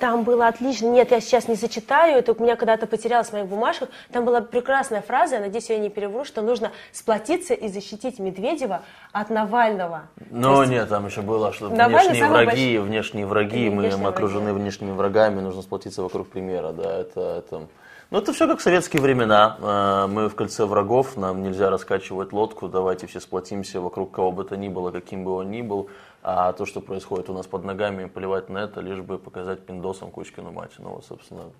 Там 0.00 0.24
было 0.24 0.46
отлично. 0.46 0.86
Нет, 0.86 1.10
я 1.10 1.20
сейчас 1.20 1.46
не 1.46 1.54
зачитаю, 1.54 2.18
это 2.18 2.32
у 2.32 2.42
меня 2.42 2.56
когда-то 2.56 2.86
потерялось 2.86 3.28
в 3.28 3.32
моих 3.34 3.46
бумажках. 3.46 3.90
Там 4.10 4.24
была 4.24 4.40
прекрасная 4.40 5.02
фраза, 5.02 5.36
я 5.36 5.40
надеюсь, 5.42 5.68
я 5.68 5.78
не 5.78 5.90
перевру, 5.90 6.24
что 6.24 6.40
нужно 6.40 6.72
сплотиться 6.90 7.52
и 7.52 7.68
защитить 7.68 8.18
Медведева 8.18 8.82
от 9.12 9.28
Навального. 9.28 10.04
Но 10.30 10.62
есть... 10.62 10.72
нет, 10.72 10.88
там 10.88 11.06
еще 11.06 11.20
было, 11.20 11.52
что 11.52 11.68
Навальный 11.68 12.12
внешние 12.12 12.28
враги, 12.28 12.78
больш... 12.78 12.88
внешние 12.88 13.26
враги, 13.26 13.70
мы, 13.70 13.96
мы 13.96 14.08
окружены 14.08 14.52
враги. 14.52 14.62
внешними 14.62 14.92
врагами, 14.92 15.40
нужно 15.40 15.62
сплотиться 15.62 16.02
вокруг 16.02 16.28
примера, 16.28 16.72
да, 16.72 16.98
это, 16.98 17.20
это... 17.38 17.68
Ну, 18.10 18.18
это 18.18 18.32
все 18.32 18.48
как 18.48 18.58
в 18.58 18.62
советские 18.62 19.00
времена. 19.00 19.56
Э, 19.60 20.06
мы 20.08 20.28
в 20.28 20.34
кольце 20.34 20.64
врагов, 20.64 21.16
нам 21.16 21.44
нельзя 21.44 21.70
раскачивать 21.70 22.32
лодку, 22.32 22.66
давайте 22.66 23.06
все 23.06 23.20
сплотимся 23.20 23.80
вокруг 23.80 24.10
кого 24.10 24.32
бы 24.32 24.42
то 24.42 24.56
ни 24.56 24.68
было, 24.68 24.90
каким 24.90 25.22
бы 25.22 25.32
он 25.32 25.50
ни 25.52 25.62
был. 25.62 25.90
А 26.22 26.52
то, 26.52 26.66
что 26.66 26.80
происходит 26.80 27.30
у 27.30 27.34
нас 27.34 27.46
под 27.46 27.64
ногами, 27.64 28.06
плевать 28.06 28.48
на 28.48 28.58
это, 28.58 28.80
лишь 28.80 29.00
бы 29.00 29.18
показать 29.18 29.64
пиндосом 29.64 30.10
Кучкину 30.10 30.52
мать. 30.52 30.72
Ну, 30.78 30.90
вот, 30.90 31.06
собственно, 31.06 31.50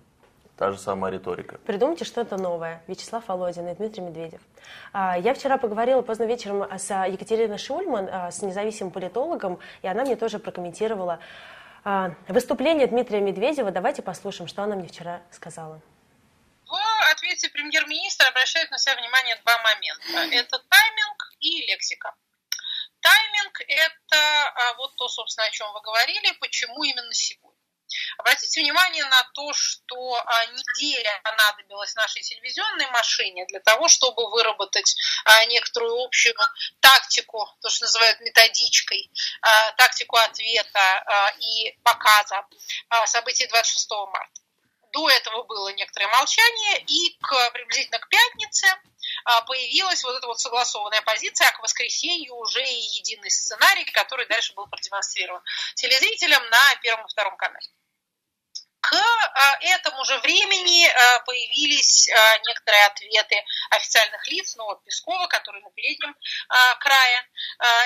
та 0.55 0.71
же 0.71 0.77
самая 0.77 1.11
риторика. 1.11 1.57
Придумайте 1.65 2.05
что-то 2.05 2.37
новое. 2.37 2.83
Вячеслав 2.87 3.27
Володин 3.27 3.67
и 3.67 3.73
Дмитрий 3.73 4.03
Медведев. 4.03 4.41
А, 4.93 5.17
я 5.17 5.33
вчера 5.33 5.57
поговорила 5.57 6.03
поздно 6.03 6.25
вечером 6.25 6.67
с 6.77 7.05
Екатериной 7.07 7.57
Шульман, 7.57 8.07
а, 8.11 8.31
с 8.31 8.43
независимым 8.43 8.91
политологом, 8.91 9.59
и 9.81 9.87
она 9.87 10.03
мне 10.03 10.15
тоже 10.15 10.37
прокомментировала 10.37 11.19
а, 11.83 12.11
выступление 12.27 12.85
Дмитрия 12.85 13.21
Медведева. 13.21 13.71
Давайте 13.71 14.03
послушаем, 14.03 14.47
что 14.47 14.61
она 14.61 14.75
мне 14.75 14.87
вчера 14.87 15.21
сказала. 15.31 15.81
В 16.67 17.11
ответе 17.11 17.49
премьер-министр 17.49 18.27
обращает 18.27 18.69
на 18.71 18.77
себя 18.77 18.95
внимание 18.95 19.35
два 19.43 19.57
момента. 19.63 20.35
Это 20.35 20.59
тайминг 20.69 21.33
и 21.39 21.65
лексика. 21.67 22.13
Тайминг– 23.01 23.61
это 23.67 24.17
а, 24.17 24.73
вот 24.75 24.95
то, 24.95 25.07
собственно, 25.07 25.47
о 25.47 25.51
чем 25.51 25.71
вы 25.73 25.81
говорили, 25.81 26.31
почему 26.39 26.83
именно 26.83 27.13
сегодня. 27.13 27.51
Обратите 28.17 28.61
внимание 28.61 29.03
на 29.05 29.23
то, 29.33 29.51
что 29.53 30.15
а, 30.15 30.45
неделя 30.45 31.19
понадобилась 31.23 31.93
нашей 31.95 32.21
телевизионной 32.21 32.87
машине 32.91 33.45
для 33.47 33.59
того, 33.59 33.87
чтобы 33.87 34.29
выработать 34.29 34.95
а, 35.25 35.45
некоторую 35.45 36.03
общую 36.03 36.35
тактику, 36.79 37.49
то, 37.61 37.69
что 37.69 37.85
называют 37.85 38.19
методичкой, 38.21 39.11
тактику 39.77 40.17
ответа 40.17 41.33
и 41.39 41.75
показа 41.83 42.45
событий 43.05 43.47
26 43.47 43.89
марта. 44.11 44.41
До 44.91 45.09
этого 45.09 45.43
было 45.43 45.69
некоторое 45.69 46.07
молчание, 46.07 46.83
и 46.85 47.17
к, 47.21 47.51
приблизительно 47.51 47.99
к 47.99 48.09
пятнице 48.09 48.67
появилась 49.47 50.03
вот 50.03 50.15
эта 50.15 50.27
вот 50.27 50.39
согласованная 50.39 51.01
позиция, 51.01 51.47
а 51.47 51.51
к 51.51 51.59
воскресенью 51.59 52.35
уже 52.35 52.63
и 52.63 52.99
единый 52.99 53.31
сценарий, 53.31 53.85
который 53.85 54.27
дальше 54.27 54.53
был 54.53 54.67
продемонстрирован 54.67 55.41
телезрителям 55.75 56.43
на 56.49 56.75
первом 56.81 57.05
и 57.05 57.09
втором 57.09 57.35
канале. 57.37 57.67
К 58.81 58.95
а, 58.95 59.57
этому 59.61 60.03
же 60.05 60.17
времени 60.19 60.87
а, 60.87 61.19
появились 61.19 62.09
а, 62.09 62.37
некоторые 62.47 62.85
ответы 62.85 63.35
официальных 63.69 64.27
лиц, 64.27 64.55
ну 64.55 64.65
вот 64.65 64.83
Пескова, 64.83 65.27
который 65.27 65.61
на 65.61 65.69
переднем 65.71 66.15
крае 66.79 67.27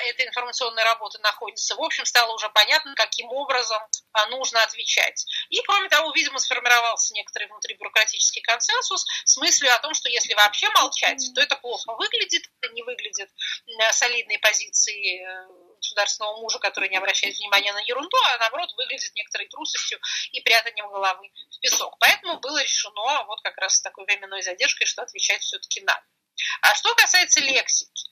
этой 0.05 0.25
информационной 0.25 0.83
работы 0.83 1.19
находится. 1.19 1.75
В 1.75 1.81
общем, 1.81 2.05
стало 2.05 2.33
уже 2.33 2.49
понятно, 2.49 2.95
каким 2.95 3.27
образом 3.27 3.81
нужно 4.29 4.63
отвечать. 4.63 5.25
И, 5.49 5.61
кроме 5.61 5.89
того, 5.89 6.11
видимо, 6.11 6.39
сформировался 6.39 7.13
некоторый 7.13 7.47
внутрибюрократический 7.47 8.41
консенсус 8.41 9.05
с 9.25 9.37
мыслью 9.37 9.73
о 9.73 9.79
том, 9.79 9.93
что 9.93 10.09
если 10.09 10.33
вообще 10.33 10.69
молчать, 10.69 11.21
то 11.35 11.41
это 11.41 11.55
плохо 11.57 11.93
выглядит, 11.95 12.43
не 12.71 12.83
выглядит 12.83 13.29
солидной 13.91 14.39
позиции 14.39 15.23
э, 15.23 15.74
государственного 15.85 16.37
мужа, 16.41 16.59
который 16.59 16.89
не 16.89 16.97
обращает 16.97 17.37
внимания 17.37 17.73
на 17.73 17.79
ерунду, 17.79 18.17
а 18.33 18.37
наоборот 18.39 18.73
выглядит 18.75 19.13
некоторой 19.15 19.47
трусостью 19.47 19.99
и 20.31 20.41
прятанием 20.41 20.87
головы 20.89 21.29
в 21.51 21.59
песок. 21.59 21.95
Поэтому 21.99 22.39
было 22.39 22.61
решено 22.61 23.23
вот 23.25 23.41
как 23.41 23.57
раз 23.57 23.75
с 23.75 23.81
такой 23.81 24.05
временной 24.05 24.41
задержкой, 24.41 24.87
что 24.87 25.03
отвечать 25.03 25.41
все-таки 25.41 25.81
надо. 25.81 26.03
А 26.61 26.75
что 26.75 26.93
касается 26.95 27.39
лексики, 27.41 28.11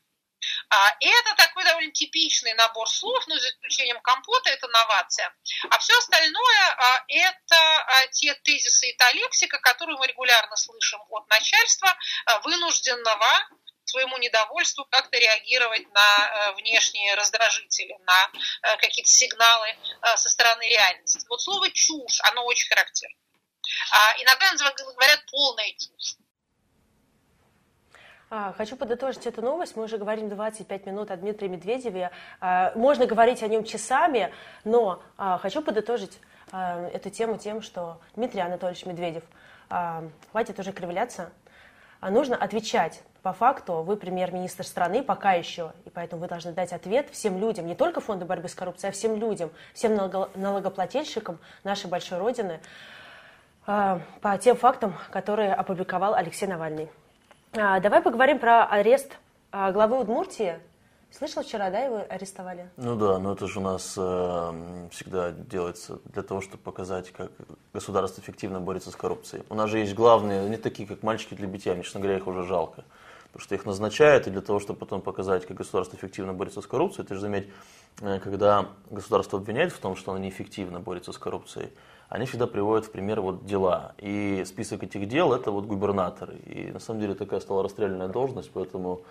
а, 0.70 0.96
это 1.00 1.36
такой 1.36 1.64
довольно 1.64 1.92
типичный 1.92 2.54
набор 2.54 2.90
слов, 2.90 3.26
но 3.28 3.38
за 3.38 3.50
исключением 3.50 4.00
компота 4.02 4.50
это 4.50 4.68
новация. 4.68 5.34
А 5.70 5.80
все 5.80 5.98
остальное 5.98 6.76
а, 6.78 7.04
это 7.08 7.56
а, 7.56 8.08
те 8.08 8.34
тезисы 8.36 8.90
и 8.90 8.98
та 8.98 9.12
лексика, 9.14 9.60
которую 9.60 9.98
мы 9.98 10.08
регулярно 10.08 10.56
слышим 10.56 11.00
от 11.10 11.30
начальства, 11.30 11.96
вынужденного 12.44 13.50
своему 13.94 14.18
недовольству 14.18 14.86
как-то 14.90 15.18
реагировать 15.18 15.88
на 15.94 16.02
э, 16.02 16.56
внешние 16.56 17.14
раздражители, 17.14 17.96
на 18.06 18.32
э, 18.34 18.78
какие-то 18.78 19.10
сигналы 19.10 19.68
э, 19.70 20.18
со 20.18 20.30
стороны 20.30 20.68
реальности. 20.68 21.24
Вот 21.30 21.42
слово 21.42 21.70
«чушь», 21.70 22.20
оно 22.32 22.44
очень 22.46 22.70
характерно. 22.70 23.16
А 23.92 24.22
иногда 24.22 24.52
говорят 24.96 25.20
«полная 25.30 25.72
чушь». 25.74 26.18
А, 28.32 28.52
хочу 28.54 28.76
подытожить 28.76 29.28
эту 29.28 29.44
новость. 29.44 29.76
Мы 29.76 29.84
уже 29.84 30.00
говорим 30.00 30.28
25 30.28 30.88
минут 30.88 31.12
о 31.12 31.18
Дмитрии 31.18 31.48
Медведеве. 31.48 32.10
А, 32.40 32.72
можно 32.76 33.06
говорить 33.06 33.44
о 33.44 33.48
нем 33.48 33.64
часами, 33.64 34.34
но 34.64 35.04
хочу 35.42 35.62
подытожить 35.62 36.20
эту 36.52 37.10
тему 37.10 37.38
тем, 37.38 37.62
что 37.62 38.00
Дмитрий 38.16 38.42
Анатольевич 38.42 38.86
Медведев, 38.86 39.24
хватит 40.32 40.60
уже 40.60 40.72
кривляться, 40.72 41.32
нужно 42.02 42.36
отвечать 42.36 43.02
по 43.24 43.32
факту 43.32 43.84
вы 43.84 43.96
премьер-министр 43.96 44.66
страны 44.66 45.02
пока 45.02 45.32
еще, 45.32 45.72
и 45.86 45.90
поэтому 45.90 46.22
вы 46.22 46.28
должны 46.28 46.52
дать 46.52 46.74
ответ 46.74 47.10
всем 47.10 47.40
людям, 47.40 47.66
не 47.66 47.74
только 47.74 48.02
Фонду 48.02 48.26
борьбы 48.26 48.50
с 48.50 48.54
коррупцией, 48.54 48.90
а 48.90 48.94
всем 48.94 49.16
людям, 49.16 49.50
всем 49.74 49.96
налогоплательщикам 50.36 51.40
нашей 51.64 51.90
большой 51.90 52.20
Родины. 52.20 52.60
а, 53.66 54.02
по 54.20 54.38
тем 54.38 54.58
фактам, 54.58 54.94
которые 55.10 55.54
опубликовал 55.54 56.16
Алексей 56.16 56.48
Навальный. 56.48 56.90
А, 57.54 57.80
давай 57.80 58.02
поговорим 58.02 58.40
про 58.40 58.66
арест 58.66 59.18
а, 59.54 59.72
главы 59.72 60.02
Удмуртии. 60.02 60.60
Слышал 61.10 61.44
вчера, 61.44 61.70
да, 61.70 61.80
его 61.80 62.04
арестовали? 62.10 62.72
Ну 62.76 62.96
да, 62.96 63.20
но 63.20 63.34
это 63.34 63.48
же 63.48 63.60
у 63.60 63.62
нас 63.62 63.94
э, 63.96 64.88
всегда 64.92 65.30
делается 65.30 66.00
для 66.06 66.24
того, 66.24 66.42
чтобы 66.42 66.64
показать, 66.64 67.12
как 67.12 67.32
государство 67.72 68.20
эффективно 68.20 68.60
борется 68.60 68.90
с 68.90 68.96
коррупцией. 68.96 69.44
У 69.50 69.54
нас 69.54 69.70
же 69.70 69.78
есть 69.78 69.94
главные, 69.94 70.42
они 70.42 70.58
такие, 70.58 70.88
как 70.88 71.04
мальчики 71.04 71.36
для 71.36 71.46
битья, 71.46 71.76
мне, 71.76 71.84
честно 71.84 72.00
говоря, 72.00 72.18
их 72.18 72.26
уже 72.26 72.44
жалко. 72.44 72.84
Потому 73.34 73.46
что 73.46 73.56
их 73.56 73.66
назначают, 73.66 74.28
и 74.28 74.30
для 74.30 74.42
того, 74.42 74.60
чтобы 74.60 74.78
потом 74.78 75.02
показать, 75.02 75.48
как 75.48 75.58
государство 75.58 75.98
эффективно 75.98 76.34
борется 76.34 76.62
с 76.62 76.68
коррупцией, 76.68 77.08
ты 77.08 77.16
же 77.16 77.22
заметь, 77.22 77.50
э, 78.02 78.20
когда 78.20 78.68
государство 78.92 79.40
обвиняет 79.40 79.74
в 79.74 79.80
том, 79.80 79.96
что 79.96 80.12
оно 80.12 80.20
неэффективно 80.20 80.80
борется 80.80 81.12
с 81.12 81.18
коррупцией, 81.18 81.72
они 82.10 82.28
всегда 82.28 82.46
приводят 82.46 82.86
в 82.86 82.92
пример 82.92 83.22
вот 83.22 83.48
дела. 83.48 83.96
И 83.98 84.44
список 84.46 84.84
этих 84.84 85.08
дел 85.08 85.34
это 85.34 85.50
вот 85.50 85.66
губернаторы. 85.66 86.36
И 86.46 86.72
на 86.72 86.80
самом 86.80 87.00
деле 87.00 87.16
такая 87.16 87.40
стала 87.40 87.64
расстрельная 87.64 88.08
должность, 88.08 88.52
поэтому 88.54 89.02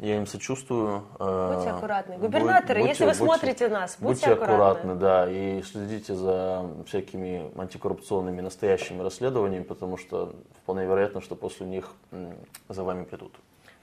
я 0.00 0.16
им 0.16 0.26
сочувствую. 0.26 1.04
Э, 1.20 1.54
будьте 1.54 1.70
аккуратны. 1.70 2.18
Губернаторы, 2.18 2.80
будьте, 2.80 2.88
если 2.88 3.04
вы 3.04 3.10
будьте, 3.10 3.24
смотрите 3.24 3.68
нас, 3.68 3.96
будьте, 4.00 4.26
будьте 4.26 4.32
аккуратны. 4.32 4.90
аккуратны. 4.90 4.94
да, 4.96 5.30
и 5.30 5.62
следите 5.62 6.16
за 6.16 6.68
всякими 6.88 7.52
антикоррупционными 7.56 8.40
настоящими 8.40 9.00
расследованиями, 9.00 9.62
потому 9.62 9.96
что 9.96 10.34
вполне 10.60 10.86
вероятно, 10.86 11.20
что 11.20 11.36
после 11.36 11.66
них 11.66 11.92
за 12.68 12.82
вами 12.82 13.04
придут. 13.04 13.32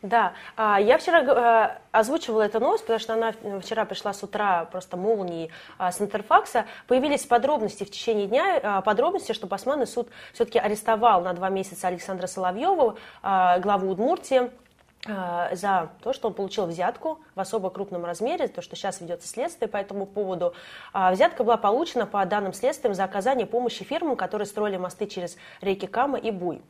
Да, 0.03 0.33
а, 0.55 0.79
я 0.79 0.99
вчера 0.99 1.21
э, 1.21 1.77
озвучивала 1.91 2.43
эту 2.43 2.59
новость, 2.59 2.83
потому 2.83 2.99
что 2.99 3.13
она 3.13 3.33
вчера 3.61 3.83
пришла 3.83 4.13
с 4.13 4.21
утра 4.21 4.65
просто 4.65 4.95
молнией 4.95 5.49
а, 5.79 5.91
с 5.91 5.99
Интерфакса. 5.99 6.65
Появились 6.87 7.25
подробности 7.25 7.83
в 7.83 7.89
течение 7.89 8.27
дня, 8.27 8.59
а, 8.61 8.81
подробности, 8.81 9.31
что 9.31 9.47
Басманный 9.47 9.87
суд 9.87 10.07
все-таки 10.33 10.59
арестовал 10.59 11.21
на 11.21 11.33
два 11.33 11.49
месяца 11.49 11.87
Александра 11.87 12.27
Соловьева, 12.27 12.95
главу 13.23 13.89
Удмуртии, 13.89 14.51
за 15.05 15.89
то, 16.01 16.11
что 16.11 16.27
он 16.27 16.33
получил 16.33 16.65
взятку 16.65 17.19
в 17.33 17.39
особо 17.39 17.69
крупном 17.69 18.03
размере, 18.03 18.47
то, 18.47 18.61
что 18.61 18.75
сейчас 18.75 18.99
ведется 18.99 19.27
следствие 19.27 19.69
по 19.69 19.77
этому 19.77 20.05
поводу. 20.05 20.53
Взятка 20.93 21.43
была 21.43 21.55
получена 21.55 22.05
по 22.05 22.25
данным 22.25 22.51
следствиям 22.53 22.93
за 22.93 23.05
оказание 23.05 23.45
помощи 23.45 23.85
фирмам, 23.85 24.17
которые 24.17 24.47
строили 24.47 24.75
мосты 24.75 25.05
через 25.07 25.37
реки 25.61 25.87
Кама 25.87 26.17
и 26.17 26.31
Буй. 26.31 26.61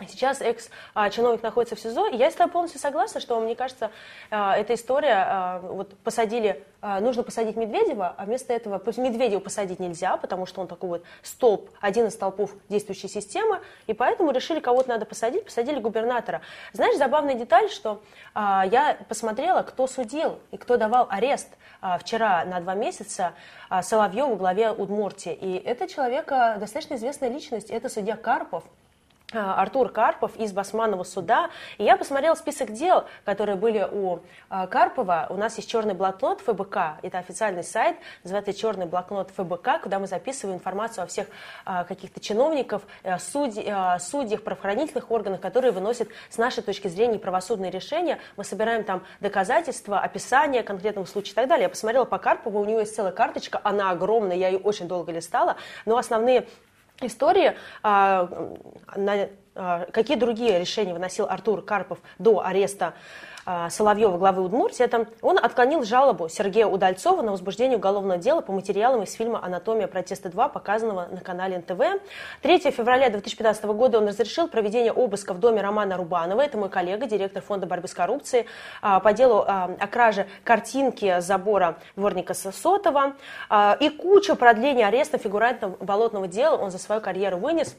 Сейчас 0.00 0.40
экс-чиновник 0.40 1.42
находится 1.42 1.76
в 1.76 1.80
СИЗО, 1.80 2.08
и 2.08 2.16
я 2.16 2.30
с 2.30 2.34
тобой 2.34 2.50
полностью 2.50 2.80
согласна, 2.80 3.20
что, 3.20 3.38
мне 3.38 3.54
кажется, 3.54 3.90
а, 4.30 4.56
эта 4.56 4.74
история, 4.74 5.24
а, 5.26 5.58
вот 5.60 5.96
посадили, 5.98 6.64
а, 6.80 6.98
нужно 7.00 7.22
посадить 7.22 7.56
Медведева, 7.56 8.14
а 8.16 8.24
вместо 8.24 8.54
этого 8.54 8.82
Медведева 8.96 9.40
посадить 9.40 9.80
нельзя, 9.80 10.16
потому 10.16 10.46
что 10.46 10.62
он 10.62 10.66
такой 10.66 10.88
вот 10.88 11.04
столб, 11.22 11.70
один 11.80 12.06
из 12.06 12.14
столпов 12.14 12.52
действующей 12.70 13.08
системы, 13.08 13.60
и 13.86 13.92
поэтому 13.92 14.30
решили, 14.32 14.60
кого-то 14.60 14.88
надо 14.88 15.04
посадить, 15.04 15.44
посадили 15.44 15.78
губернатора. 15.78 16.40
Знаешь, 16.72 16.96
забавная 16.96 17.34
деталь, 17.34 17.70
что 17.70 18.02
я 18.34 18.96
посмотрела, 19.08 19.62
кто 19.62 19.86
судил 19.86 20.40
и 20.50 20.56
кто 20.56 20.78
давал 20.78 21.06
арест 21.10 21.48
вчера 22.00 22.44
на 22.46 22.60
два 22.60 22.74
месяца 22.74 23.34
Соловьеву 23.82 24.36
главе 24.36 24.72
Удмуртии, 24.72 25.34
и 25.34 25.56
это 25.56 25.86
человек, 25.86 26.28
достаточно 26.28 26.94
известная 26.94 27.28
личность, 27.28 27.70
это 27.70 27.88
судья 27.88 28.16
Карпов, 28.16 28.64
Артур 29.32 29.90
Карпов 29.90 30.36
из 30.36 30.52
Басманного 30.52 31.04
суда. 31.04 31.50
И 31.78 31.84
я 31.84 31.96
посмотрела 31.96 32.34
список 32.34 32.72
дел, 32.72 33.04
которые 33.24 33.56
были 33.56 33.86
у 33.90 34.20
а, 34.48 34.66
Карпова. 34.66 35.26
У 35.30 35.36
нас 35.36 35.56
есть 35.56 35.70
черный 35.70 35.94
блокнот 35.94 36.40
ФБК. 36.40 36.98
Это 37.02 37.18
официальный 37.18 37.64
сайт, 37.64 37.96
называется 38.24 38.52
черный 38.52 38.86
блокнот 38.86 39.30
ФБК, 39.30 39.82
куда 39.82 39.98
мы 39.98 40.06
записываем 40.06 40.58
информацию 40.58 41.04
о 41.04 41.06
всех 41.06 41.28
а, 41.64 41.84
каких-то 41.84 42.20
чиновников, 42.20 42.82
э, 43.02 43.18
судьях, 43.18 44.00
судьях, 44.02 44.42
правоохранительных 44.42 45.10
органах, 45.10 45.40
которые 45.40 45.72
выносят 45.72 46.08
с 46.28 46.38
нашей 46.38 46.62
точки 46.62 46.88
зрения 46.88 47.18
правосудные 47.18 47.70
решения. 47.70 48.18
Мы 48.36 48.44
собираем 48.44 48.84
там 48.84 49.02
доказательства, 49.20 50.00
описание 50.00 50.62
конкретного 50.62 51.06
случая 51.06 51.32
и 51.32 51.34
так 51.34 51.48
далее. 51.48 51.64
Я 51.64 51.68
посмотрела 51.68 52.04
по 52.04 52.18
Карпову, 52.18 52.60
у 52.60 52.64
него 52.64 52.80
есть 52.80 52.94
целая 52.94 53.12
карточка, 53.12 53.60
она 53.62 53.90
огромная, 53.90 54.36
я 54.36 54.48
ее 54.48 54.58
очень 54.58 54.88
долго 54.88 55.12
листала, 55.12 55.56
но 55.84 55.96
основные 55.96 56.46
истории, 57.04 57.56
а, 57.82 58.28
на, 58.96 59.28
а, 59.54 59.86
какие 59.92 60.16
другие 60.16 60.58
решения 60.58 60.92
выносил 60.92 61.26
Артур 61.28 61.62
Карпов 61.62 61.98
до 62.18 62.44
ареста 62.44 62.94
Соловьева, 63.44 64.18
главы 64.18 64.42
Удмуртии, 64.42 64.84
это 64.84 65.06
он 65.20 65.38
отклонил 65.38 65.82
жалобу 65.82 66.28
Сергея 66.28 66.66
Удальцова 66.66 67.22
на 67.22 67.32
возбуждение 67.32 67.76
уголовного 67.76 68.18
дела 68.18 68.40
по 68.40 68.52
материалам 68.52 69.02
из 69.02 69.14
фильма 69.14 69.44
«Анатомия 69.44 69.88
протеста 69.88 70.28
2», 70.28 70.52
показанного 70.52 71.08
на 71.10 71.20
канале 71.20 71.58
НТВ. 71.58 72.00
3 72.42 72.58
февраля 72.70 73.10
2015 73.10 73.64
года 73.64 73.98
он 73.98 74.06
разрешил 74.06 74.46
проведение 74.46 74.92
обыска 74.92 75.34
в 75.34 75.40
доме 75.40 75.60
Романа 75.60 75.96
Рубанова, 75.96 76.40
это 76.40 76.56
мой 76.56 76.68
коллега, 76.68 77.06
директор 77.06 77.42
фонда 77.42 77.66
борьбы 77.66 77.88
с 77.88 77.94
коррупцией, 77.94 78.46
а, 78.80 79.00
по 79.00 79.12
делу 79.12 79.44
а, 79.46 79.74
о 79.78 79.86
краже 79.88 80.26
картинки 80.44 81.20
забора 81.20 81.78
дворника 81.96 82.34
Сотова 82.34 83.14
и 83.80 83.88
кучу 83.88 84.36
продления 84.36 84.86
ареста 84.86 85.18
фигурантов 85.18 85.78
болотного 85.78 86.28
дела 86.28 86.56
он 86.56 86.70
за 86.70 86.78
свою 86.78 87.00
карьеру 87.00 87.38
вынес 87.38 87.76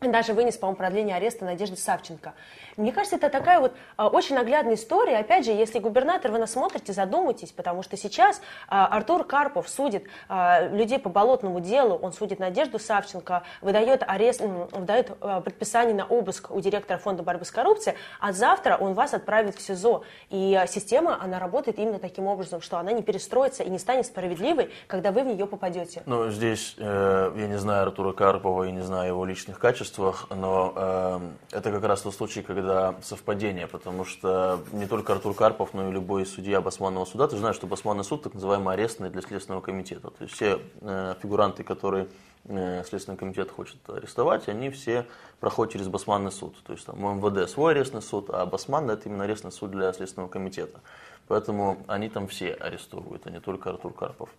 даже 0.00 0.32
вынес, 0.32 0.56
по-моему, 0.56 0.76
продление 0.76 1.16
ареста 1.16 1.44
Надежды 1.44 1.76
Савченко. 1.76 2.34
Мне 2.76 2.92
кажется, 2.92 3.16
это 3.16 3.30
такая 3.30 3.60
вот 3.60 3.72
а, 3.96 4.08
очень 4.08 4.34
наглядная 4.34 4.74
история. 4.74 5.18
Опять 5.18 5.44
же, 5.44 5.52
если 5.52 5.78
губернатор, 5.78 6.30
вы 6.30 6.38
нас 6.38 6.52
смотрите, 6.52 6.92
задумайтесь, 6.92 7.52
потому 7.52 7.82
что 7.82 7.96
сейчас 7.96 8.40
а, 8.68 8.86
Артур 8.86 9.24
Карпов 9.24 9.68
судит 9.68 10.04
а, 10.28 10.66
людей 10.68 10.98
по 10.98 11.08
болотному 11.08 11.60
делу, 11.60 11.96
он 11.96 12.12
судит 12.12 12.38
Надежду 12.38 12.78
Савченко, 12.78 13.42
выдает, 13.60 14.02
арест, 14.06 14.40
выдает 14.40 15.16
предписание 15.44 15.94
на 15.94 16.04
обыск 16.04 16.50
у 16.50 16.60
директора 16.60 16.98
фонда 16.98 17.22
борьбы 17.22 17.44
с 17.44 17.50
коррупцией, 17.50 17.96
а 18.20 18.32
завтра 18.32 18.76
он 18.76 18.94
вас 18.94 19.14
отправит 19.14 19.56
в 19.56 19.60
СИЗО. 19.60 20.02
И 20.30 20.60
система, 20.68 21.22
она 21.22 21.38
работает 21.38 21.78
именно 21.78 21.98
таким 21.98 22.26
образом, 22.26 22.60
что 22.60 22.78
она 22.78 22.92
не 22.92 23.02
перестроится 23.02 23.62
и 23.62 23.70
не 23.70 23.78
станет 23.78 24.06
справедливой, 24.06 24.70
когда 24.86 25.12
вы 25.12 25.22
в 25.22 25.26
нее 25.26 25.46
попадете. 25.46 26.02
Ну, 26.06 26.30
здесь 26.30 26.74
э, 26.78 27.32
я 27.36 27.46
не 27.46 27.58
знаю 27.58 27.84
Артура 27.84 28.12
Карпова 28.12 28.64
и 28.64 28.72
не 28.72 28.80
знаю 28.80 29.08
его 29.08 29.24
личных 29.24 29.58
качествах, 29.58 30.26
но 30.30 30.72
э, 30.74 31.20
это 31.52 31.70
как 31.70 31.84
раз 31.84 32.02
тот 32.02 32.14
случай, 32.14 32.42
когда 32.42 32.63
когда 32.64 32.94
совпадение, 33.02 33.66
потому 33.66 34.06
что 34.06 34.60
не 34.72 34.86
только 34.86 35.12
Артур 35.12 35.34
Карпов, 35.34 35.74
но 35.74 35.88
и 35.88 35.92
любой 35.92 36.24
судья 36.24 36.62
Басманного 36.62 37.04
суда, 37.04 37.28
ты 37.28 37.36
знаешь, 37.36 37.56
что 37.56 37.66
Басманный 37.66 38.04
суд 38.04 38.22
так 38.22 38.32
называемый 38.32 38.72
арестный 38.72 39.10
для 39.10 39.20
Следственного 39.20 39.60
комитета. 39.60 40.08
То 40.10 40.24
есть 40.24 40.34
все 40.34 40.60
э, 40.80 41.14
фигуранты, 41.20 41.62
которые 41.62 42.08
э, 42.46 42.82
Следственный 42.84 43.18
комитет 43.18 43.50
хочет 43.50 43.76
арестовать, 43.86 44.48
они 44.48 44.70
все 44.70 45.04
проходят 45.40 45.74
через 45.74 45.88
Басманный 45.88 46.32
суд. 46.32 46.56
То 46.64 46.72
есть 46.72 46.86
там 46.86 46.96
МВД 47.18 47.50
свой 47.50 47.72
арестный 47.72 48.00
суд, 48.00 48.30
а 48.30 48.46
Басман 48.46 48.88
это 48.90 49.10
именно 49.10 49.24
арестный 49.24 49.52
суд 49.52 49.70
для 49.70 49.92
Следственного 49.92 50.30
комитета. 50.30 50.80
Поэтому 51.28 51.84
они 51.86 52.08
там 52.08 52.28
все 52.28 52.54
арестовывают, 52.54 53.26
а 53.26 53.30
не 53.30 53.40
только 53.40 53.70
Артур 53.70 53.92
Карпов. 53.92 54.30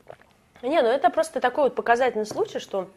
Не, 0.63 0.81
ну 0.81 0.87
это 0.87 1.11
просто 1.11 1.41
такой 1.41 1.65
вот 1.65 1.75
показательный 1.75 2.25
случай, 2.25 2.57
что 2.57 2.87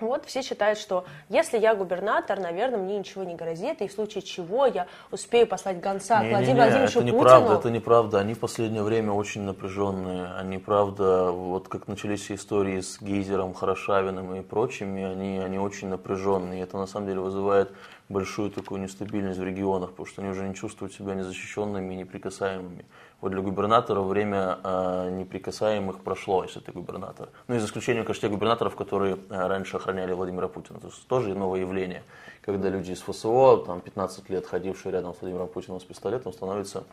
вот 0.00 0.24
все 0.26 0.42
считают, 0.42 0.78
что 0.78 1.04
если 1.28 1.58
я 1.58 1.74
губернатор, 1.74 2.38
наверное, 2.38 2.78
мне 2.78 2.98
ничего 2.98 3.24
не 3.24 3.34
грозит, 3.34 3.80
и 3.82 3.88
в 3.88 3.92
случае 3.92 4.22
чего 4.22 4.66
я 4.66 4.86
успею 5.10 5.46
послать 5.46 5.80
гонца 5.80 6.22
не, 6.22 6.28
к 6.28 6.30
Владимиру 6.30 6.40
не, 6.40 6.52
не, 6.52 6.60
Владимировичу 6.60 6.98
это 7.00 7.08
неправда, 7.08 7.54
Это 7.54 7.70
неправда, 7.70 8.18
они 8.20 8.34
в 8.34 8.38
последнее 8.38 8.82
время 8.82 9.12
очень 9.12 9.42
напряженные, 9.42 10.32
они, 10.38 10.58
правда, 10.58 11.30
вот 11.30 11.68
как 11.68 11.88
начались 11.88 12.22
все 12.22 12.34
истории 12.34 12.80
с 12.80 13.00
Гейзером, 13.00 13.54
Хорошавиным 13.54 14.34
и 14.34 14.42
прочими, 14.42 15.04
они, 15.04 15.38
они 15.38 15.58
очень 15.58 15.88
напряженные, 15.88 16.62
это 16.62 16.76
на 16.76 16.86
самом 16.86 17.06
деле 17.06 17.20
вызывает 17.20 17.72
большую 18.08 18.50
такую 18.50 18.80
нестабильность 18.80 19.38
в 19.38 19.44
регионах, 19.44 19.90
потому 19.90 20.06
что 20.06 20.22
они 20.22 20.30
уже 20.30 20.48
не 20.48 20.54
чувствуют 20.54 20.94
себя 20.94 21.14
незащищенными 21.14 21.94
и 21.94 21.96
неприкасаемыми. 21.98 22.84
Вот 23.20 23.32
для 23.32 23.42
губернатора 23.42 24.00
время 24.00 24.58
э, 24.62 25.10
неприкасаемых 25.10 26.00
прошло, 26.00 26.44
если 26.44 26.60
ты 26.60 26.72
губернатор. 26.72 27.28
Ну, 27.48 27.56
и 27.56 27.58
за 27.58 27.66
исключением, 27.66 28.04
конечно, 28.04 28.22
тех 28.22 28.30
губернаторов, 28.30 28.76
которые 28.76 29.16
э, 29.16 29.46
раньше 29.46 29.76
охраняли 29.76 30.12
Владимира 30.12 30.48
Путина. 30.48 30.80
То 30.80 30.86
есть 30.86 31.06
тоже 31.06 31.34
новое 31.34 31.60
явление, 31.60 32.02
когда 32.40 32.70
люди 32.70 32.92
из 32.92 33.00
ФСО, 33.02 33.64
там 33.66 33.80
15 33.80 34.30
лет 34.30 34.46
ходившие 34.46 34.92
рядом 34.92 35.14
с 35.14 35.20
Владимиром 35.20 35.48
Путиным 35.48 35.80
с 35.80 35.84
пистолетом, 35.84 36.32
становятся 36.32 36.84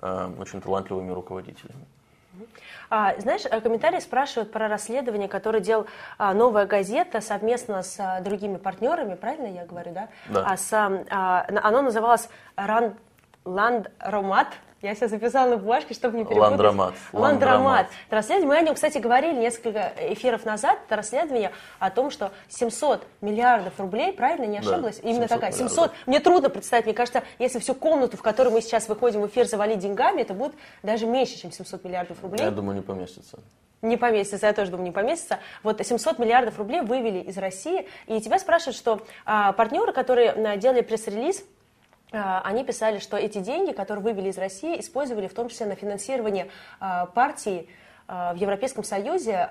э, 0.00 0.30
очень 0.38 0.60
талантливыми 0.60 1.12
руководителями. 1.12 1.86
А, 2.90 3.14
знаешь, 3.18 3.42
э, 3.44 3.60
комментарии 3.60 4.00
спрашивают 4.00 4.52
про 4.52 4.68
расследование, 4.68 5.28
которое 5.28 5.60
делал 5.60 5.86
а, 6.16 6.34
«Новая 6.34 6.66
газета» 6.66 7.20
совместно 7.20 7.82
с 7.82 7.98
а, 7.98 8.20
другими 8.20 8.56
партнерами, 8.56 9.14
правильно 9.14 9.46
я 9.46 9.64
говорю, 9.66 9.92
да? 9.92 10.08
Да. 10.28 10.44
А, 10.46 10.56
с, 10.56 10.72
а, 10.72 11.46
оно 11.62 11.82
называлось 11.82 12.28
«Ран... 12.56 12.94
«Ландромат», 13.44 14.48
я 14.80 14.94
сейчас 14.94 15.10
записала 15.10 15.50
на 15.50 15.56
бумажке, 15.56 15.92
чтобы 15.92 16.18
не 16.18 16.24
перепутать. 16.24 16.50
Ландромат. 16.50 16.94
Ландромат. 17.12 17.88
Расследование. 18.10 18.48
Мы 18.48 18.56
о 18.58 18.62
нем, 18.62 18.74
кстати, 18.76 18.98
говорили 18.98 19.34
несколько 19.34 19.92
эфиров 19.98 20.44
назад. 20.44 20.78
Это 20.86 20.94
расследование 20.94 21.50
о 21.80 21.90
том, 21.90 22.10
что 22.10 22.30
700 22.48 23.04
миллиардов 23.20 23.78
рублей, 23.80 24.12
правильно, 24.12 24.44
не 24.44 24.58
ошиблась? 24.58 25.00
Да, 25.00 25.08
Именно 25.08 25.26
700 25.26 25.28
такая. 25.28 25.52
700. 25.52 25.68
Миллиардов. 25.76 26.06
Мне 26.06 26.20
трудно 26.20 26.48
представить. 26.50 26.84
Мне 26.84 26.94
кажется, 26.94 27.24
если 27.40 27.58
всю 27.58 27.74
комнату, 27.74 28.16
в 28.16 28.22
которой 28.22 28.50
мы 28.50 28.60
сейчас 28.60 28.88
выходим 28.88 29.22
в 29.22 29.26
эфир, 29.26 29.46
завалить 29.46 29.80
деньгами, 29.80 30.22
это 30.22 30.32
будет 30.32 30.54
даже 30.84 31.06
меньше, 31.06 31.36
чем 31.36 31.50
700 31.50 31.84
миллиардов 31.84 32.22
рублей. 32.22 32.44
Я 32.44 32.52
думаю, 32.52 32.76
не 32.76 32.82
поместится. 32.82 33.40
Не 33.82 33.96
поместится, 33.96 34.46
я 34.46 34.52
тоже 34.52 34.70
думаю, 34.70 34.86
не 34.86 34.92
поместится. 34.92 35.38
Вот 35.62 35.84
700 35.84 36.18
миллиардов 36.18 36.58
рублей 36.58 36.82
вывели 36.82 37.18
из 37.18 37.36
России, 37.38 37.88
и 38.06 38.20
тебя 38.20 38.38
спрашивают, 38.38 38.76
что 38.76 39.00
а, 39.24 39.52
партнеры, 39.52 39.92
которые 39.92 40.30
а, 40.30 40.56
делали 40.56 40.82
пресс-релиз, 40.82 41.44
они 42.10 42.64
писали, 42.64 42.98
что 42.98 43.16
эти 43.16 43.38
деньги, 43.38 43.72
которые 43.72 44.02
вывели 44.02 44.28
из 44.30 44.38
России, 44.38 44.80
использовали 44.80 45.26
в 45.26 45.34
том 45.34 45.48
числе 45.48 45.66
на 45.66 45.74
финансирование 45.74 46.48
а, 46.80 47.06
партии 47.06 47.68
а, 48.06 48.32
в 48.32 48.36
Европейском 48.36 48.84
Союзе. 48.84 49.48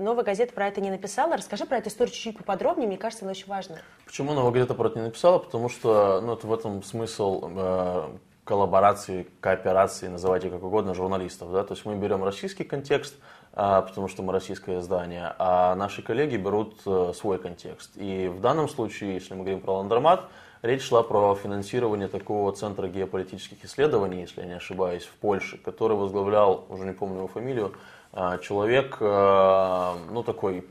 Новая 0.00 0.24
газета 0.24 0.52
про 0.52 0.66
это 0.66 0.80
не 0.80 0.90
написала. 0.90 1.36
Расскажи 1.36 1.64
про 1.64 1.78
эту 1.78 1.90
историю 1.90 2.12
чуть-чуть 2.12 2.38
поподробнее, 2.38 2.88
мне 2.88 2.98
кажется, 2.98 3.24
она 3.24 3.30
очень 3.30 3.46
важна. 3.46 3.76
Почему 4.04 4.32
Новая 4.32 4.52
газета 4.52 4.74
про 4.74 4.88
это 4.88 4.98
не 4.98 5.06
написала? 5.06 5.38
Потому 5.38 5.68
что 5.68 6.20
ну, 6.20 6.32
это 6.34 6.46
в 6.46 6.52
этом 6.52 6.82
смысл 6.82 8.18
коллаборации, 8.44 9.28
кооперации, 9.40 10.08
называйте 10.08 10.50
как 10.50 10.64
угодно, 10.64 10.94
журналистов. 10.94 11.52
Да? 11.52 11.62
То 11.62 11.74
есть 11.74 11.86
мы 11.86 11.94
берем 11.94 12.24
российский 12.24 12.64
контекст, 12.64 13.14
потому 13.52 14.08
что 14.08 14.24
мы 14.24 14.32
российское 14.32 14.80
издание, 14.80 15.34
а 15.38 15.76
наши 15.76 16.02
коллеги 16.02 16.36
берут 16.36 16.80
э, 16.86 17.12
свой 17.14 17.38
контекст. 17.38 17.92
И 17.96 18.28
в 18.28 18.40
данном 18.40 18.68
случае, 18.68 19.14
если 19.14 19.34
мы 19.34 19.40
говорим 19.40 19.60
про 19.60 19.74
ландромат, 19.74 20.28
речь 20.62 20.82
шла 20.82 21.02
про 21.02 21.34
финансирование 21.34 22.08
такого 22.08 22.52
центра 22.52 22.88
геополитических 22.88 23.64
исследований, 23.64 24.22
если 24.22 24.40
я 24.40 24.46
не 24.46 24.54
ошибаюсь, 24.54 25.04
в 25.04 25.12
Польше, 25.14 25.58
который 25.58 25.96
возглавлял, 25.96 26.64
уже 26.68 26.84
не 26.84 26.92
помню 26.92 27.18
его 27.18 27.28
фамилию, 27.28 27.74
а, 28.12 28.38
человек, 28.38 28.98
э, 29.00 29.94
ну 30.10 30.22
такой 30.22 30.64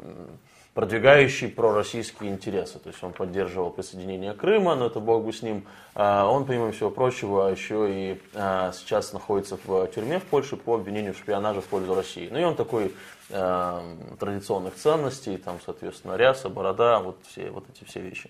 продвигающий 0.73 1.49
пророссийские 1.49 2.32
интересы. 2.32 2.80
То 2.80 2.89
есть 2.89 3.04
он 3.04 3.12
поддерживал 3.12 3.71
присоединение 3.71 4.34
Крыма, 4.34 4.75
но 4.75 4.88
это 4.88 4.99
бог 4.99 5.25
бы 5.25 5.34
с 5.34 5.41
ним. 5.41 5.65
А, 5.95 6.25
он, 6.27 6.45
помимо 6.45 6.71
всего 6.71 6.89
прочего, 6.89 7.49
еще 7.49 7.88
и 7.89 8.21
а, 8.34 8.71
сейчас 8.71 9.12
находится 9.12 9.58
в 9.63 9.88
тюрьме 9.88 10.19
в 10.19 10.23
Польше 10.23 10.56
по 10.56 10.75
обвинению 10.75 11.13
в 11.13 11.17
шпионаже 11.17 11.62
в 11.62 11.65
пользу 11.65 11.93
России. 11.93 12.30
Ну 12.32 12.39
и 12.39 12.43
он 12.43 12.56
такой 12.56 12.93
а, 13.32 13.84
традиционных 14.19 14.75
ценностей, 14.75 15.38
там, 15.38 15.60
соответственно, 15.65 16.15
ряса, 16.15 16.47
борода, 16.47 16.99
вот, 16.99 17.17
все, 17.27 17.51
вот 17.51 17.65
эти 17.69 17.84
все 17.84 17.99
вещи. 17.99 18.30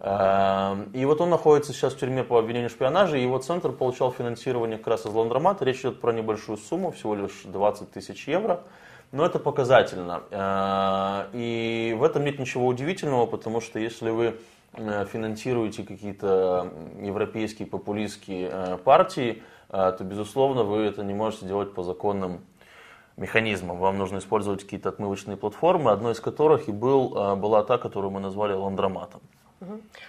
И 0.00 1.04
вот 1.06 1.20
он 1.20 1.30
находится 1.30 1.72
сейчас 1.72 1.94
в 1.94 1.98
тюрьме 1.98 2.24
по 2.24 2.38
обвинению 2.38 2.68
в 2.68 2.72
шпионаже, 2.72 3.18
и 3.18 3.22
его 3.22 3.38
центр 3.38 3.72
получал 3.72 4.12
финансирование 4.12 4.76
как 4.76 4.88
раз 4.88 5.06
из 5.06 5.12
ландромата. 5.12 5.64
Речь 5.64 5.80
идет 5.80 6.00
про 6.00 6.12
небольшую 6.12 6.58
сумму, 6.58 6.90
всего 6.90 7.14
лишь 7.14 7.42
20 7.44 7.90
тысяч 7.92 8.28
евро. 8.28 8.64
Но 9.14 9.24
это 9.24 9.38
показательно. 9.38 10.22
Э, 10.32 11.26
и 11.32 11.94
в 11.96 12.02
этом 12.02 12.24
нет 12.24 12.40
ничего 12.40 12.66
удивительного, 12.66 13.26
потому 13.26 13.60
что 13.60 13.78
если 13.78 14.10
вы 14.10 14.40
э, 14.72 15.06
финансируете 15.06 15.84
какие-то 15.84 16.72
европейские 17.00 17.68
популистские 17.68 18.50
э, 18.52 18.76
партии, 18.78 19.42
то, 19.68 19.96
безусловно, 20.00 20.62
вы 20.62 20.82
это 20.82 21.02
не 21.02 21.14
можете 21.14 21.46
делать 21.46 21.74
по 21.74 21.82
законным 21.82 22.44
механизмам. 23.16 23.78
Вам 23.78 23.98
нужно 23.98 24.18
использовать 24.18 24.62
какие-то 24.62 24.88
отмывочные 24.88 25.36
платформы, 25.36 25.90
одной 25.90 26.12
из 26.12 26.20
которых 26.20 26.68
и 26.68 26.72
был, 26.72 27.36
была 27.36 27.64
та, 27.64 27.78
которую 27.78 28.12
мы 28.12 28.20
назвали 28.20 28.52
ландроматом. 28.52 29.20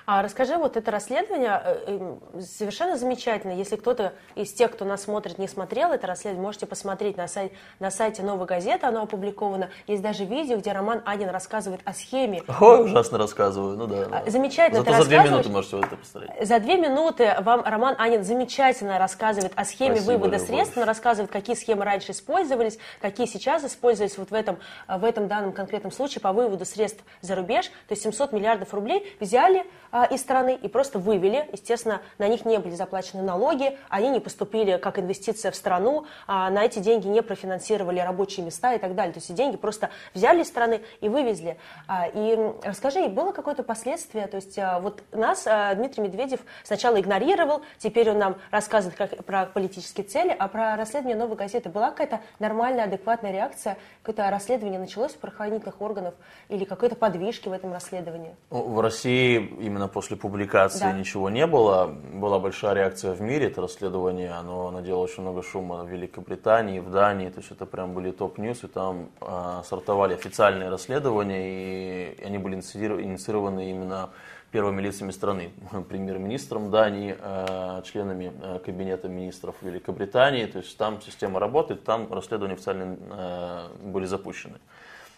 А 0.06 0.22
расскажи, 0.22 0.58
вот 0.58 0.78
это 0.78 0.92
расследование 0.92 1.62
э, 1.64 2.18
э, 2.34 2.42
совершенно 2.42 2.98
замечательно. 2.98 3.52
Если 3.54 3.76
кто-то 3.76 4.14
из 4.36 4.54
тех, 4.54 4.72
кто 4.72 4.86
нас 4.86 5.04
смотрит, 5.04 5.38
не 5.38 5.48
смотрел 5.48 5.92
это 5.92 6.08
расследование, 6.08 6.46
можете 6.46 6.66
посмотреть 6.66 7.18
на, 7.18 7.28
сайт, 7.28 7.54
на 7.80 7.90
сайте 7.90 8.22
«Новой 8.22 8.46
газеты», 8.46 8.86
оно 8.86 9.04
опубликовано. 9.04 9.70
Есть 9.88 10.02
даже 10.04 10.26
видео, 10.26 10.58
где 10.58 10.72
Роман 10.72 11.02
Анин 11.06 11.30
рассказывает 11.30 11.82
о 11.86 11.94
схеме. 11.94 12.44
Ой, 12.60 12.86
ужасно 12.86 13.18
рассказываю, 13.18 13.78
ну 13.78 13.88
да. 13.88 14.06
да. 14.06 14.24
Замечательно 14.28 14.84
Зато 14.84 15.04
за 15.04 15.06
две 15.06 15.20
минуты 15.20 15.50
можете 15.50 15.76
вот 15.78 15.86
это 15.86 15.96
посмотреть. 15.96 16.48
За 16.48 16.60
две 16.60 16.78
минуты 16.78 17.36
вам 17.42 17.64
Роман 17.64 17.96
Анин 17.98 18.24
замечательно 18.24 19.00
рассказывает 19.00 19.54
о 19.56 19.66
схеме 19.66 19.96
Спасибо, 19.96 20.12
вывода 20.12 20.36
любовь. 20.38 20.48
средств, 20.48 20.78
он 20.78 20.84
рассказывает, 20.84 21.32
какие 21.32 21.56
схемы 21.56 21.86
раньше 21.86 22.12
использовались, 22.12 22.78
какие 23.02 23.26
сейчас 23.26 23.64
использовались 23.64 24.18
вот 24.18 24.30
в 24.32 24.34
этом, 24.34 24.60
в 24.88 25.04
этом 25.04 25.28
данном 25.28 25.54
конкретном 25.54 25.92
случае 25.92 26.22
по 26.22 26.34
выводу 26.34 26.66
средств 26.66 27.04
за 27.22 27.36
рубеж. 27.36 27.66
То 27.88 27.92
есть 27.92 28.04
700 28.04 28.34
миллиардов 28.34 28.74
рублей 28.74 29.16
взяли 29.36 29.64
из 30.04 30.22
страны 30.22 30.60
и 30.62 30.68
просто 30.68 31.00
вывели. 31.00 31.48
Естественно, 31.52 32.02
на 32.18 32.28
них 32.28 32.46
не 32.46 32.60
были 32.60 32.76
заплачены 32.76 33.24
налоги, 33.24 33.78
они 33.90 34.10
не 34.10 34.20
поступили 34.20 34.78
как 34.78 35.00
инвестиция 35.00 35.52
в 35.52 35.56
страну, 35.56 36.06
а 36.28 36.50
на 36.50 36.64
эти 36.66 36.80
деньги 36.80 37.08
не 37.08 37.22
профинансировали 37.22 38.00
рабочие 38.00 38.46
места 38.46 38.74
и 38.74 38.78
так 38.78 38.96
далее. 38.96 39.14
То 39.14 39.20
есть 39.20 39.34
деньги 39.34 39.58
просто 39.58 39.90
взяли 40.14 40.42
из 40.42 40.48
страны 40.48 40.82
и 41.02 41.10
вывезли. 41.10 41.58
А, 41.88 42.08
и 42.08 42.38
расскажи, 42.64 43.08
было 43.08 43.32
какое-то 43.32 43.64
последствие? 43.64 44.28
То 44.28 44.38
есть 44.38 44.58
а, 44.60 44.80
вот 44.80 45.04
нас 45.12 45.46
а, 45.48 45.74
Дмитрий 45.76 46.04
Медведев 46.04 46.42
сначала 46.64 47.00
игнорировал, 47.00 47.62
теперь 47.78 48.10
он 48.10 48.18
нам 48.18 48.36
рассказывает 48.52 48.98
как, 48.98 49.26
про 49.26 49.46
политические 49.46 50.06
цели, 50.06 50.36
а 50.38 50.48
про 50.48 50.76
расследование 50.76 51.18
новой 51.18 51.36
газеты 51.36 51.70
была 51.70 51.92
какая-то 51.92 52.22
нормальная, 52.40 52.86
адекватная 52.86 53.32
реакция? 53.32 53.78
Какое-то 54.02 54.30
расследование 54.30 54.80
началось 54.80 55.16
у 55.16 55.20
правоохранительных 55.20 55.82
органов 55.82 56.14
или 56.50 56.66
какой-то 56.66 56.96
подвижки 56.96 57.48
в 57.48 57.52
этом 57.52 57.74
расследовании? 57.74 58.36
В 58.50 58.80
России 58.80 59.38
именно 59.60 59.85
после 59.88 60.16
после 60.16 60.18
публикации 60.18 60.80
да. 60.80 60.92
ничего 60.94 61.30
не 61.30 61.48
было. 61.48 61.88
Была 62.14 62.40
большая 62.40 62.74
реакция 62.74 63.14
в 63.14 63.22
мире, 63.22 63.48
это 63.48 63.62
расследование, 63.62 64.32
оно 64.32 64.72
наделало 64.72 65.04
очень 65.04 65.24
много 65.24 65.44
шума 65.44 65.84
в 65.84 65.90
Великобритании, 65.90 66.80
в 66.80 66.92
Дании, 66.92 67.30
то 67.30 67.40
есть 67.40 67.52
это 67.52 67.66
прям 67.66 67.94
были 67.94 68.12
top 68.12 68.31
news, 68.31 68.64
и 68.64 68.68
там 68.68 69.10
э, 69.22 69.62
стартовали 69.64 70.14
официальные 70.14 70.70
расследования, 70.70 72.14
и 72.18 72.24
они 72.24 72.38
были 72.38 72.56
инициированы 72.56 73.72
именно 73.72 74.10
первыми 74.52 74.82
лицами 74.82 75.12
страны, 75.12 75.52
премьер-министром 75.90 76.72
Дании, 76.72 77.16
э, 77.20 77.82
членами 77.84 78.32
э, 78.42 78.60
кабинета 78.64 79.10
министров 79.10 79.56
Великобритании, 79.62 80.46
то 80.46 80.60
есть 80.60 80.78
там 80.78 81.02
система 81.02 81.40
работает, 81.40 81.84
там 81.84 82.12
расследования 82.12 82.54
официально 82.54 82.96
э, 83.10 83.68
были 83.84 84.06
запущены. 84.06 84.60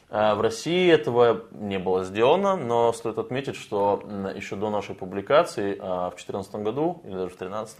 Э, 0.09 0.35
в 0.35 0.41
России 0.41 0.91
этого 0.91 1.43
не 1.51 1.79
было 1.79 2.03
сделано, 2.03 2.55
но 2.55 2.93
стоит 2.93 3.17
отметить, 3.17 3.55
что 3.55 4.03
еще 4.35 4.55
до 4.55 4.69
нашей 4.69 4.95
публикации 4.95 5.73
э, 5.73 5.77
в 5.77 6.15
2014 6.15 6.55
году 6.55 7.01
или 7.03 7.13
даже 7.13 7.35
в 7.35 7.37
2013 7.37 7.79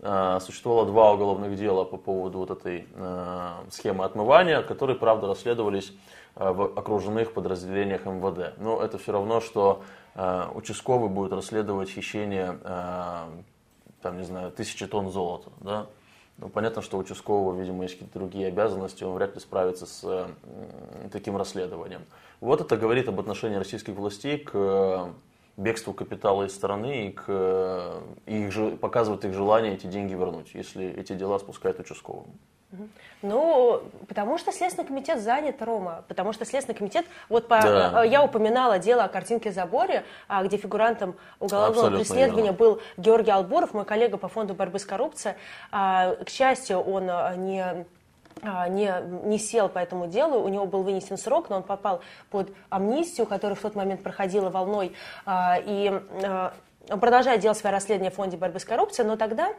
э, 0.00 0.38
существовало 0.40 0.86
два 0.86 1.12
уголовных 1.12 1.56
дела 1.56 1.84
по 1.84 1.96
поводу 1.96 2.38
вот 2.38 2.50
этой 2.50 2.86
схемы 3.70 4.04
отмывания, 4.04 4.62
которые, 4.62 4.96
правда, 4.96 5.26
расследовались 5.26 5.92
в 6.34 6.78
окруженных 6.78 7.32
подразделениях 7.34 8.04
МВД. 8.04 8.56
Но 8.58 8.80
это 8.80 8.96
все 8.96 9.10
равно, 9.10 9.40
что 9.40 9.82
участковый 10.54 11.08
будет 11.08 11.32
расследовать 11.32 11.90
хищение 11.90 12.60
там, 14.02 14.18
не 14.18 14.22
знаю, 14.22 14.52
тысячи 14.52 14.86
тонн 14.86 15.10
золота. 15.10 15.50
Да? 15.60 15.86
Ну, 16.38 16.48
понятно, 16.48 16.82
что 16.82 16.96
у 16.96 17.00
участкового, 17.00 17.58
видимо, 17.58 17.82
есть 17.82 17.94
какие-то 17.94 18.18
другие 18.18 18.46
обязанности, 18.46 19.02
он 19.02 19.14
вряд 19.14 19.34
ли 19.34 19.40
справится 19.40 19.86
с 19.86 20.28
таким 21.10 21.36
расследованием. 21.36 22.02
Вот 22.40 22.60
это 22.60 22.76
говорит 22.76 23.08
об 23.08 23.18
отношении 23.18 23.56
российских 23.56 23.94
властей 23.94 24.38
к 24.38 25.12
бегству 25.58 25.92
капитала 25.92 26.44
из 26.44 26.54
страны 26.54 27.08
и, 27.08 27.12
к, 27.12 27.24
э, 27.26 28.00
и 28.26 28.46
их, 28.46 28.80
показывает 28.80 29.24
их 29.24 29.34
желание 29.34 29.74
эти 29.74 29.86
деньги 29.86 30.14
вернуть, 30.14 30.54
если 30.54 30.86
эти 30.86 31.12
дела 31.12 31.38
спускают 31.38 31.80
участковым. 31.80 32.38
Ну, 33.22 33.82
потому 34.06 34.38
что 34.38 34.52
Следственный 34.52 34.86
комитет 34.86 35.20
занят, 35.20 35.60
Рома. 35.62 36.04
Потому 36.06 36.32
что 36.32 36.44
Следственный 36.44 36.76
комитет, 36.76 37.06
вот 37.28 37.48
по, 37.48 37.60
да. 37.62 38.04
Э, 38.04 38.08
я 38.08 38.22
упоминала 38.22 38.78
дело 38.78 39.04
о 39.04 39.08
картинке 39.08 39.50
заборе, 39.50 40.04
а, 40.28 40.44
где 40.44 40.58
фигурантом 40.58 41.16
уголовного 41.40 41.88
Абсолютно 41.88 41.98
преследования 41.98 42.50
верно. 42.50 42.58
был 42.58 42.80
Георгий 42.96 43.30
Албуров, 43.30 43.72
мой 43.72 43.84
коллега 43.84 44.18
по 44.18 44.28
фонду 44.28 44.54
борьбы 44.54 44.78
с 44.78 44.84
коррупцией. 44.84 45.34
А, 45.72 46.14
к 46.16 46.28
счастью, 46.28 46.78
он 46.78 47.08
э, 47.08 47.36
не 47.36 47.86
не, 48.42 48.92
не 49.24 49.38
сел 49.38 49.68
по 49.68 49.78
этому 49.78 50.06
делу, 50.06 50.40
у 50.40 50.48
него 50.48 50.66
был 50.66 50.82
вынесен 50.82 51.16
срок, 51.16 51.50
но 51.50 51.56
он 51.56 51.62
попал 51.62 52.00
под 52.30 52.52
амнистию, 52.70 53.26
которая 53.26 53.56
в 53.56 53.60
тот 53.60 53.74
момент 53.74 54.02
проходила 54.02 54.50
волной, 54.50 54.94
и 55.26 56.00
продолжает 56.88 57.40
делать 57.40 57.58
свое 57.58 57.72
расследование 57.72 58.10
в 58.10 58.14
фонде 58.14 58.36
борьбы 58.36 58.60
с 58.60 58.64
коррупцией, 58.64 59.06
но 59.06 59.16
тогда 59.16 59.52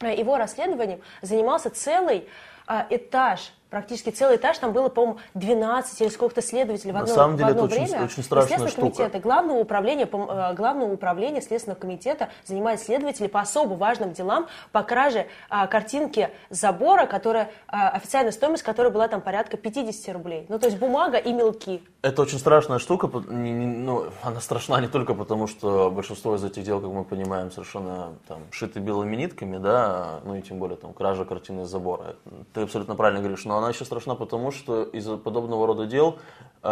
его 0.00 0.36
расследованием 0.36 1.00
занимался 1.22 1.70
целый 1.70 2.28
а, 2.66 2.86
этаж 2.90 3.52
практически 3.74 4.10
целый 4.10 4.36
этаж, 4.36 4.56
там 4.58 4.72
было, 4.72 4.88
по-моему, 4.88 5.18
12 5.34 6.00
или 6.02 6.08
сколько-то 6.08 6.42
следователей 6.42 6.92
в 6.92 6.96
одно, 6.96 7.08
На 7.08 7.14
самом 7.14 7.36
деле 7.36 7.48
в 7.48 7.50
одно 7.50 7.66
это 7.66 7.74
время. 7.74 7.88
Очень, 7.88 8.04
очень 8.04 8.22
страшная 8.22 8.68
штука. 8.68 8.80
комитета, 8.80 9.18
главного 9.18 9.58
управления, 9.58 10.04
э, 10.04 10.54
главного 10.54 10.92
управления 10.92 11.42
Следственного 11.42 11.80
комитета 11.80 12.28
занимает 12.46 12.78
следователи 12.80 13.26
по 13.26 13.40
особо 13.40 13.74
важным 13.74 14.12
делам 14.12 14.46
по 14.70 14.84
краже 14.84 15.26
а, 15.48 15.66
картинки 15.66 16.30
забора, 16.50 17.06
которая, 17.06 17.50
а, 17.66 17.88
официальная 17.88 18.30
стоимость 18.30 18.62
которой 18.62 18.92
была 18.92 19.08
там 19.08 19.20
порядка 19.20 19.56
50 19.56 20.14
рублей. 20.14 20.46
Ну, 20.48 20.60
то 20.60 20.66
есть 20.66 20.78
бумага 20.78 21.18
и 21.18 21.32
мелки. 21.32 21.82
Это 22.02 22.22
очень 22.22 22.38
страшная 22.38 22.78
штука, 22.78 23.08
ну, 23.08 24.04
она 24.22 24.40
страшна 24.40 24.80
не 24.80 24.88
только 24.88 25.14
потому, 25.14 25.48
что 25.48 25.90
большинство 25.90 26.36
из 26.36 26.44
этих 26.44 26.62
дел, 26.62 26.80
как 26.80 26.90
мы 26.90 27.02
понимаем, 27.02 27.50
совершенно 27.50 28.12
там 28.28 28.42
шиты 28.52 28.78
белыми 28.78 29.16
нитками, 29.16 29.58
да, 29.58 30.20
ну 30.24 30.36
и 30.36 30.42
тем 30.42 30.58
более 30.60 30.76
там 30.76 30.92
кража 30.92 31.24
картины 31.24 31.64
забора. 31.64 32.14
Ты 32.52 32.60
абсолютно 32.60 32.94
правильно 32.94 33.20
говоришь, 33.20 33.44
но 33.44 33.56
она 33.56 33.63
еще 33.70 33.84
страшна 33.84 34.14
потому, 34.14 34.50
что 34.50 34.82
из-за 34.82 35.16
подобного 35.16 35.66
рода 35.66 35.86
дел 35.86 36.18
э, 36.62 36.68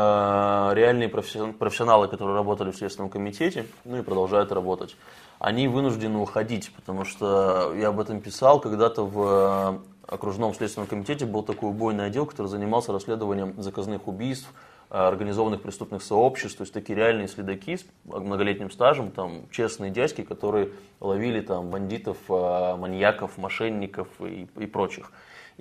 реальные 0.74 1.08
профессионалы, 1.08 2.08
которые 2.08 2.36
работали 2.36 2.70
в 2.70 2.76
Следственном 2.76 3.10
комитете, 3.10 3.66
ну 3.84 3.98
и 3.98 4.02
продолжают 4.02 4.52
работать, 4.52 4.96
они 5.38 5.68
вынуждены 5.68 6.18
уходить, 6.18 6.72
потому 6.74 7.04
что 7.04 7.74
я 7.74 7.88
об 7.88 7.98
этом 7.98 8.20
писал 8.20 8.60
когда-то 8.60 9.04
в 9.04 9.82
окружном 10.06 10.54
следственном 10.54 10.88
комитете 10.88 11.26
был 11.26 11.42
такой 11.42 11.70
убойный 11.70 12.06
отдел, 12.06 12.26
который 12.26 12.46
занимался 12.46 12.92
расследованием 12.92 13.60
заказных 13.60 14.06
убийств, 14.08 14.52
э, 14.90 14.94
организованных 14.96 15.62
преступных 15.62 16.02
сообществ, 16.02 16.58
то 16.58 16.62
есть 16.62 16.72
такие 16.72 16.96
реальные 16.96 17.28
следаки 17.28 17.76
с 17.76 17.84
многолетним 18.04 18.70
стажем, 18.70 19.10
там 19.10 19.48
честные 19.50 19.90
дядьки, 19.90 20.22
которые 20.22 20.70
ловили 21.00 21.40
там 21.40 21.70
бандитов, 21.70 22.18
э, 22.28 22.76
маньяков, 22.76 23.38
мошенников 23.38 24.08
и, 24.20 24.48
и 24.56 24.66
прочих. 24.66 25.10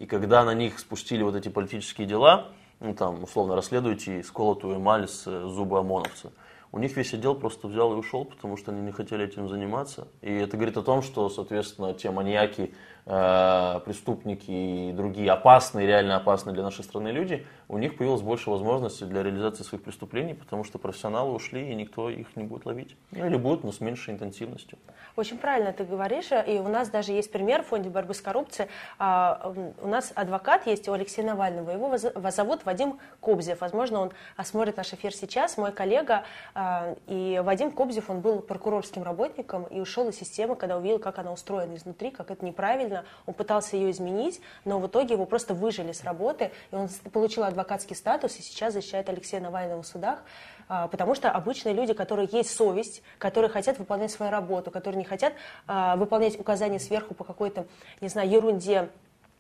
И 0.01 0.07
когда 0.07 0.43
на 0.43 0.55
них 0.55 0.79
спустили 0.79 1.21
вот 1.21 1.35
эти 1.35 1.47
политические 1.47 2.07
дела, 2.07 2.47
ну 2.79 2.95
там 2.95 3.21
условно 3.21 3.55
расследуйте 3.55 4.23
сколотую 4.23 4.77
эмаль 4.77 5.07
с 5.07 5.25
зуба 5.47 5.81
ОМОНовца, 5.81 6.31
у 6.71 6.79
них 6.79 6.97
весь 6.97 7.13
отдел 7.13 7.35
просто 7.35 7.67
взял 7.67 7.93
и 7.93 7.95
ушел, 7.95 8.25
потому 8.25 8.57
что 8.57 8.71
они 8.71 8.81
не 8.81 8.91
хотели 8.91 9.25
этим 9.25 9.47
заниматься. 9.47 10.07
И 10.21 10.33
это 10.33 10.57
говорит 10.57 10.75
о 10.77 10.81
том, 10.81 11.03
что, 11.03 11.29
соответственно, 11.29 11.93
те 11.93 12.09
маньяки, 12.09 12.73
Э, 13.03 13.79
преступники 13.83 14.51
и 14.51 14.93
другие 14.93 15.31
опасные, 15.31 15.87
реально 15.87 16.17
опасные 16.17 16.53
для 16.53 16.61
нашей 16.61 16.83
страны 16.83 17.07
люди, 17.07 17.47
у 17.71 17.77
них 17.77 17.97
появилось 17.97 18.21
больше 18.21 18.49
возможностей 18.49 19.05
для 19.05 19.23
реализации 19.23 19.63
своих 19.63 19.83
преступлений, 19.83 20.33
потому 20.33 20.63
что 20.63 20.77
профессионалы 20.77 21.33
ушли, 21.33 21.71
и 21.71 21.75
никто 21.75 22.09
их 22.09 22.35
не 22.35 22.43
будет 22.43 22.65
ловить. 22.65 22.95
Ну, 23.11 23.25
или 23.25 23.37
будут, 23.37 23.63
но 23.63 23.71
с 23.71 23.79
меньшей 23.79 24.13
интенсивностью. 24.13 24.77
Очень 25.15 25.37
правильно 25.37 25.73
ты 25.73 25.83
говоришь, 25.83 26.29
и 26.31 26.59
у 26.59 26.67
нас 26.67 26.89
даже 26.89 27.11
есть 27.11 27.31
пример 27.31 27.63
в 27.63 27.67
фонде 27.67 27.89
борьбы 27.89 28.13
с 28.13 28.21
коррупцией. 28.21 28.69
А, 28.99 29.53
у 29.81 29.87
нас 29.87 30.11
адвокат 30.15 30.67
есть 30.67 30.87
у 30.87 30.93
Алексея 30.93 31.25
Навального, 31.25 31.71
его 31.71 31.97
зовут 32.31 32.65
Вадим 32.65 32.99
Кобзев. 33.19 33.61
Возможно, 33.61 34.01
он 34.01 34.11
осмотрит 34.35 34.77
наш 34.77 34.93
эфир 34.93 35.13
сейчас, 35.13 35.57
мой 35.57 35.71
коллега. 35.71 36.23
А, 36.53 36.95
и 37.07 37.41
Вадим 37.43 37.71
Кобзев, 37.71 38.09
он 38.09 38.21
был 38.21 38.39
прокурорским 38.41 39.03
работником 39.03 39.63
и 39.65 39.79
ушел 39.79 40.09
из 40.09 40.17
системы, 40.17 40.55
когда 40.55 40.77
увидел, 40.77 40.99
как 40.99 41.19
она 41.19 41.31
устроена 41.31 41.75
изнутри, 41.75 42.11
как 42.11 42.31
это 42.31 42.45
неправильно 42.45 42.61
правильно, 42.61 43.05
он 43.25 43.33
пытался 43.33 43.75
ее 43.75 43.91
изменить, 43.91 44.41
но 44.65 44.79
в 44.79 44.87
итоге 44.87 45.15
его 45.15 45.25
просто 45.25 45.53
выжили 45.53 45.91
с 45.91 46.03
работы, 46.03 46.51
и 46.71 46.75
он 46.75 46.87
получил 47.11 47.43
адвокатский 47.61 47.95
статус 47.95 48.37
и 48.37 48.41
сейчас 48.41 48.73
защищает 48.73 49.07
Алексея 49.09 49.39
Навального 49.39 49.81
в 49.83 49.87
судах, 49.87 50.19
а, 50.67 50.87
потому 50.87 51.15
что 51.15 51.29
обычные 51.29 51.73
люди, 51.73 51.93
которые 51.93 52.27
есть 52.31 52.55
совесть, 52.55 53.03
которые 53.17 53.49
хотят 53.49 53.77
выполнять 53.77 54.11
свою 54.11 54.31
работу, 54.31 54.71
которые 54.71 54.97
не 54.97 55.05
хотят 55.05 55.33
а, 55.67 55.95
выполнять 55.95 56.39
указания 56.39 56.79
сверху 56.79 57.13
по 57.13 57.23
какой-то, 57.23 57.65
не 58.01 58.07
знаю, 58.07 58.29
ерунде, 58.29 58.89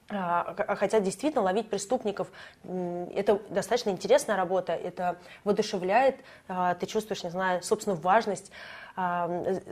а, 0.09 0.55
хотят 0.75 1.03
действительно 1.03 1.41
ловить 1.41 1.69
преступников. 1.69 2.27
Это 2.63 3.39
достаточно 3.49 3.89
интересная 3.89 4.35
работа, 4.35 4.73
это 4.73 5.17
воодушевляет, 5.43 6.17
ты 6.79 6.85
чувствуешь, 6.85 7.23
не 7.23 7.29
знаю, 7.29 7.63
собственную 7.63 7.99
важность 7.99 8.51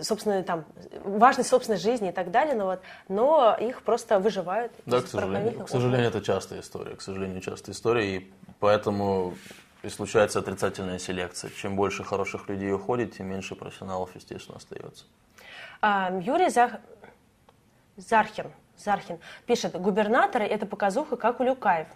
собственную 0.02 0.46
там 0.46 0.64
важность 1.04 1.50
собственной 1.50 1.78
жизни 1.78 2.08
и 2.08 2.12
так 2.14 2.32
далее, 2.32 2.56
но 2.56 2.66
вот, 2.66 2.80
но 3.10 3.58
их 3.60 3.82
просто 3.84 4.18
выживают. 4.18 4.72
Да, 4.86 5.02
к 5.02 5.08
сожалению, 5.08 5.66
к 5.66 5.70
сожалению, 5.70 6.08
это 6.08 6.22
частая 6.22 6.62
история, 6.62 6.96
к 6.96 7.02
сожалению, 7.02 7.42
частая 7.42 7.76
история, 7.76 8.16
и 8.16 8.32
поэтому 8.60 9.36
и 9.82 9.90
случается 9.90 10.40
отрицательная 10.40 11.00
селекция. 11.00 11.50
Чем 11.52 11.76
больше 11.76 12.04
хороших 12.04 12.50
людей 12.50 12.74
уходит, 12.74 13.18
тем 13.18 13.28
меньше 13.28 13.56
профессионалов, 13.56 14.16
естественно, 14.16 14.58
остается. 14.58 15.06
Юрий 15.82 16.50
Зах... 16.50 16.74
Зархин, 17.96 18.52
Зархин 18.78 19.20
пишет, 19.46 19.74
губернаторы– 19.74 20.46
это 20.46 20.66
показуха, 20.66 21.18
как 21.18 21.40
у 21.42 21.44
Люкаев. 21.44 21.88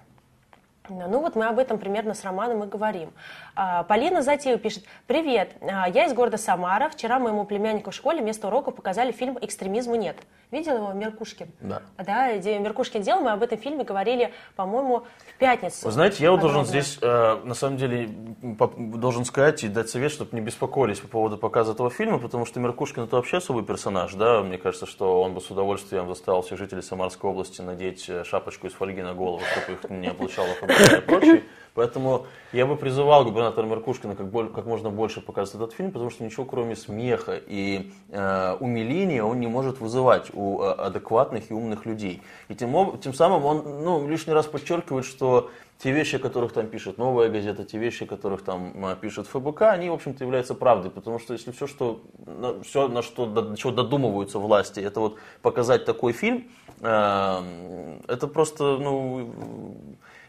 Ну 0.89 1.19
вот 1.19 1.35
мы 1.35 1.45
об 1.45 1.59
этом 1.59 1.77
примерно 1.77 2.13
с 2.13 2.25
Романом 2.25 2.63
и 2.63 2.67
говорим. 2.67 3.13
А, 3.55 3.83
Полина 3.83 4.21
Затеева 4.21 4.59
пишет. 4.59 4.83
Привет, 5.07 5.55
а, 5.61 5.87
я 5.87 6.05
из 6.05 6.13
города 6.13 6.37
Самара. 6.37 6.89
Вчера 6.89 7.19
моему 7.19 7.45
племяннику 7.45 7.91
в 7.91 7.93
школе 7.95 8.21
вместо 8.21 8.47
урока 8.47 8.71
показали 8.71 9.13
фильм 9.13 9.37
«Экстремизму 9.39 9.95
нет». 9.95 10.17
Видел 10.51 10.75
его 10.75 10.93
Меркушкин? 10.93 11.47
Да. 11.61 11.81
Да, 11.97 12.37
где 12.37 12.59
Меркушкин 12.59 13.01
делал, 13.01 13.21
мы 13.21 13.31
об 13.31 13.41
этом 13.41 13.57
фильме 13.57 13.83
говорили, 13.83 14.31
по-моему, 14.55 15.03
в 15.27 15.39
пятницу. 15.39 15.85
Вы 15.85 15.91
знаете, 15.91 16.21
я 16.23 16.29
вот 16.29 16.41
должен 16.41 16.63
здесь, 16.63 16.99
э, 17.01 17.39
на 17.43 17.55
самом 17.55 17.77
деле, 17.77 18.07
должен 18.07 19.25
сказать 19.25 19.63
и 19.63 19.67
дать 19.67 19.89
совет, 19.89 20.11
чтобы 20.11 20.35
не 20.35 20.41
беспокоились 20.41 20.99
по 20.99 21.07
поводу 21.07 21.39
показа 21.39 21.71
этого 21.71 21.89
фильма, 21.89 22.19
потому 22.19 22.45
что 22.45 22.59
Меркушкин 22.59 23.05
это 23.05 23.15
вообще 23.15 23.37
особый 23.37 23.63
персонаж, 23.63 24.13
да, 24.13 24.41
мне 24.43 24.59
кажется, 24.59 24.85
что 24.85 25.23
он 25.23 25.33
бы 25.33 25.41
с 25.41 25.49
удовольствием 25.49 26.07
заставил 26.07 26.43
всех 26.43 26.59
жителей 26.59 26.83
Самарской 26.83 27.31
области 27.31 27.61
надеть 27.61 28.07
э, 28.07 28.23
шапочку 28.23 28.67
из 28.67 28.73
фольги 28.73 29.01
на 29.01 29.15
голову, 29.15 29.41
чтобы 29.55 29.79
их 29.79 29.89
не 29.89 30.09
облучало 30.09 30.49
прочее. 31.07 31.43
Поэтому 31.75 32.27
я 32.51 32.67
бы 32.67 32.75
призывал 32.75 33.25
губернатора 33.25 33.65
Меркушкина 33.65 34.15
как, 34.15 34.31
как 34.53 34.65
можно 34.65 34.91
больше 34.91 35.21
показать 35.21 35.55
этот 35.55 35.73
фильм, 35.73 35.91
потому 35.91 36.11
что 36.11 36.23
ничего 36.23 36.45
кроме 36.45 36.75
смеха 36.75 37.35
и 37.35 37.91
э, 38.09 38.57
умиления 38.59 39.23
он 39.23 39.39
не 39.39 39.47
может 39.47 39.79
вызывать 39.79 40.29
у 40.33 40.61
э, 40.61 40.71
адекватных 40.71 41.49
и 41.49 41.53
умных 41.53 41.87
людей. 41.87 42.21
И 42.47 42.53
тем, 42.53 42.99
тем 42.99 43.13
самым 43.15 43.45
он 43.45 43.83
ну, 43.83 44.07
лишний 44.07 44.33
раз 44.33 44.45
подчеркивает, 44.45 45.03
что 45.03 45.49
те 45.79 45.91
вещи, 45.91 46.17
о 46.17 46.19
которых 46.19 46.53
там 46.53 46.67
пишет 46.67 46.99
новая 46.99 47.29
газета, 47.29 47.63
те 47.63 47.79
вещи, 47.79 48.03
о 48.03 48.07
которых 48.07 48.43
там 48.43 48.85
э, 48.85 48.95
пишет 48.95 49.25
ФБК, 49.25 49.63
они, 49.63 49.89
в 49.89 49.93
общем-то, 49.93 50.23
являются 50.23 50.53
правдой. 50.53 50.91
Потому 50.91 51.17
что 51.17 51.33
если 51.33 51.51
все, 51.51 51.65
что, 51.65 52.03
все 52.63 52.87
на 52.87 53.01
что, 53.01 53.25
до 53.25 53.57
чего 53.57 53.71
додумываются 53.71 54.37
власти, 54.37 54.79
это 54.79 54.99
вот 54.99 55.17
показать 55.41 55.85
такой 55.85 56.13
фильм, 56.13 56.45
э, 56.81 57.97
это 58.07 58.27
просто, 58.27 58.77
ну, 58.77 59.27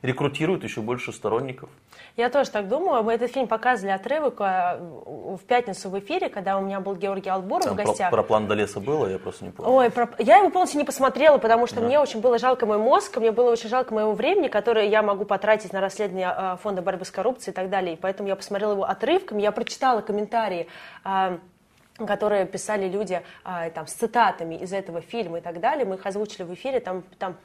рекрутируют 0.04 0.62
еще 0.64 0.82
больше 0.82 1.12
сторонников. 1.12 1.70
Я 2.16 2.28
тоже 2.28 2.50
так 2.50 2.68
думаю. 2.68 3.02
Мы 3.02 3.14
этот 3.14 3.32
фильм 3.32 3.48
показывали 3.48 3.92
отрывок 3.92 4.36
а, 4.40 4.76
в 4.78 5.40
пятницу 5.46 5.88
в 5.88 5.98
эфире, 5.98 6.28
когда 6.28 6.58
у 6.58 6.60
меня 6.60 6.80
был 6.80 6.94
Георгий 6.94 7.30
Албуров 7.30 7.70
в 7.70 7.74
гостях. 7.74 8.10
Про, 8.10 8.18
про 8.18 8.22
план 8.22 8.46
до 8.46 8.54
леса 8.54 8.80
было, 8.80 9.06
я 9.06 9.18
просто 9.18 9.46
не 9.46 9.50
помню. 9.50 9.72
Ой, 9.72 9.90
про... 9.90 10.08
я 10.18 10.36
его 10.36 10.50
полностью 10.50 10.78
не 10.78 10.84
посмотрела, 10.84 11.38
потому 11.38 11.66
что 11.66 11.80
да. 11.80 11.86
мне 11.86 11.98
очень 11.98 12.20
было 12.20 12.38
жалко 12.38 12.66
мой 12.66 12.76
мозг, 12.76 13.16
мне 13.16 13.32
было 13.32 13.50
очень 13.50 13.70
жалко 13.70 13.94
моего 13.94 14.12
времени, 14.12 14.48
которое 14.48 14.88
я 14.88 15.02
могу 15.02 15.24
потратить 15.24 15.72
на 15.72 15.80
расследование 15.80 16.28
а, 16.28 16.56
фонда 16.56 16.82
борьбы 16.82 17.06
с 17.06 17.10
коррупцией 17.10 17.52
и 17.52 17.56
так 17.56 17.70
далее. 17.70 17.94
И 17.94 17.96
поэтому 17.96 18.28
я 18.28 18.36
посмотрела 18.36 18.72
его 18.72 18.84
отрывками, 18.84 19.40
я 19.40 19.52
прочитала 19.52 20.02
комментарии 20.02 20.68
а, 21.02 21.38
которые 21.98 22.46
писали 22.46 22.88
люди 22.88 23.22
а, 23.44 23.70
там, 23.70 23.86
с 23.86 23.92
цитатами 23.92 24.56
из 24.56 24.72
этого 24.72 25.00
фильма 25.00 25.38
и 25.38 25.40
так 25.40 25.60
далее. 25.60 25.84
Мы 25.84 25.94
их 25.94 26.06
озвучили 26.06 26.42
в 26.42 26.52
эфире. 26.52 26.80
Там, 26.80 27.04
там 27.18 27.36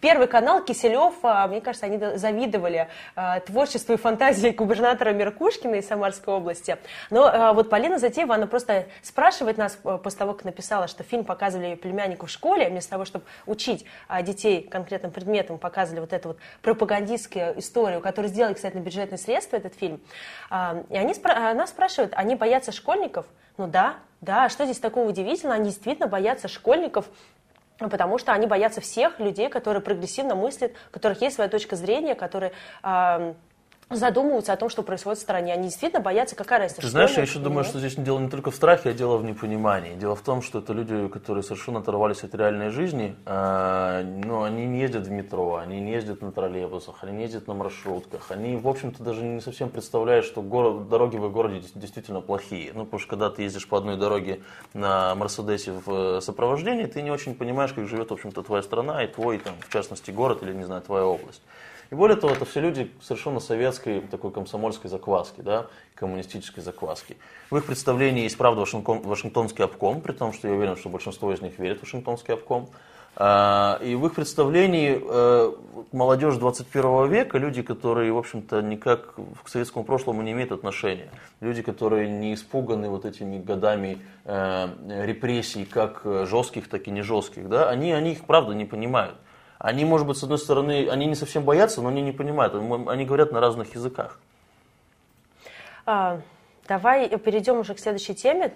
Первый 0.00 0.28
канал 0.28 0.62
Киселев, 0.62 1.14
а, 1.22 1.46
мне 1.48 1.60
кажется, 1.60 1.86
они 1.86 1.98
завидовали 2.16 2.88
а, 3.16 3.40
творчеству 3.40 3.94
и 3.94 3.96
фантазии 3.96 4.50
губернатора 4.50 5.10
Меркушкина 5.10 5.76
из 5.76 5.88
Самарской 5.88 6.34
области. 6.34 6.76
Но 7.10 7.52
вот 7.54 7.68
Полина 7.68 7.98
Затеева, 7.98 8.34
она 8.34 8.46
просто 8.46 8.86
спрашивает 9.02 9.58
нас 9.58 9.78
а, 9.82 9.98
после 9.98 10.18
того, 10.20 10.34
как 10.34 10.44
написала, 10.44 10.86
что 10.86 11.02
фильм 11.02 11.24
показывали 11.24 11.66
ее 11.66 11.76
племяннику 11.76 12.26
в 12.26 12.30
школе, 12.30 12.68
вместо 12.68 12.90
того, 12.90 13.04
чтобы 13.04 13.24
учить 13.46 13.84
детей 14.22 14.62
конкретным 14.62 15.10
предметам, 15.10 15.58
показывали 15.58 16.00
вот 16.00 16.12
эту 16.12 16.28
вот 16.28 16.38
пропагандистскую 16.62 17.58
историю, 17.58 18.00
которую 18.00 18.30
сделали, 18.30 18.54
кстати, 18.54 18.76
на 18.76 18.80
бюджетные 18.80 19.18
средства 19.18 19.56
этот 19.56 19.74
фильм. 19.74 20.00
И 20.50 20.96
они, 20.96 21.14
она 21.24 21.66
спрашивает, 21.66 22.12
они 22.14 22.36
боятся 22.36 22.72
школьников? 22.72 23.26
Ну 23.56 23.66
да, 23.66 23.96
да, 24.20 24.48
что 24.48 24.64
здесь 24.64 24.78
такого 24.78 25.08
удивительного? 25.08 25.56
Они 25.56 25.70
действительно 25.70 26.08
боятся 26.08 26.48
школьников, 26.48 27.08
потому 27.78 28.18
что 28.18 28.32
они 28.32 28.46
боятся 28.46 28.80
всех 28.80 29.20
людей, 29.20 29.48
которые 29.48 29.82
прогрессивно 29.82 30.34
мыслят, 30.34 30.72
у 30.88 30.92
которых 30.92 31.20
есть 31.22 31.36
своя 31.36 31.50
точка 31.50 31.76
зрения, 31.76 32.14
которые 32.14 32.52
э, 32.82 33.34
задумываются 33.90 34.52
о 34.52 34.56
том, 34.56 34.68
что 34.68 34.82
происходит 34.82 35.18
в 35.18 35.22
стране. 35.22 35.52
Они 35.52 35.64
действительно 35.68 36.00
боятся, 36.00 36.36
какая 36.36 36.60
разница. 36.60 36.80
Ты 36.80 36.88
знаешь, 36.88 37.12
я 37.12 37.22
еще 37.22 37.38
думаю, 37.38 37.64
что 37.64 37.78
здесь 37.78 37.94
дело 37.96 38.18
не 38.18 38.28
только 38.28 38.50
в 38.50 38.54
страхе, 38.54 38.90
а 38.90 38.92
дело 38.92 39.16
в 39.16 39.24
непонимании. 39.24 39.94
Дело 39.94 40.16
в 40.16 40.22
том, 40.22 40.42
что 40.42 40.60
это 40.60 40.72
люди, 40.72 41.08
которые 41.08 41.42
совершенно 41.42 41.80
оторвались 41.80 42.24
от 42.24 42.34
реальной 42.34 42.70
жизни, 42.70 43.16
э, 43.26 44.02
но 44.24 44.42
они 44.42 44.66
не 44.66 44.80
ездят 44.80 45.06
в 45.06 45.10
метро, 45.10 45.56
они 45.56 45.80
не 45.80 45.92
ездят 45.92 46.22
на 46.22 46.32
троллейбусах, 46.32 46.96
они 47.02 47.12
не 47.12 47.22
ездят 47.24 47.46
на 47.46 47.54
маршрутках. 47.54 48.30
Они, 48.30 48.56
в 48.56 48.68
общем-то, 48.68 49.02
даже 49.02 49.22
не 49.22 49.40
совсем 49.40 49.68
представляют, 49.68 50.26
что 50.26 50.42
город, 50.42 50.88
дороги 50.88 51.16
в 51.16 51.26
их 51.26 51.32
городе 51.32 51.62
действительно 51.74 52.20
плохие. 52.20 52.72
Ну, 52.74 52.84
потому 52.84 53.00
что 53.00 53.10
когда 53.10 53.30
ты 53.30 53.42
ездишь 53.42 53.68
по 53.68 53.78
одной 53.78 53.96
дороге 53.96 54.40
на 54.72 55.14
Мерседесе 55.14 55.72
в 55.84 56.20
сопровождении, 56.20 56.86
ты 56.86 57.02
не 57.02 57.10
очень 57.10 57.34
понимаешь, 57.34 57.72
как 57.72 57.86
живет, 57.86 58.10
в 58.10 58.14
общем-то, 58.14 58.42
твоя 58.42 58.62
страна 58.62 59.04
и 59.04 59.06
твой, 59.06 59.38
там, 59.38 59.54
в 59.60 59.72
частности, 59.72 60.10
город 60.10 60.42
или, 60.42 60.52
не 60.52 60.64
знаю, 60.64 60.82
твоя 60.82 61.04
область. 61.04 61.42
И 61.94 61.96
более 61.96 62.16
того, 62.16 62.32
это 62.32 62.44
все 62.44 62.58
люди 62.58 62.90
совершенно 63.00 63.38
советской, 63.38 64.00
такой 64.00 64.32
комсомольской 64.32 64.90
закваски, 64.90 65.42
да, 65.42 65.66
коммунистической 65.94 66.60
закваски. 66.60 67.16
В 67.52 67.56
их 67.56 67.66
представлении 67.66 68.24
есть, 68.24 68.36
правда, 68.36 68.62
Вашингтон, 68.62 69.02
Вашингтонский 69.02 69.62
обком, 69.62 70.00
при 70.00 70.10
том, 70.10 70.32
что 70.32 70.48
я 70.48 70.54
уверен, 70.54 70.76
что 70.76 70.88
большинство 70.88 71.32
из 71.32 71.40
них 71.40 71.56
верит 71.60 71.78
в 71.78 71.82
Вашингтонский 71.82 72.34
обком. 72.34 72.68
А, 73.14 73.78
и 73.80 73.94
в 73.94 74.04
их 74.06 74.14
представлении 74.14 75.00
э, 75.00 75.52
молодежь 75.92 76.34
21 76.34 77.08
века, 77.08 77.38
люди, 77.38 77.62
которые, 77.62 78.12
в 78.12 78.18
общем-то, 78.18 78.60
никак 78.60 79.14
к 79.44 79.48
советскому 79.48 79.84
прошлому 79.84 80.20
не 80.22 80.32
имеют 80.32 80.50
отношения, 80.50 81.10
люди, 81.40 81.62
которые 81.62 82.08
не 82.08 82.34
испуганы 82.34 82.88
вот 82.90 83.04
этими 83.04 83.40
годами 83.40 83.98
э, 84.24 84.68
репрессий, 85.04 85.64
как 85.64 86.02
жестких, 86.04 86.68
так 86.68 86.88
и 86.88 86.90
не 86.90 87.02
жестких, 87.02 87.48
да, 87.48 87.70
они, 87.70 87.92
они 87.92 88.14
их, 88.14 88.24
правда, 88.24 88.52
не 88.52 88.64
понимают. 88.64 89.14
Они, 89.58 89.84
может 89.84 90.06
быть, 90.06 90.18
с 90.18 90.22
одной 90.22 90.38
стороны, 90.38 90.88
они 90.90 91.06
не 91.06 91.14
совсем 91.14 91.44
боятся, 91.44 91.80
но 91.80 91.88
они 91.88 92.02
не 92.02 92.12
понимают. 92.12 92.54
Они 92.54 93.04
говорят 93.04 93.32
на 93.32 93.40
разных 93.40 93.74
языках. 93.74 94.18
А, 95.86 96.20
давай 96.66 97.08
перейдем 97.18 97.58
уже 97.58 97.74
к 97.74 97.78
следующей 97.78 98.14
теме. 98.14 98.54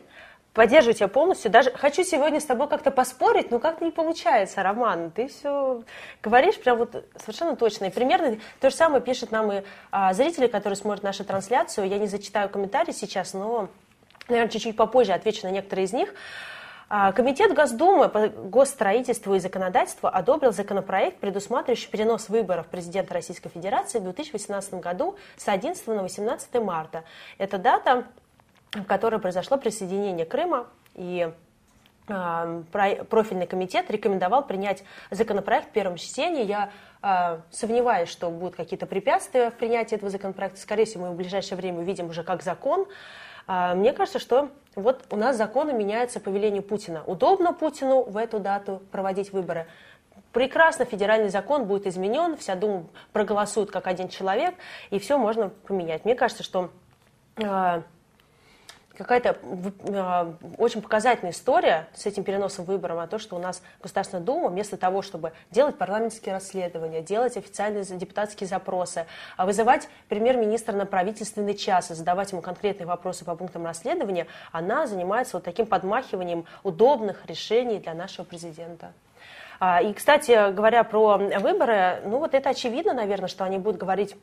Поддерживаю 0.55 0.94
тебя 0.94 1.09
полностью. 1.09 1.51
Даже 1.51 1.70
хочу 1.70 2.03
сегодня 2.03 2.40
с 2.40 2.44
тобой 2.44 2.68
как-то 2.68 2.90
поспорить, 2.90 3.51
но 3.51 3.61
как-то 3.61 3.84
не 3.84 3.92
получается, 3.92 4.62
Роман. 4.62 5.11
Ты 5.11 5.28
все 5.28 5.84
говоришь 6.22 6.59
прям 6.59 6.78
вот 6.78 7.05
совершенно 7.16 7.55
точно. 7.55 7.84
И 7.84 7.90
примерно 7.90 8.38
то 8.61 8.70
же 8.70 8.74
самое 8.74 9.01
пишут 9.01 9.30
нам 9.30 9.53
и 9.53 9.62
а, 9.92 10.12
зрители, 10.14 10.46
которые 10.46 10.76
смотрят 10.76 11.05
нашу 11.05 11.24
трансляцию. 11.24 11.86
Я 11.86 11.99
не 11.99 12.07
зачитаю 12.07 12.49
комментарии 12.49 12.92
сейчас, 12.92 13.34
но, 13.34 13.68
наверное, 14.28 14.51
чуть-чуть 14.51 14.76
попозже 14.76 15.12
отвечу 15.12 15.46
на 15.46 15.51
некоторые 15.51 15.84
из 15.84 15.92
них. 15.92 16.12
А, 16.91 17.12
Комитет 17.12 17.55
Госдумы 17.55 18.09
по 18.09 18.28
госстроительству 18.28 19.34
и 19.34 19.41
законодательству 19.41 20.09
одобрил 20.11 20.53
законопроект, 20.53 21.18
предусматривающий 21.18 21.91
перенос 21.91 22.30
выборов 22.30 22.66
президента 22.68 23.12
Российской 23.12 23.51
Федерации 23.51 23.99
в 23.99 24.05
2018 24.05 24.74
году 24.74 25.16
с 25.36 25.49
11 25.49 25.86
на 25.86 26.03
18 26.03 26.55
марта. 26.62 27.05
Это 27.36 27.59
дата, 27.59 28.05
в 28.72 28.84
которой 28.84 29.20
произошло 29.20 29.59
присоединение 29.59 30.24
Крыма 30.24 30.66
и 30.95 31.30
а, 32.09 32.62
профильный 33.11 33.47
комитет 33.47 33.91
рекомендовал 33.91 34.47
принять 34.47 34.82
законопроект 35.11 35.68
в 35.68 35.72
первом 35.72 35.97
чтении. 35.97 36.45
Я 36.45 36.70
э, 37.03 37.39
сомневаюсь, 37.51 38.09
что 38.09 38.30
будут 38.30 38.57
какие-то 38.57 38.86
препятствия 38.86 39.51
в 39.51 39.55
принятии 39.55 39.95
этого 39.95 40.11
законопроекта. 40.11 40.59
Скорее 40.59 40.86
всего, 40.86 41.07
мы 41.07 41.12
в 41.12 41.16
ближайшее 41.16 41.59
время 41.59 41.80
увидим 41.80 42.09
уже 42.09 42.22
как 42.22 42.43
закон. 42.43 42.86
Э, 43.49 43.74
мне 43.74 43.92
кажется, 43.92 44.20
что 44.20 44.51
вот 44.76 45.05
у 45.11 45.16
нас 45.16 45.36
законы 45.36 45.72
меняются 45.72 46.20
по 46.20 46.28
велению 46.28 46.62
Путина. 46.62 47.03
Удобно 47.07 47.53
Путину 47.53 48.03
в 48.03 48.16
эту 48.16 48.38
дату 48.38 48.82
проводить 48.92 49.32
выборы. 49.32 49.66
Прекрасно, 50.32 50.84
федеральный 50.84 51.30
закон 51.30 51.64
будет 51.64 51.86
изменен, 51.86 52.36
вся 52.36 52.55
Дума 52.55 52.84
проголосует 53.12 53.70
как 53.70 53.86
один 53.86 54.09
человек, 54.09 54.55
и 54.90 54.99
все 54.99 55.18
можно 55.18 55.49
поменять. 55.49 56.05
Мне 56.05 56.14
кажется, 56.14 56.44
что 56.44 56.70
э, 57.36 57.82
какая-то 58.99 59.38
э, 59.40 60.32
очень 60.59 60.82
показательная 60.82 61.32
история 61.32 61.88
с 61.94 62.05
этим 62.05 62.24
переносом 62.24 62.64
выборов, 62.64 62.99
а 62.99 63.07
то, 63.07 63.18
что 63.18 63.36
у 63.36 63.38
нас 63.38 63.62
Государственная 63.80 64.24
Дума 64.24 64.49
вместо 64.49 64.76
того, 64.76 65.03
чтобы 65.03 65.32
делать 65.51 65.78
парламентские 65.78 66.34
расследования, 66.34 67.01
делать 67.01 67.36
официальные 67.36 67.84
депутатские 67.84 68.49
запросы, 68.49 69.07
а 69.36 69.46
вызывать 69.46 69.88
премьер-министра 70.09 70.72
на 70.74 70.84
правительственный 70.84 71.55
час 71.55 71.90
и 71.90 71.94
задавать 71.94 72.32
ему 72.32 72.42
конкретные 72.42 72.86
вопросы 72.86 73.24
по 73.24 73.34
пунктам 73.36 73.64
расследования, 73.64 74.26
она 74.53 74.86
занимается 74.86 75.36
вот 75.36 75.44
таким 75.44 75.66
подмахиванием 75.66 76.44
удобных 76.62 77.24
решений 77.26 77.78
для 77.78 77.94
нашего 77.94 78.24
президента. 78.24 78.92
А, 79.61 79.82
и, 79.82 79.92
кстати, 79.92 80.53
говоря 80.53 80.84
про 80.84 81.16
выборы, 81.16 82.01
ну 82.05 82.18
вот 82.18 82.34
это 82.34 82.51
очевидно, 82.51 82.92
наверное, 82.92 83.28
что 83.28 83.44
они 83.44 83.59
будут 83.59 83.80
говорить 83.80 84.16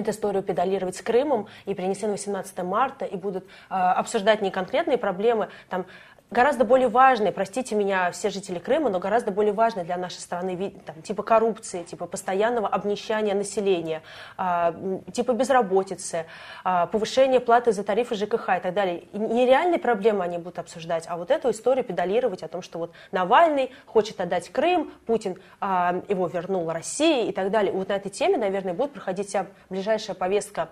эту 0.00 0.10
историю 0.10 0.42
педалировать 0.42 0.96
с 0.96 1.02
Крымом 1.02 1.46
и 1.64 1.74
принесли 1.74 2.06
на 2.06 2.12
18 2.12 2.58
марта 2.62 3.04
и 3.04 3.16
будут 3.16 3.44
э, 3.44 3.74
обсуждать 3.74 4.42
не 4.42 4.50
конкретные 4.50 4.98
проблемы, 4.98 5.48
там, 5.68 5.86
гораздо 6.30 6.64
более 6.64 6.88
важные, 6.88 7.32
простите 7.32 7.74
меня, 7.74 8.10
все 8.10 8.30
жители 8.30 8.58
Крыма, 8.58 8.90
но 8.90 8.98
гораздо 8.98 9.30
более 9.30 9.52
важные 9.52 9.84
для 9.84 9.96
нашей 9.96 10.18
страны, 10.18 10.74
там, 10.84 11.00
типа 11.02 11.22
коррупции, 11.22 11.82
типа 11.82 12.06
постоянного 12.06 12.68
обнищания 12.68 13.34
населения, 13.34 14.02
а, 14.36 14.74
типа 15.12 15.32
безработицы, 15.32 16.26
а, 16.64 16.86
повышения 16.86 17.40
платы 17.40 17.72
за 17.72 17.84
тарифы 17.84 18.14
ЖКХ 18.14 18.58
и 18.58 18.60
так 18.60 18.74
далее. 18.74 19.04
Нереальные 19.12 19.78
проблемы 19.78 20.24
они 20.24 20.38
будут 20.38 20.58
обсуждать, 20.58 21.04
а 21.08 21.16
вот 21.16 21.30
эту 21.30 21.50
историю 21.50 21.84
педалировать 21.84 22.42
о 22.42 22.48
том, 22.48 22.62
что 22.62 22.78
вот 22.78 22.92
Навальный 23.12 23.70
хочет 23.86 24.20
отдать 24.20 24.50
Крым, 24.50 24.92
Путин 25.06 25.38
а, 25.60 26.02
его 26.08 26.26
вернул 26.26 26.70
России 26.70 27.28
и 27.28 27.32
так 27.32 27.50
далее. 27.50 27.72
Вот 27.72 27.88
на 27.88 27.94
этой 27.94 28.10
теме, 28.10 28.36
наверное, 28.36 28.74
будет 28.74 28.92
проходить 28.92 29.36
ближайшая 29.70 30.14
повестка 30.14 30.68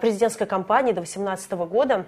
президентской 0.00 0.46
кампании 0.46 0.90
до 0.90 1.00
2018 1.00 1.52
года. 1.52 2.06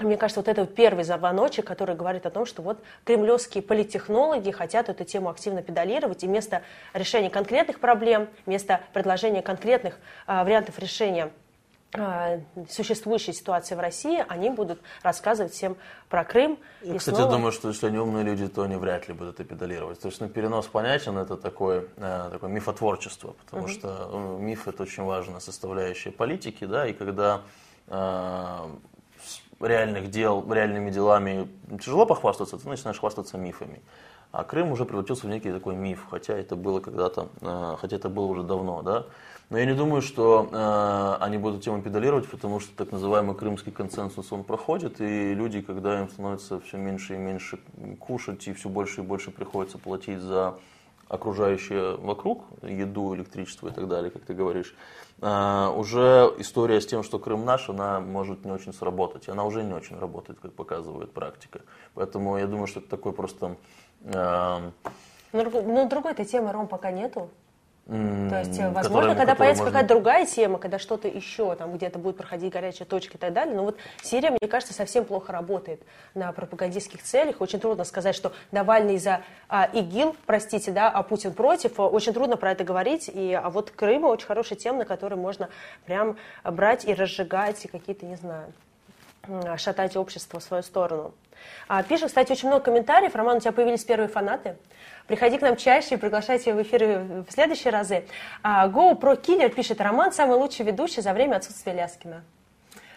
Мне 0.00 0.16
кажется, 0.16 0.40
вот 0.40 0.48
это 0.48 0.66
первый 0.66 1.04
звоночек, 1.04 1.66
который 1.66 1.94
говорит 1.94 2.26
о 2.26 2.30
том, 2.30 2.46
что 2.46 2.62
вот 2.62 2.78
кремлевские 3.04 3.62
политтехнологи 3.62 4.50
хотят 4.50 4.88
эту 4.88 5.04
тему 5.04 5.28
активно 5.28 5.62
педалировать, 5.62 6.24
и 6.24 6.26
вместо 6.26 6.62
решения 6.94 7.30
конкретных 7.30 7.80
проблем, 7.80 8.28
вместо 8.46 8.80
предложения 8.92 9.42
конкретных 9.42 9.98
а, 10.26 10.44
вариантов 10.44 10.78
решения 10.78 11.30
а, 11.92 12.40
существующей 12.68 13.32
ситуации 13.32 13.74
в 13.74 13.80
России, 13.80 14.24
они 14.28 14.48
будут 14.50 14.80
рассказывать 15.02 15.52
всем 15.52 15.76
про 16.08 16.24
Крым. 16.24 16.56
Я, 16.82 16.94
и 16.94 16.98
кстати, 16.98 17.16
снова... 17.16 17.32
думаю, 17.32 17.50
что 17.50 17.68
если 17.68 17.88
они 17.88 17.98
умные 17.98 18.22
люди, 18.22 18.46
то 18.46 18.62
они 18.62 18.76
вряд 18.76 19.08
ли 19.08 19.14
будут 19.14 19.40
это 19.40 19.44
педалировать. 19.44 20.00
То 20.00 20.06
есть, 20.06 20.20
ну, 20.20 20.28
перенос 20.28 20.66
понятен, 20.68 21.18
это 21.18 21.36
такое, 21.36 21.86
э, 21.96 22.28
такое 22.30 22.48
мифотворчество, 22.48 23.34
потому 23.44 23.64
угу. 23.64 23.72
что 23.72 24.08
ну, 24.12 24.38
миф– 24.38 24.68
это 24.68 24.84
очень 24.84 25.02
важная 25.02 25.40
составляющая 25.40 26.12
политики, 26.12 26.64
да, 26.64 26.86
и 26.86 26.92
когда 26.92 27.42
э, 27.88 28.68
реальных 29.60 30.10
дел, 30.10 30.44
реальными 30.52 30.90
делами 30.90 31.48
тяжело 31.78 32.06
похвастаться, 32.06 32.58
ты 32.58 32.68
начинаешь 32.68 32.98
хвастаться 32.98 33.38
мифами. 33.38 33.80
А 34.32 34.44
Крым 34.44 34.70
уже 34.70 34.84
превратился 34.84 35.26
в 35.26 35.30
некий 35.30 35.50
такой 35.50 35.74
миф, 35.74 36.06
хотя 36.08 36.36
это 36.38 36.54
было 36.54 36.80
когда-то, 36.80 37.28
э, 37.40 37.76
хотя 37.80 37.96
это 37.96 38.08
было 38.08 38.26
уже 38.26 38.42
давно, 38.42 38.82
да. 38.82 39.06
Но 39.50 39.58
я 39.58 39.66
не 39.66 39.74
думаю, 39.74 40.00
что 40.00 40.48
э, 40.52 41.24
они 41.24 41.36
будут 41.36 41.64
тему 41.64 41.82
педалировать, 41.82 42.28
потому 42.28 42.60
что 42.60 42.74
так 42.76 42.92
называемый 42.92 43.34
крымский 43.34 43.72
консенсус, 43.72 44.32
он 44.32 44.44
проходит, 44.44 45.00
и 45.00 45.34
люди, 45.34 45.60
когда 45.60 46.00
им 46.00 46.08
становится 46.08 46.60
все 46.60 46.76
меньше 46.76 47.16
и 47.16 47.18
меньше 47.18 47.58
кушать, 47.98 48.46
и 48.46 48.52
все 48.52 48.68
больше 48.68 49.00
и 49.00 49.04
больше 49.04 49.32
приходится 49.32 49.78
платить 49.78 50.20
за 50.20 50.56
окружающее 51.10 51.96
вокруг, 51.96 52.44
еду, 52.62 53.14
электричество 53.16 53.68
и 53.68 53.72
так 53.72 53.88
далее, 53.88 54.10
как 54.10 54.22
ты 54.22 54.32
говоришь, 54.32 54.74
а, 55.20 55.70
уже 55.76 56.32
история 56.38 56.80
с 56.80 56.86
тем, 56.86 57.02
что 57.02 57.18
Крым 57.18 57.44
наш, 57.44 57.68
она 57.68 58.00
может 58.00 58.44
не 58.44 58.52
очень 58.52 58.72
сработать. 58.72 59.28
Она 59.28 59.44
уже 59.44 59.62
не 59.64 59.74
очень 59.74 59.98
работает, 59.98 60.38
как 60.40 60.54
показывает 60.54 61.12
практика. 61.12 61.62
Поэтому 61.94 62.38
я 62.38 62.46
думаю, 62.46 62.68
что 62.68 62.80
это 62.80 62.88
такой 62.88 63.12
просто... 63.12 63.56
Э... 64.04 64.70
Но, 65.32 65.42
но 65.42 65.88
другой 65.88 66.12
этой 66.12 66.24
темы, 66.24 66.52
Ром, 66.52 66.68
пока 66.68 66.90
нету. 66.90 67.28
То 67.90 68.38
есть, 68.38 68.56
возможно, 68.72 69.16
когда 69.16 69.34
появится 69.34 69.64
можно... 69.64 69.78
какая-то 69.80 69.94
другая 69.94 70.24
тема, 70.24 70.58
когда 70.58 70.78
что-то 70.78 71.08
еще, 71.08 71.56
там 71.56 71.76
где-то 71.76 71.98
будет 71.98 72.16
проходить 72.16 72.52
горячая 72.52 72.86
точка 72.86 73.16
и 73.16 73.20
так 73.20 73.32
далее. 73.32 73.56
Но 73.56 73.64
вот 73.64 73.78
Сирия, 74.00 74.30
мне 74.30 74.48
кажется, 74.48 74.72
совсем 74.72 75.04
плохо 75.04 75.32
работает 75.32 75.82
на 76.14 76.30
пропагандистских 76.30 77.02
целях. 77.02 77.40
Очень 77.40 77.58
трудно 77.58 77.82
сказать, 77.82 78.14
что 78.14 78.32
Навальный 78.52 78.96
за 78.98 79.22
а, 79.48 79.68
ИГИЛ, 79.72 80.14
простите, 80.24 80.70
да, 80.70 80.88
а 80.88 81.02
Путин 81.02 81.32
против. 81.32 81.80
Очень 81.80 82.12
трудно 82.12 82.36
про 82.36 82.52
это 82.52 82.62
говорить. 82.62 83.10
И, 83.12 83.32
а 83.32 83.50
вот 83.50 83.72
Крым 83.72 84.04
очень 84.04 84.26
хорошая 84.26 84.56
тема, 84.56 84.78
на 84.78 84.84
которой 84.84 85.16
можно 85.16 85.48
прям 85.84 86.16
брать 86.44 86.84
и 86.84 86.94
разжигать 86.94 87.66
какие-то, 87.72 88.06
не 88.06 88.14
знаю, 88.14 88.52
шатать 89.56 89.96
общество 89.96 90.38
в 90.38 90.44
свою 90.44 90.62
сторону. 90.62 91.12
А, 91.66 91.82
пишут, 91.82 92.08
кстати, 92.08 92.30
очень 92.32 92.48
много 92.48 92.64
комментариев. 92.64 93.14
Роман, 93.14 93.38
у 93.38 93.40
тебя 93.40 93.52
появились 93.52 93.84
первые 93.84 94.08
фанаты. 94.08 94.56
Приходи 95.10 95.38
к 95.38 95.42
нам 95.42 95.56
чаще 95.56 95.96
и 95.96 95.98
приглашайте 95.98 96.54
в 96.54 96.62
эфиры 96.62 97.24
в 97.28 97.32
следующие 97.32 97.72
разы. 97.72 98.04
А, 98.44 98.68
Go 98.68 98.96
Pro 98.96 99.20
Killer 99.20 99.48
пишет, 99.48 99.80
Роман 99.80 100.12
самый 100.12 100.36
лучший 100.36 100.64
ведущий 100.64 101.00
за 101.00 101.12
время 101.12 101.34
отсутствия 101.34 101.72
Ляскина. 101.72 102.22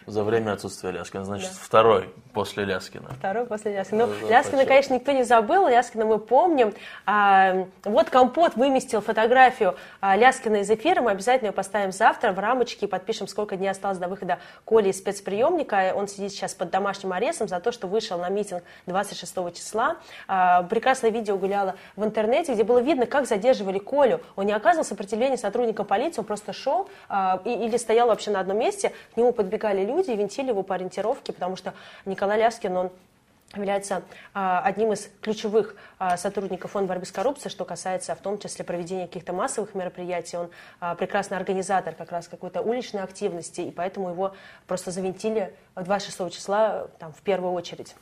За 0.06 0.22
время 0.22 0.52
отсутствия 0.52 0.90
Ляскина. 0.90 1.24
Значит, 1.24 1.48
да. 1.50 1.58
второй 1.60 2.10
после 2.34 2.64
Ляскина. 2.64 3.10
Второй 3.18 3.46
после 3.46 3.72
Ляскина. 3.72 4.06
Ну, 4.06 4.12
да, 4.22 4.28
Ляскина, 4.28 4.58
почему? 4.58 4.68
конечно, 4.68 4.94
никто 4.94 5.12
не 5.12 5.22
забыл. 5.22 5.66
Ляскина 5.66 6.04
мы 6.04 6.18
помним. 6.18 6.74
А, 7.06 7.66
вот 7.84 8.10
Компот 8.10 8.56
выместил 8.56 9.00
фотографию 9.00 9.76
а, 10.00 10.16
Ляскина 10.16 10.56
из 10.56 10.70
эфира. 10.70 11.00
Мы 11.00 11.12
обязательно 11.12 11.48
ее 11.48 11.52
поставим 11.52 11.90
завтра 11.90 12.32
в 12.32 12.38
рамочке 12.38 12.84
и 12.84 12.88
подпишем, 12.88 13.28
сколько 13.28 13.56
дней 13.56 13.68
осталось 13.68 13.96
до 13.96 14.08
выхода 14.08 14.40
Коли 14.66 14.90
из 14.90 14.98
спецприемника. 14.98 15.94
Он 15.96 16.06
сидит 16.06 16.32
сейчас 16.32 16.52
под 16.54 16.70
домашним 16.70 17.12
арестом 17.14 17.48
за 17.48 17.58
то, 17.60 17.72
что 17.72 17.86
вышел 17.86 18.18
на 18.18 18.28
митинг 18.28 18.62
26 18.86 19.54
числа. 19.54 19.96
А, 20.28 20.64
прекрасное 20.64 21.10
видео 21.10 21.38
гуляло 21.38 21.76
в 21.96 22.04
интернете, 22.04 22.52
где 22.52 22.62
было 22.62 22.80
видно, 22.80 23.06
как 23.06 23.26
задерживали 23.26 23.78
Колю. 23.78 24.20
Он 24.36 24.44
не 24.44 24.52
оказывал 24.52 24.84
сопротивления 24.84 25.38
сотрудникам 25.38 25.86
полиции, 25.86 26.20
он 26.20 26.26
просто 26.26 26.52
шел 26.52 26.90
а, 27.08 27.40
и, 27.46 27.50
или 27.50 27.78
стоял 27.78 28.08
вообще 28.08 28.30
на 28.30 28.40
одном 28.40 28.58
месте. 28.58 28.92
К 29.14 29.16
нему 29.16 29.32
подбегали 29.32 29.82
люди 29.82 29.93
люди 29.96 30.10
винтили 30.10 30.48
его 30.48 30.62
по 30.62 30.74
ориентировке, 30.74 31.32
потому 31.32 31.56
что 31.56 31.74
Николай 32.04 32.38
Ляскин, 32.38 32.76
он 32.76 32.90
является 33.54 34.02
а, 34.32 34.60
одним 34.60 34.92
из 34.92 35.08
ключевых 35.20 35.76
а, 35.98 36.16
сотрудников 36.16 36.72
Фонда 36.72 36.88
борьбы 36.88 37.06
с 37.06 37.12
коррупцией, 37.12 37.50
что 37.50 37.64
касается 37.64 38.14
в 38.14 38.20
том 38.20 38.38
числе 38.38 38.64
проведения 38.64 39.06
каких-то 39.06 39.32
массовых 39.32 39.74
мероприятий. 39.74 40.36
Он 40.36 40.50
а, 40.80 40.94
прекрасный 40.94 41.36
организатор 41.36 41.94
как 41.94 42.10
раз 42.10 42.28
какой-то 42.28 42.62
уличной 42.62 43.02
активности, 43.02 43.60
и 43.60 43.70
поэтому 43.70 44.10
его 44.10 44.34
просто 44.66 44.90
завинтили 44.90 45.54
26 45.76 46.32
числа 46.32 46.88
там, 46.98 47.12
в 47.12 47.22
первую 47.22 47.52
очередь. 47.52 47.94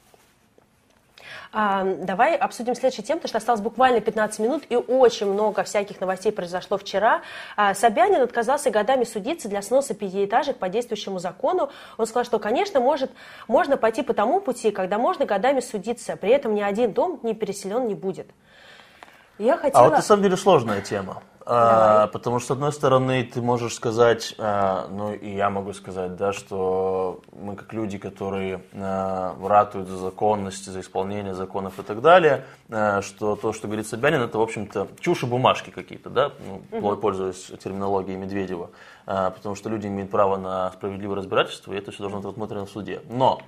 А, 1.53 1.85
давай 1.85 2.37
обсудим 2.37 2.75
следующую 2.75 3.05
тему, 3.05 3.21
потому 3.21 3.29
что 3.29 3.39
осталось 3.39 3.61
буквально 3.61 4.01
15 4.01 4.39
минут, 4.41 4.65
и 4.69 4.77
очень 4.77 5.27
много 5.27 5.63
всяких 5.65 6.01
новостей 6.01 6.33
произошло 6.33 6.79
вчера. 6.79 7.23
А, 7.57 7.75
Собянин 7.75 8.23
отказался 8.23 8.71
годами 8.71 9.05
судиться 9.05 9.49
для 9.49 9.63
сноса 9.63 9.95
пятиэтажек 9.95 10.57
по 10.59 10.69
действующему 10.69 11.19
закону. 11.19 11.71
Он 11.99 12.07
сказал, 12.07 12.25
что, 12.25 12.39
конечно, 12.39 12.81
может, 12.81 13.11
можно 13.49 13.77
пойти 13.77 14.03
по 14.03 14.15
тому 14.15 14.41
пути, 14.41 14.71
когда 14.71 14.99
можно 14.99 15.27
годами 15.27 15.61
судиться, 15.61 16.17
при 16.17 16.31
этом 16.31 16.55
ни 16.55 16.63
один 16.63 16.93
дом 16.93 17.21
не 17.23 17.35
переселен 17.35 17.87
не 17.87 17.95
будет. 17.95 18.29
Я 19.39 19.57
хотела... 19.57 19.87
А 19.87 19.89
вот 19.89 19.97
на 19.97 20.03
самом 20.03 20.23
деле 20.23 20.37
сложная 20.37 20.81
тема. 20.81 21.23
А, 21.45 22.07
потому 22.09 22.39
что, 22.39 22.49
с 22.49 22.51
одной 22.53 22.73
стороны, 22.73 23.25
ты 23.25 23.43
можешь 23.43 23.75
сказать, 23.75 24.35
а, 24.39 24.87
ну 24.91 25.13
и 25.13 25.35
я 25.35 25.51
могу 25.51 25.73
сказать, 25.73 26.17
да, 26.17 26.33
что 26.33 27.21
мы 27.33 27.57
как 27.57 27.73
люди, 27.73 27.99
которые 27.99 28.63
а, 28.75 29.37
ратуют 29.43 29.89
за 29.89 29.97
законность, 29.97 30.67
за 30.67 30.81
исполнение 30.81 31.35
законов 31.35 31.79
и 31.79 31.83
так 31.83 32.01
далее, 32.01 32.45
а, 32.71 33.03
что 33.03 33.37
то, 33.37 33.53
что 33.53 33.67
говорит 33.67 33.87
Собянин, 33.87 34.21
это, 34.21 34.39
в 34.39 34.43
общем-то, 34.43 34.89
чушь 35.01 35.25
и 35.25 35.27
бумажки 35.27 35.71
какие-то, 35.71 36.11
да, 36.11 36.33
ну, 36.71 36.79
угу. 36.79 36.97
пользуясь 36.97 37.53
терминологией 37.63 38.17
Медведева, 38.17 38.71
а, 39.07 39.31
потому 39.31 39.55
что 39.55 39.69
люди 39.69 39.89
имеют 39.89 40.11
право 40.11 40.37
на 40.37 40.71
справедливое 40.73 41.17
разбирательство, 41.17 41.73
и 41.73 41.77
это 41.77 41.91
все 41.91 42.01
должно 42.01 42.19
быть 42.19 42.27
рассмотрено 42.27 42.67
в 42.67 42.71
суде. 42.71 43.03
Но 43.11 43.41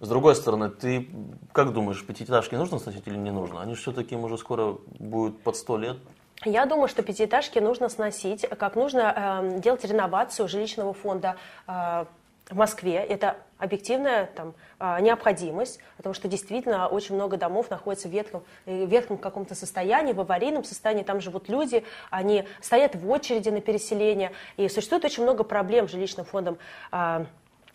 с 0.00 0.08
другой 0.08 0.34
стороны, 0.34 0.70
ты 0.70 1.08
как 1.52 1.72
думаешь, 1.72 2.04
пятиэтажки 2.04 2.54
нужно 2.54 2.78
сносить 2.78 3.06
или 3.06 3.16
не 3.16 3.30
нужно? 3.30 3.60
Они 3.60 3.74
все-таки 3.74 4.16
уже 4.16 4.38
скоро 4.38 4.78
будут 4.98 5.42
под 5.42 5.56
сто 5.56 5.76
лет. 5.76 5.98
Я 6.44 6.64
думаю, 6.64 6.88
что 6.88 7.02
пятиэтажки 7.02 7.58
нужно 7.58 7.90
сносить, 7.90 8.48
как 8.48 8.74
нужно 8.74 9.42
э, 9.44 9.60
делать 9.60 9.84
реновацию 9.84 10.48
жилищного 10.48 10.94
фонда 10.94 11.36
э, 11.66 12.06
в 12.48 12.56
Москве. 12.56 12.94
Это 12.94 13.36
объективная 13.58 14.30
там, 14.34 14.54
э, 14.78 15.02
необходимость, 15.02 15.80
потому 15.98 16.14
что 16.14 16.28
действительно 16.28 16.88
очень 16.88 17.14
много 17.14 17.36
домов 17.36 17.68
находится 17.68 18.08
в 18.08 18.10
ветхом, 18.10 18.42
э, 18.64 18.86
в 18.86 18.88
ветхом 18.88 19.18
каком-то 19.18 19.54
состоянии, 19.54 20.14
в 20.14 20.20
аварийном 20.20 20.64
состоянии. 20.64 21.02
Там 21.02 21.20
живут 21.20 21.50
люди, 21.50 21.84
они 22.10 22.46
стоят 22.62 22.94
в 22.94 23.10
очереди 23.10 23.50
на 23.50 23.60
переселение. 23.60 24.32
И 24.56 24.66
существует 24.70 25.04
очень 25.04 25.24
много 25.24 25.44
проблем 25.44 25.88
с 25.88 25.92
жилищным 25.92 26.24
фондом 26.24 26.56
э, 26.90 27.26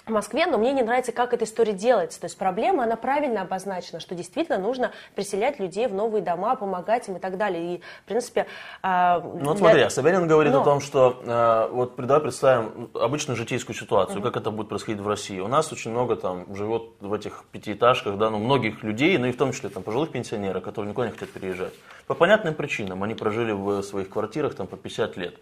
в 0.06 0.12
Москве, 0.12 0.46
но 0.46 0.58
мне 0.58 0.72
не 0.72 0.84
нравится, 0.84 1.12
как 1.12 1.34
эта 1.34 1.46
история 1.46 1.74
делается. 1.74 2.20
То 2.20 2.26
есть 2.26 2.38
проблема, 2.38 2.84
она 2.84 2.96
правильно 2.96 3.42
обозначена, 3.42 4.00
что 4.00 4.14
действительно 4.14 4.60
нужно 4.60 4.92
переселять 5.16 5.60
людей 5.60 5.88
в 5.88 5.94
новые 5.94 6.22
дома, 6.22 6.56
помогать 6.56 7.08
им 7.08 7.18
и 7.18 7.20
так 7.20 7.38
далее. 7.38 7.76
И, 7.76 7.82
в 8.04 8.08
принципе... 8.08 8.46
Э, 8.84 9.20
ну 9.22 9.30
вот 9.30 9.42
для... 9.42 9.56
смотри, 9.56 9.82
а 9.82 9.90
Собянин 9.90 10.28
говорит 10.28 10.54
но... 10.54 10.62
о 10.62 10.64
том, 10.64 10.80
что 10.80 11.22
э, 11.26 11.70
вот 11.72 11.96
давай 11.98 12.22
представим 12.22 12.90
обычную 12.94 13.36
житейскую 13.36 13.76
ситуацию, 13.76 14.18
угу. 14.18 14.28
как 14.28 14.38
это 14.38 14.52
будет 14.52 14.70
происходить 14.70 15.02
в 15.02 15.08
России. 15.08 15.40
У 15.40 15.48
нас 15.48 15.72
очень 15.72 15.92
много 15.92 16.16
там 16.16 16.54
живет 16.56 16.84
в 17.00 17.12
этих 17.12 17.44
пятиэтажках, 17.52 18.18
да, 18.18 18.30
ну, 18.30 18.38
многих 18.38 18.84
людей, 18.84 19.18
ну 19.18 19.26
и 19.26 19.32
в 19.32 19.38
том 19.38 19.54
числе 19.54 19.70
там 19.70 19.82
пожилых 19.82 20.12
пенсионеров, 20.12 20.64
которые 20.64 20.92
никуда 20.92 21.08
не 21.08 21.14
хотят 21.14 21.30
переезжать. 21.30 21.74
По 22.06 22.14
понятным 22.14 22.54
причинам. 22.54 23.02
Они 23.02 23.16
прожили 23.16 23.52
в 23.52 23.82
своих 23.82 24.10
квартирах 24.10 24.54
там 24.54 24.68
по 24.68 24.78
50 24.78 25.18
лет. 25.18 25.36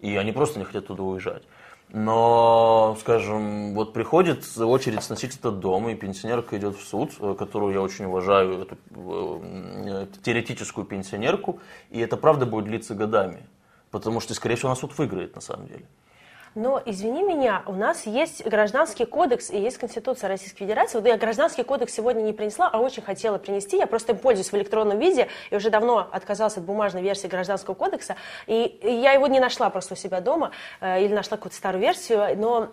И 0.00 0.16
они 0.16 0.32
просто 0.32 0.58
не 0.58 0.64
хотят 0.64 0.86
туда 0.86 1.02
уезжать. 1.02 1.42
Но, 1.90 2.96
скажем, 3.00 3.74
вот 3.74 3.92
приходит 3.92 4.44
очередь 4.58 5.02
сносить 5.04 5.36
этот 5.36 5.60
дом, 5.60 5.88
и 5.88 5.94
пенсионерка 5.94 6.58
идет 6.58 6.76
в 6.76 6.82
суд, 6.82 7.12
э, 7.20 7.34
которую 7.38 7.72
я 7.74 7.80
очень 7.80 8.06
уважаю, 8.06 8.62
эту, 8.62 8.76
э, 8.90 10.02
эту 10.02 10.20
теоретическую 10.20 10.84
пенсионерку, 10.84 11.60
и 11.90 12.00
это 12.00 12.16
правда 12.16 12.44
будет 12.44 12.64
длиться 12.64 12.94
годами. 12.94 13.46
Потому 13.92 14.20
что, 14.20 14.34
скорее 14.34 14.56
всего, 14.56 14.70
она 14.70 14.76
суд 14.76 14.98
выиграет 14.98 15.36
на 15.36 15.40
самом 15.40 15.68
деле. 15.68 15.86
Но, 16.56 16.80
извини 16.86 17.22
меня, 17.22 17.62
у 17.66 17.72
нас 17.72 18.06
есть 18.06 18.42
гражданский 18.46 19.04
кодекс 19.04 19.50
и 19.50 19.58
есть 19.58 19.76
Конституция 19.76 20.28
Российской 20.28 20.60
Федерации. 20.60 20.96
Вот 20.96 21.06
я 21.06 21.18
гражданский 21.18 21.62
кодекс 21.62 21.92
сегодня 21.92 22.22
не 22.22 22.32
принесла, 22.32 22.70
а 22.72 22.78
очень 22.78 23.02
хотела 23.02 23.36
принести. 23.36 23.76
Я 23.76 23.86
просто 23.86 24.12
им 24.12 24.18
пользуюсь 24.18 24.50
в 24.50 24.54
электронном 24.54 24.98
виде 24.98 25.28
и 25.50 25.56
уже 25.56 25.68
давно 25.68 26.08
отказалась 26.10 26.56
от 26.56 26.64
бумажной 26.64 27.02
версии 27.02 27.26
гражданского 27.26 27.74
кодекса. 27.74 28.16
И 28.46 28.80
я 28.82 29.12
его 29.12 29.26
не 29.26 29.38
нашла 29.38 29.68
просто 29.68 29.92
у 29.92 29.96
себя 29.98 30.22
дома 30.22 30.50
э, 30.80 31.04
или 31.04 31.12
нашла 31.12 31.36
какую-то 31.36 31.58
старую 31.58 31.82
версию, 31.82 32.38
но 32.38 32.70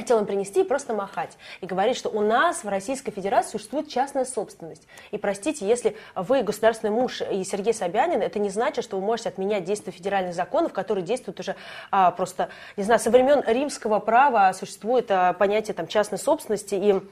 хотел 0.00 0.18
им 0.20 0.26
принести 0.26 0.60
и 0.60 0.64
просто 0.64 0.94
махать. 0.94 1.36
И 1.60 1.66
говорить, 1.66 1.96
что 1.96 2.08
у 2.08 2.20
нас 2.20 2.64
в 2.64 2.68
Российской 2.68 3.12
Федерации 3.12 3.52
существует 3.52 3.88
частная 3.88 4.24
собственность. 4.24 4.86
И 5.10 5.18
простите, 5.18 5.66
если 5.66 5.96
вы 6.14 6.42
государственный 6.42 6.92
муж 6.92 7.20
и 7.22 7.44
Сергей 7.44 7.74
Собянин, 7.74 8.22
это 8.22 8.38
не 8.38 8.50
значит, 8.50 8.84
что 8.84 8.98
вы 8.98 9.06
можете 9.06 9.28
отменять 9.28 9.64
действия 9.64 9.92
федеральных 9.92 10.34
законов, 10.34 10.72
которые 10.72 11.04
действуют 11.04 11.40
уже 11.40 11.56
а, 11.90 12.10
просто, 12.10 12.48
не 12.76 12.84
знаю, 12.84 13.00
со 13.00 13.10
времен 13.10 13.42
римского 13.46 13.98
права 13.98 14.52
существует 14.52 15.10
а, 15.10 15.32
понятие 15.32 15.74
там, 15.74 15.86
частной 15.86 16.18
собственности 16.18 16.74
и 16.74 17.02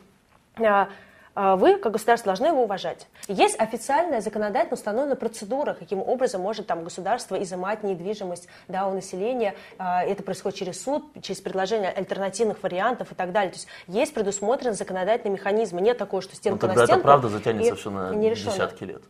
а, 0.65 0.89
вы, 1.35 1.77
как 1.79 1.93
государство, 1.93 2.31
должны 2.31 2.47
его 2.47 2.65
уважать. 2.65 3.07
Есть 3.29 3.59
официальная 3.59 4.21
законодательно 4.21 4.75
установленная 4.75 5.17
процедура, 5.17 5.75
каким 5.75 6.01
образом 6.01 6.41
может 6.41 6.67
там, 6.67 6.85
государство 6.85 7.41
изымать 7.43 7.83
недвижимость 7.83 8.49
да, 8.69 8.87
у 8.87 8.95
населения. 8.95 9.55
А, 9.79 10.05
это 10.05 10.23
происходит 10.23 10.59
через 10.59 10.83
суд, 10.83 11.05
через 11.23 11.41
предложение 11.41 11.91
альтернативных 11.91 12.63
вариантов 12.63 13.13
и 13.13 13.15
так 13.15 13.33
далее. 13.33 13.53
То 13.53 13.57
есть 13.57 13.69
есть 13.87 14.15
предусмотрены 14.15 14.75
законодательные 14.75 15.35
механизмы. 15.39 15.81
Нет 15.81 15.99
такого, 15.99 16.23
что 16.23 16.37
стенка 16.37 16.67
ну, 16.67 16.69
тогда 16.69 16.81
на 16.83 16.87
стенку. 16.87 17.01
это 17.01 17.05
правда 17.05 17.29
затянется 17.29 17.75
все 17.77 17.91
на 17.91 18.15
десятки 18.15 18.85
лет. 18.85 19.03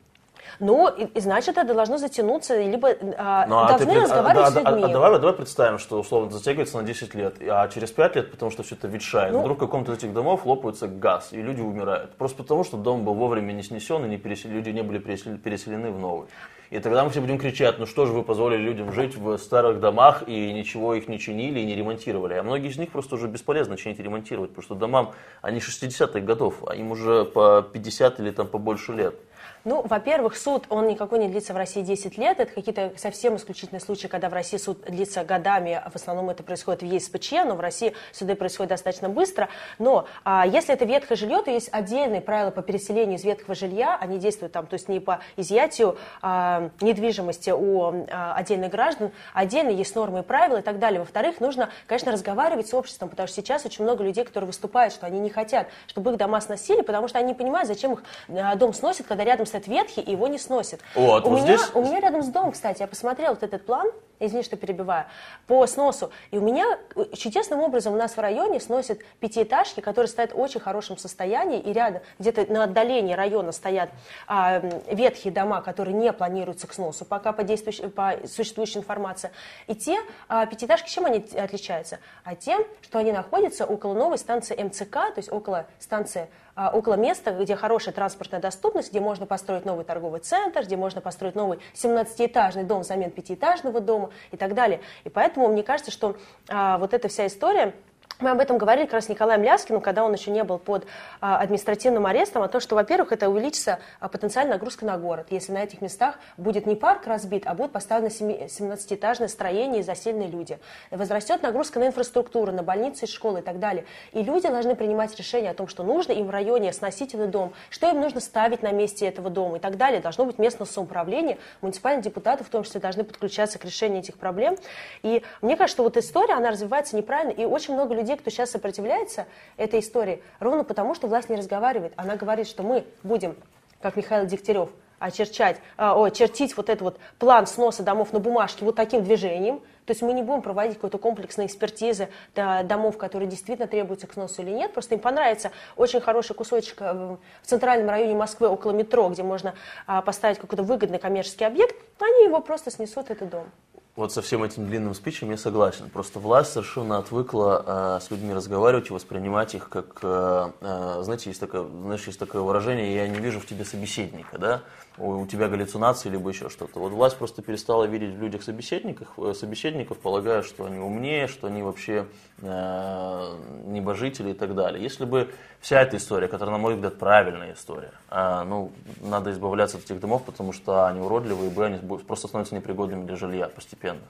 Ну, 0.60 0.88
и, 0.88 1.04
и 1.04 1.20
значит, 1.20 1.58
это 1.58 1.74
должно 1.74 1.98
затянуться, 1.98 2.60
либо 2.60 2.90
а, 3.16 3.46
ну, 3.46 3.66
должны 3.66 3.90
а 3.90 3.94
ты, 3.94 4.00
разговаривать 4.00 4.46
а, 4.46 4.50
с 4.50 4.54
людьми. 4.54 4.82
А, 4.82 4.86
а, 4.86 4.90
а 4.90 4.92
давай, 4.92 5.12
давай 5.18 5.34
представим, 5.34 5.78
что 5.78 6.00
условно 6.00 6.30
затягивается 6.30 6.76
на 6.78 6.82
10 6.84 7.14
лет, 7.14 7.36
а 7.40 7.68
через 7.68 7.90
5 7.90 8.16
лет, 8.16 8.30
потому 8.30 8.50
что 8.50 8.62
все 8.62 8.74
это 8.74 8.88
ветшает, 8.88 9.32
ну, 9.32 9.40
вдруг 9.40 9.58
в 9.58 9.60
каком-то 9.60 9.92
из 9.92 9.98
этих 9.98 10.12
домов 10.12 10.46
лопается 10.46 10.88
газ, 10.88 11.28
и 11.32 11.40
люди 11.40 11.60
умирают. 11.60 12.14
Просто 12.16 12.38
потому, 12.38 12.64
что 12.64 12.76
дом 12.76 13.04
был 13.04 13.14
вовремя 13.14 13.52
не 13.52 13.62
снесен, 13.62 14.04
и 14.04 14.08
не 14.08 14.18
пересел, 14.18 14.50
люди 14.50 14.70
не 14.70 14.82
были 14.82 14.98
переселены 14.98 15.90
в 15.90 15.98
новый. 15.98 16.28
И 16.72 16.78
тогда 16.78 17.04
мы 17.04 17.10
все 17.10 17.20
будем 17.20 17.36
кричать, 17.36 17.78
ну 17.78 17.84
что 17.84 18.06
же 18.06 18.14
вы 18.14 18.22
позволили 18.22 18.62
людям 18.62 18.94
жить 18.94 19.14
в 19.14 19.36
старых 19.36 19.78
домах 19.78 20.22
и 20.26 20.54
ничего 20.54 20.94
их 20.94 21.06
не 21.06 21.18
чинили 21.18 21.60
и 21.60 21.66
не 21.66 21.74
ремонтировали. 21.74 22.32
А 22.32 22.42
многие 22.42 22.70
из 22.70 22.78
них 22.78 22.90
просто 22.90 23.16
уже 23.16 23.28
бесполезно 23.28 23.76
чинить 23.76 24.00
и 24.00 24.02
ремонтировать, 24.02 24.52
потому 24.52 24.64
что 24.64 24.74
домам, 24.74 25.12
они 25.42 25.58
60-х 25.58 26.20
годов, 26.20 26.62
а 26.66 26.74
им 26.74 26.90
уже 26.90 27.26
по 27.26 27.60
50 27.60 28.20
или 28.20 28.30
там 28.30 28.46
побольше 28.46 28.94
лет. 28.94 29.16
Ну, 29.64 29.82
во-первых, 29.82 30.36
суд, 30.36 30.64
он 30.70 30.88
никакой 30.88 31.20
не 31.20 31.28
длится 31.28 31.54
в 31.54 31.56
России 31.56 31.82
10 31.82 32.18
лет. 32.18 32.40
Это 32.40 32.52
какие-то 32.52 32.92
совсем 32.96 33.36
исключительные 33.36 33.80
случаи, 33.80 34.08
когда 34.08 34.28
в 34.28 34.32
России 34.32 34.56
суд 34.56 34.82
длится 34.82 35.22
годами. 35.22 35.80
В 35.92 35.94
основном 35.94 36.30
это 36.30 36.42
происходит 36.42 36.82
в 36.82 36.84
ЕСПЧ, 36.84 37.32
но 37.46 37.54
в 37.54 37.60
России 37.60 37.94
суды 38.10 38.34
происходят 38.34 38.70
достаточно 38.70 39.08
быстро. 39.08 39.48
Но 39.78 40.06
а, 40.24 40.44
если 40.46 40.74
это 40.74 40.84
ветхое 40.84 41.16
жилье, 41.16 41.42
то 41.42 41.50
есть 41.52 41.68
отдельные 41.70 42.20
правила 42.20 42.50
по 42.50 42.62
переселению 42.62 43.18
из 43.18 43.24
ветхого 43.24 43.54
жилья. 43.54 43.96
Они 44.00 44.18
действуют 44.18 44.52
там, 44.52 44.66
то 44.66 44.74
есть 44.74 44.88
не 44.88 44.98
по 44.98 45.20
изъятию 45.36 45.96
а, 46.22 46.70
недвижимости 46.80 47.50
у 47.50 48.04
а, 48.10 48.34
отдельных 48.34 48.72
граждан. 48.72 49.12
Отдельно 49.32 49.70
есть 49.70 49.94
нормы 49.94 50.20
и 50.20 50.22
правила 50.22 50.58
и 50.58 50.62
так 50.62 50.80
далее. 50.80 50.98
Во-вторых, 50.98 51.38
нужно, 51.40 51.70
конечно, 51.86 52.10
разговаривать 52.10 52.66
с 52.66 52.74
обществом, 52.74 53.08
потому 53.08 53.28
что 53.28 53.36
сейчас 53.36 53.64
очень 53.64 53.84
много 53.84 54.02
людей, 54.02 54.24
которые 54.24 54.48
выступают, 54.48 54.92
что 54.92 55.06
они 55.06 55.20
не 55.20 55.30
хотят, 55.30 55.68
чтобы 55.86 56.10
их 56.10 56.16
дома 56.16 56.40
сносили, 56.40 56.82
потому 56.82 57.06
что 57.06 57.18
они 57.18 57.28
не 57.28 57.34
понимают, 57.34 57.68
зачем 57.68 57.92
их 57.92 58.02
а, 58.28 58.56
дом 58.56 58.74
сносит, 58.74 59.06
когда 59.06 59.22
рядом 59.22 59.46
стоит 59.52 59.66
ветхий, 59.68 60.00
и 60.00 60.12
его 60.12 60.28
не 60.28 60.38
сносит. 60.38 60.80
Вот, 60.94 61.26
у, 61.26 61.30
вот 61.30 61.42
меня, 61.42 61.56
здесь... 61.56 61.70
у 61.74 61.82
меня 61.82 62.00
рядом 62.00 62.22
с 62.22 62.28
домом, 62.28 62.52
кстати, 62.52 62.80
я 62.80 62.86
посмотрела 62.86 63.34
вот 63.34 63.42
этот 63.42 63.64
план, 63.66 63.90
извини, 64.18 64.42
что 64.42 64.56
перебиваю, 64.56 65.06
по 65.46 65.66
сносу. 65.66 66.10
И 66.30 66.38
у 66.38 66.40
меня 66.40 66.78
чудесным 67.14 67.60
образом 67.60 67.94
у 67.94 67.96
нас 67.96 68.16
в 68.16 68.20
районе 68.20 68.60
сносят 68.60 69.00
пятиэтажки, 69.20 69.80
которые 69.80 70.08
стоят 70.08 70.32
в 70.32 70.40
очень 70.40 70.60
хорошем 70.60 70.96
состоянии, 70.96 71.60
и 71.60 71.72
рядом, 71.72 72.02
где-то 72.18 72.50
на 72.52 72.64
отдалении 72.64 73.14
района 73.14 73.52
стоят 73.52 73.90
а, 74.26 74.60
ветхие 74.90 75.32
дома, 75.32 75.60
которые 75.60 75.94
не 75.94 76.12
планируются 76.12 76.66
к 76.66 76.74
сносу, 76.74 77.04
пока 77.04 77.32
по, 77.32 77.42
действующей, 77.42 77.88
по 77.88 78.14
существующей 78.26 78.78
информации. 78.78 79.30
И 79.66 79.74
те 79.74 79.98
а, 80.28 80.46
пятиэтажки, 80.46 80.88
чем 80.88 81.04
они 81.04 81.18
отличаются? 81.36 81.98
А 82.24 82.34
тем, 82.36 82.64
что 82.80 82.98
они 82.98 83.12
находятся 83.12 83.66
около 83.66 83.94
новой 83.94 84.18
станции 84.18 84.60
МЦК, 84.62 84.92
то 84.92 85.14
есть 85.16 85.32
около 85.32 85.66
станции 85.78 86.28
около 86.56 86.94
места, 86.94 87.32
где 87.32 87.56
хорошая 87.56 87.94
транспортная 87.94 88.40
доступность, 88.40 88.90
где 88.90 89.00
можно 89.00 89.26
построить 89.26 89.64
новый 89.64 89.84
торговый 89.84 90.20
центр, 90.20 90.62
где 90.62 90.76
можно 90.76 91.00
построить 91.00 91.34
новый 91.34 91.58
17-этажный 91.74 92.64
дом 92.64 92.82
взамен 92.82 93.10
пятиэтажного 93.10 93.80
дома 93.80 94.10
и 94.30 94.36
так 94.36 94.54
далее. 94.54 94.80
И 95.04 95.08
поэтому 95.08 95.48
мне 95.48 95.62
кажется, 95.62 95.90
что 95.90 96.16
а, 96.48 96.78
вот 96.78 96.94
эта 96.94 97.08
вся 97.08 97.26
история 97.26 97.74
мы 98.22 98.30
об 98.30 98.40
этом 98.40 98.58
говорили 98.58 98.86
как 98.86 98.94
раз 98.94 99.06
с 99.06 99.08
Николаем 99.08 99.42
Ляскиным, 99.42 99.80
когда 99.80 100.04
он 100.04 100.12
еще 100.12 100.30
не 100.30 100.44
был 100.44 100.58
под 100.58 100.86
а, 101.20 101.38
административным 101.38 102.06
арестом, 102.06 102.42
о 102.42 102.48
том, 102.48 102.60
что, 102.60 102.74
во-первых, 102.74 103.12
это 103.12 103.28
увеличится 103.28 103.80
а, 104.00 104.08
потенциальная 104.08 104.54
нагрузка 104.54 104.86
на 104.86 104.96
город, 104.96 105.26
если 105.30 105.52
на 105.52 105.62
этих 105.62 105.80
местах 105.80 106.18
будет 106.36 106.66
не 106.66 106.76
парк 106.76 107.06
разбит, 107.06 107.46
а 107.46 107.54
будет 107.54 107.72
поставлено 107.72 108.08
17-этажное 108.08 109.28
строение 109.28 109.80
и 109.80 109.82
заселенные 109.82 110.28
люди. 110.28 110.58
Возрастет 110.90 111.42
нагрузка 111.42 111.78
на 111.78 111.88
инфраструктуру, 111.88 112.52
на 112.52 112.62
больницы, 112.62 113.06
школы 113.06 113.40
и 113.40 113.42
так 113.42 113.58
далее. 113.58 113.84
И 114.12 114.22
люди 114.22 114.48
должны 114.48 114.74
принимать 114.74 115.16
решение 115.16 115.50
о 115.50 115.54
том, 115.54 115.68
что 115.68 115.82
нужно 115.82 116.12
им 116.12 116.26
в 116.26 116.30
районе 116.30 116.72
сносить 116.72 117.14
этот 117.14 117.30
дом, 117.30 117.52
что 117.70 117.90
им 117.90 118.00
нужно 118.00 118.20
ставить 118.20 118.62
на 118.62 118.70
месте 118.70 119.06
этого 119.06 119.30
дома 119.30 119.56
и 119.56 119.60
так 119.60 119.76
далее. 119.76 120.00
Должно 120.00 120.24
быть 120.24 120.38
местное 120.38 120.66
самоуправление, 120.66 121.38
муниципальные 121.60 122.02
депутаты 122.02 122.44
в 122.44 122.48
том 122.48 122.62
числе 122.62 122.80
должны 122.80 123.04
подключаться 123.04 123.58
к 123.58 123.64
решению 123.64 124.00
этих 124.00 124.16
проблем. 124.18 124.56
И 125.02 125.22
мне 125.40 125.56
кажется, 125.56 125.76
что 125.76 125.82
вот 125.82 125.96
история, 125.96 126.34
она 126.34 126.50
развивается 126.50 126.96
неправильно, 126.96 127.32
и 127.32 127.44
очень 127.44 127.74
много 127.74 127.94
людей 127.94 128.11
людей, 128.12 128.16
кто 128.16 128.30
сейчас 128.30 128.50
сопротивляется 128.50 129.26
этой 129.56 129.80
истории, 129.80 130.22
ровно 130.40 130.64
потому, 130.64 130.94
что 130.94 131.06
власть 131.06 131.28
не 131.28 131.36
разговаривает. 131.36 131.92
Она 131.96 132.16
говорит, 132.16 132.46
что 132.46 132.62
мы 132.62 132.84
будем, 133.02 133.36
как 133.80 133.96
Михаил 133.96 134.26
Дегтярев, 134.26 134.70
очерчать, 134.98 135.56
а, 135.76 135.98
о, 135.98 136.10
чертить 136.10 136.56
вот 136.56 136.68
этот 136.68 136.82
вот 136.82 136.98
план 137.18 137.48
сноса 137.48 137.82
домов 137.82 138.12
на 138.12 138.20
бумажке 138.20 138.64
вот 138.64 138.76
таким 138.76 139.02
движением. 139.02 139.58
То 139.84 139.90
есть 139.90 140.00
мы 140.00 140.12
не 140.12 140.22
будем 140.22 140.42
проводить 140.42 140.76
какой-то 140.76 140.98
комплексной 140.98 141.46
экспертизы 141.46 142.08
домов, 142.36 142.98
которые 142.98 143.28
действительно 143.28 143.66
требуются 143.66 144.06
к 144.06 144.12
сносу 144.12 144.42
или 144.42 144.50
нет. 144.50 144.72
Просто 144.72 144.94
им 144.94 145.00
понравится 145.00 145.50
очень 145.74 146.00
хороший 146.00 146.36
кусочек 146.36 146.76
э, 146.80 147.16
в 147.42 147.46
центральном 147.46 147.88
районе 147.88 148.14
Москвы 148.14 148.46
около 148.46 148.70
метро, 148.70 149.08
где 149.08 149.24
можно 149.24 149.54
а, 149.88 150.00
поставить 150.00 150.38
какой-то 150.38 150.62
выгодный 150.62 151.00
коммерческий 151.00 151.44
объект. 151.44 151.74
Они 151.98 152.26
его 152.26 152.40
просто 152.40 152.70
снесут, 152.70 153.10
этот 153.10 153.28
дом. 153.28 153.50
Вот 153.94 154.12
со 154.12 154.22
всем 154.22 154.42
этим 154.42 154.66
длинным 154.66 154.94
спичем 154.94 155.30
я 155.30 155.36
согласен. 155.36 155.90
Просто 155.90 156.18
власть 156.18 156.52
совершенно 156.52 156.98
отвыкла 156.98 157.98
э, 157.98 158.00
с 158.04 158.10
людьми 158.10 158.32
разговаривать 158.32 158.90
и 158.90 158.92
воспринимать 158.92 159.54
их 159.54 159.68
как, 159.68 159.98
э, 160.02 160.50
э, 160.60 161.00
знаете, 161.02 161.30
есть 161.30 161.40
такое, 161.40 161.66
знаешь, 161.66 162.06
есть 162.06 162.18
такое 162.18 162.42
выражение, 162.42 162.94
я 162.94 163.06
не 163.06 163.18
вижу 163.18 163.38
в 163.38 163.46
тебе 163.46 163.64
собеседника, 163.64 164.38
да, 164.38 164.62
у, 164.98 165.26
тебя 165.26 165.48
галлюцинации 165.48 166.08
либо 166.08 166.28
еще 166.30 166.48
что-то. 166.48 166.78
Вот 166.78 166.92
власть 166.92 167.16
просто 167.16 167.42
перестала 167.42 167.84
видеть 167.84 168.14
в 168.14 168.20
людях 168.20 168.42
собеседников, 168.42 169.08
э, 169.18 169.34
собеседников, 169.34 169.98
полагая, 169.98 170.42
что 170.42 170.66
они 170.66 170.78
умнее, 170.78 171.28
что 171.28 171.46
они 171.46 171.62
вообще 171.62 172.06
э, 172.40 173.36
небожители 173.64 174.30
и 174.30 174.34
так 174.34 174.54
далее. 174.54 174.82
Если 174.82 175.04
бы 175.04 175.30
вся 175.60 175.80
эта 175.80 175.96
история, 175.96 176.28
которая, 176.28 176.56
на 176.56 176.62
мой 176.62 176.74
взгляд, 176.74 176.98
правильная 176.98 177.54
история, 177.54 177.92
э, 178.10 178.44
ну, 178.44 178.72
надо 179.00 179.30
избавляться 179.32 179.78
от 179.78 179.84
этих 179.84 180.00
домов, 180.00 180.24
потому 180.24 180.52
что 180.52 180.86
они 180.86 181.00
уродливые, 181.00 181.50
и, 181.50 181.60
они 181.60 181.78
просто 181.78 182.28
становятся 182.28 182.54
непригодными 182.54 183.04
для 183.06 183.16
жилья 183.16 183.48
постепенно. 183.48 184.02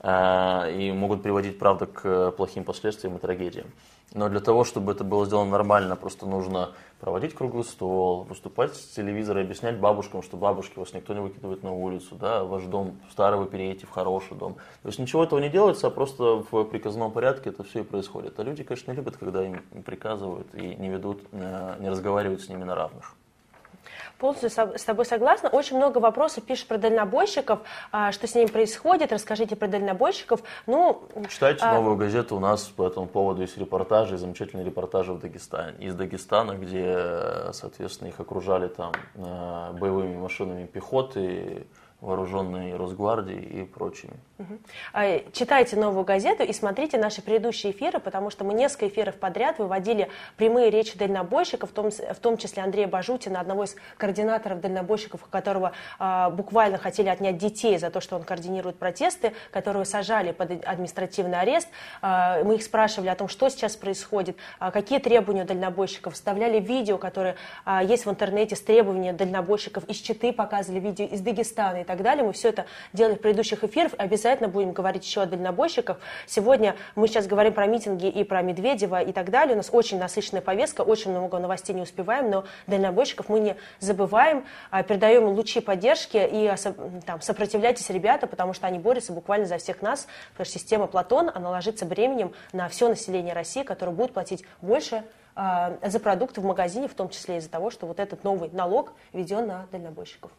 Э, 0.00 0.72
и 0.72 0.92
могут 0.92 1.22
приводить, 1.22 1.58
правда, 1.58 1.86
к 1.86 2.32
плохим 2.32 2.64
последствиям 2.64 3.16
и 3.16 3.18
трагедиям. 3.20 3.66
Но 4.14 4.28
для 4.28 4.40
того, 4.40 4.64
чтобы 4.64 4.92
это 4.92 5.04
было 5.04 5.26
сделано 5.26 5.50
нормально, 5.50 5.96
просто 5.96 6.26
нужно 6.26 6.72
проводить 7.00 7.34
круглый 7.34 7.64
стол, 7.64 8.24
выступать 8.24 8.74
с 8.74 8.94
телевизора, 8.94 9.40
объяснять 9.40 9.78
бабушкам, 9.78 10.22
что 10.22 10.36
бабушки 10.36 10.78
вас 10.78 10.92
никто 10.94 11.14
не 11.14 11.20
выкидывает 11.20 11.62
на 11.62 11.72
улицу, 11.72 12.14
да, 12.14 12.44
ваш 12.44 12.64
дом 12.64 12.98
старый 13.10 13.38
вы 13.38 13.46
переедете 13.46 13.86
в 13.86 13.90
хороший 13.90 14.36
дом. 14.36 14.54
То 14.82 14.88
есть 14.88 14.98
ничего 14.98 15.24
этого 15.24 15.38
не 15.38 15.48
делается, 15.48 15.88
а 15.88 15.90
просто 15.90 16.44
в 16.50 16.64
приказном 16.64 17.12
порядке 17.12 17.50
это 17.50 17.62
все 17.64 17.80
и 17.80 17.84
происходит. 17.84 18.38
А 18.38 18.42
люди, 18.42 18.64
конечно, 18.64 18.90
не 18.90 18.96
любят, 18.96 19.16
когда 19.16 19.44
им 19.44 19.62
приказывают 19.84 20.54
и 20.54 20.74
не 20.74 20.88
ведут, 20.88 21.22
э, 21.32 21.76
не 21.80 21.88
разговаривают 21.88 22.40
с 22.40 22.48
ними 22.48 22.64
на 22.64 22.74
равных. 22.74 23.14
Полностью 24.18 24.50
с 24.50 24.84
тобой 24.84 25.04
согласна. 25.04 25.50
Очень 25.50 25.76
много 25.76 25.98
вопросов 25.98 26.44
пишут 26.44 26.68
про 26.68 26.78
дальнобойщиков, 26.78 27.60
а, 27.92 28.12
что 28.12 28.26
с 28.26 28.34
ними 28.34 28.46
происходит. 28.46 29.12
Расскажите 29.12 29.56
про 29.56 29.68
дальнобойщиков. 29.68 30.40
Ну, 30.66 31.02
Читайте 31.28 31.64
а... 31.64 31.74
новую 31.74 31.96
газету. 31.96 32.36
У 32.36 32.40
нас 32.40 32.62
по 32.64 32.86
этому 32.86 33.06
поводу 33.06 33.42
есть 33.42 33.58
репортажи, 33.58 34.16
замечательные 34.16 34.64
репортажи 34.64 35.12
в 35.12 35.18
Дагестане. 35.18 35.76
Из 35.84 35.94
Дагестана, 35.94 36.52
где, 36.52 37.52
соответственно, 37.52 38.08
их 38.08 38.18
окружали 38.18 38.68
там 38.68 38.92
э, 39.16 39.72
боевыми 39.78 40.16
машинами 40.16 40.66
пехоты, 40.66 41.66
вооруженной 42.00 42.76
Росгвардией 42.76 43.62
и 43.62 43.64
прочими. 43.64 44.14
А, 44.92 45.20
читайте 45.32 45.76
новую 45.76 46.04
газету 46.04 46.42
и 46.42 46.52
смотрите 46.52 46.98
наши 46.98 47.22
предыдущие 47.22 47.72
эфиры, 47.72 48.00
потому 48.00 48.28
что 48.28 48.44
мы 48.44 48.52
несколько 48.52 48.88
эфиров 48.88 49.14
подряд 49.14 49.58
выводили 49.58 50.10
прямые 50.36 50.68
речи 50.68 50.98
дальнобойщиков, 50.98 51.70
в 51.70 51.72
том, 51.72 51.90
в 51.90 52.18
том 52.20 52.36
числе 52.36 52.62
Андрея 52.62 52.86
Бажутина, 52.86 53.40
одного 53.40 53.64
из 53.64 53.76
координаторов 53.96 54.60
дальнобойщиков, 54.60 55.24
которого 55.30 55.72
а, 55.98 56.28
буквально 56.28 56.76
хотели 56.76 57.08
отнять 57.08 57.38
детей 57.38 57.78
за 57.78 57.90
то, 57.90 58.02
что 58.02 58.16
он 58.16 58.24
координирует 58.24 58.78
протесты, 58.78 59.32
которого 59.50 59.84
сажали 59.84 60.32
под 60.32 60.66
административный 60.66 61.40
арест. 61.40 61.68
А, 62.02 62.44
мы 62.44 62.56
их 62.56 62.62
спрашивали 62.62 63.08
о 63.08 63.14
том, 63.14 63.28
что 63.28 63.48
сейчас 63.48 63.74
происходит, 63.74 64.36
а, 64.58 64.70
какие 64.70 64.98
требования 64.98 65.44
у 65.44 65.46
дальнобойщиков, 65.46 66.12
вставляли 66.12 66.60
видео, 66.60 66.98
которые 66.98 67.36
а, 67.64 67.82
есть 67.82 68.04
в 68.04 68.10
интернете 68.10 68.54
с 68.54 68.60
требованиями 68.60 69.16
дальнобойщиков, 69.16 69.84
из 69.84 69.96
Читы 69.96 70.32
показывали 70.34 70.80
видео, 70.80 71.06
из 71.06 71.22
Дагестана 71.22 71.85
так 71.86 72.02
далее. 72.02 72.24
Мы 72.24 72.32
все 72.32 72.50
это 72.50 72.66
делали 72.92 73.14
в 73.14 73.20
предыдущих 73.20 73.64
эфирах. 73.64 73.92
Обязательно 73.96 74.48
будем 74.48 74.72
говорить 74.72 75.04
еще 75.04 75.22
о 75.22 75.26
дальнобойщиках. 75.26 75.98
Сегодня 76.26 76.76
мы 76.94 77.08
сейчас 77.08 77.26
говорим 77.26 77.54
про 77.54 77.66
митинги 77.66 78.06
и 78.08 78.24
про 78.24 78.42
Медведева 78.42 79.00
и 79.02 79.12
так 79.12 79.30
далее. 79.30 79.54
У 79.54 79.56
нас 79.56 79.70
очень 79.72 79.98
насыщенная 79.98 80.42
повестка, 80.42 80.82
очень 80.82 81.10
много 81.10 81.38
новостей 81.38 81.74
не 81.74 81.82
успеваем, 81.82 82.30
но 82.30 82.44
дальнобойщиков 82.66 83.28
мы 83.28 83.40
не 83.40 83.56
забываем, 83.80 84.44
а, 84.70 84.82
передаем 84.82 85.24
лучи 85.24 85.60
поддержки 85.60 86.18
и 86.30 86.52
там, 87.06 87.20
сопротивляйтесь, 87.20 87.88
ребята, 87.90 88.26
потому 88.26 88.52
что 88.52 88.66
они 88.66 88.78
борются 88.78 89.12
буквально 89.12 89.46
за 89.46 89.58
всех 89.58 89.80
нас. 89.80 90.06
Потому 90.32 90.46
что 90.46 90.58
система 90.58 90.86
Платон, 90.86 91.30
она 91.34 91.50
ложится 91.50 91.86
бременем 91.86 92.32
на 92.52 92.68
все 92.68 92.88
население 92.88 93.32
России, 93.32 93.62
которое 93.62 93.92
будет 93.92 94.12
платить 94.12 94.44
больше 94.60 95.04
а, 95.34 95.76
за 95.86 96.00
продукты 96.00 96.40
в 96.40 96.44
магазине, 96.44 96.88
в 96.88 96.94
том 96.94 97.10
числе 97.10 97.36
из-за 97.36 97.50
того, 97.50 97.70
что 97.70 97.86
вот 97.86 98.00
этот 98.00 98.24
новый 98.24 98.48
налог 98.50 98.92
введен 99.12 99.46
на 99.46 99.66
дальнобойщиков. 99.70 100.30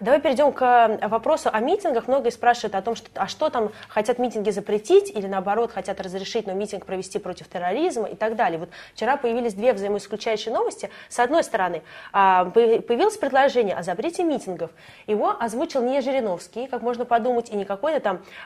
Давай 0.00 0.20
перейдем 0.20 0.52
к 0.52 0.62
э, 0.62 1.08
вопросу 1.08 1.50
о 1.52 1.60
митингах. 1.60 2.08
Многие 2.08 2.30
спрашивают 2.30 2.74
о 2.74 2.82
том, 2.82 2.94
что, 2.94 3.08
а 3.14 3.26
что 3.26 3.50
там 3.50 3.70
хотят 3.88 4.18
митинги 4.18 4.50
запретить 4.50 5.10
или 5.10 5.26
наоборот 5.26 5.72
хотят 5.72 6.00
разрешить, 6.00 6.46
но 6.46 6.52
митинг 6.52 6.86
провести 6.86 7.18
против 7.18 7.48
терроризма 7.48 8.08
и 8.08 8.16
так 8.16 8.36
далее. 8.36 8.58
Вот 8.58 8.70
вчера 8.94 9.16
появились 9.16 9.54
две 9.54 9.72
взаимоисключающие 9.72 10.52
новости. 10.52 10.90
С 11.08 11.18
одной 11.18 11.44
стороны, 11.44 11.82
а, 12.12 12.44
появилось 12.46 13.16
предложение 13.16 13.76
о 13.76 13.82
запрете 13.82 14.24
митингов. 14.24 14.70
Его 15.06 15.34
озвучил 15.38 15.82
не 15.82 16.00
Жириновский, 16.00 16.66
как 16.66 16.82
можно 16.82 17.04
подумать, 17.04 17.50
и 17.50 17.56
не 17.56 17.64
какой-то 17.64 18.00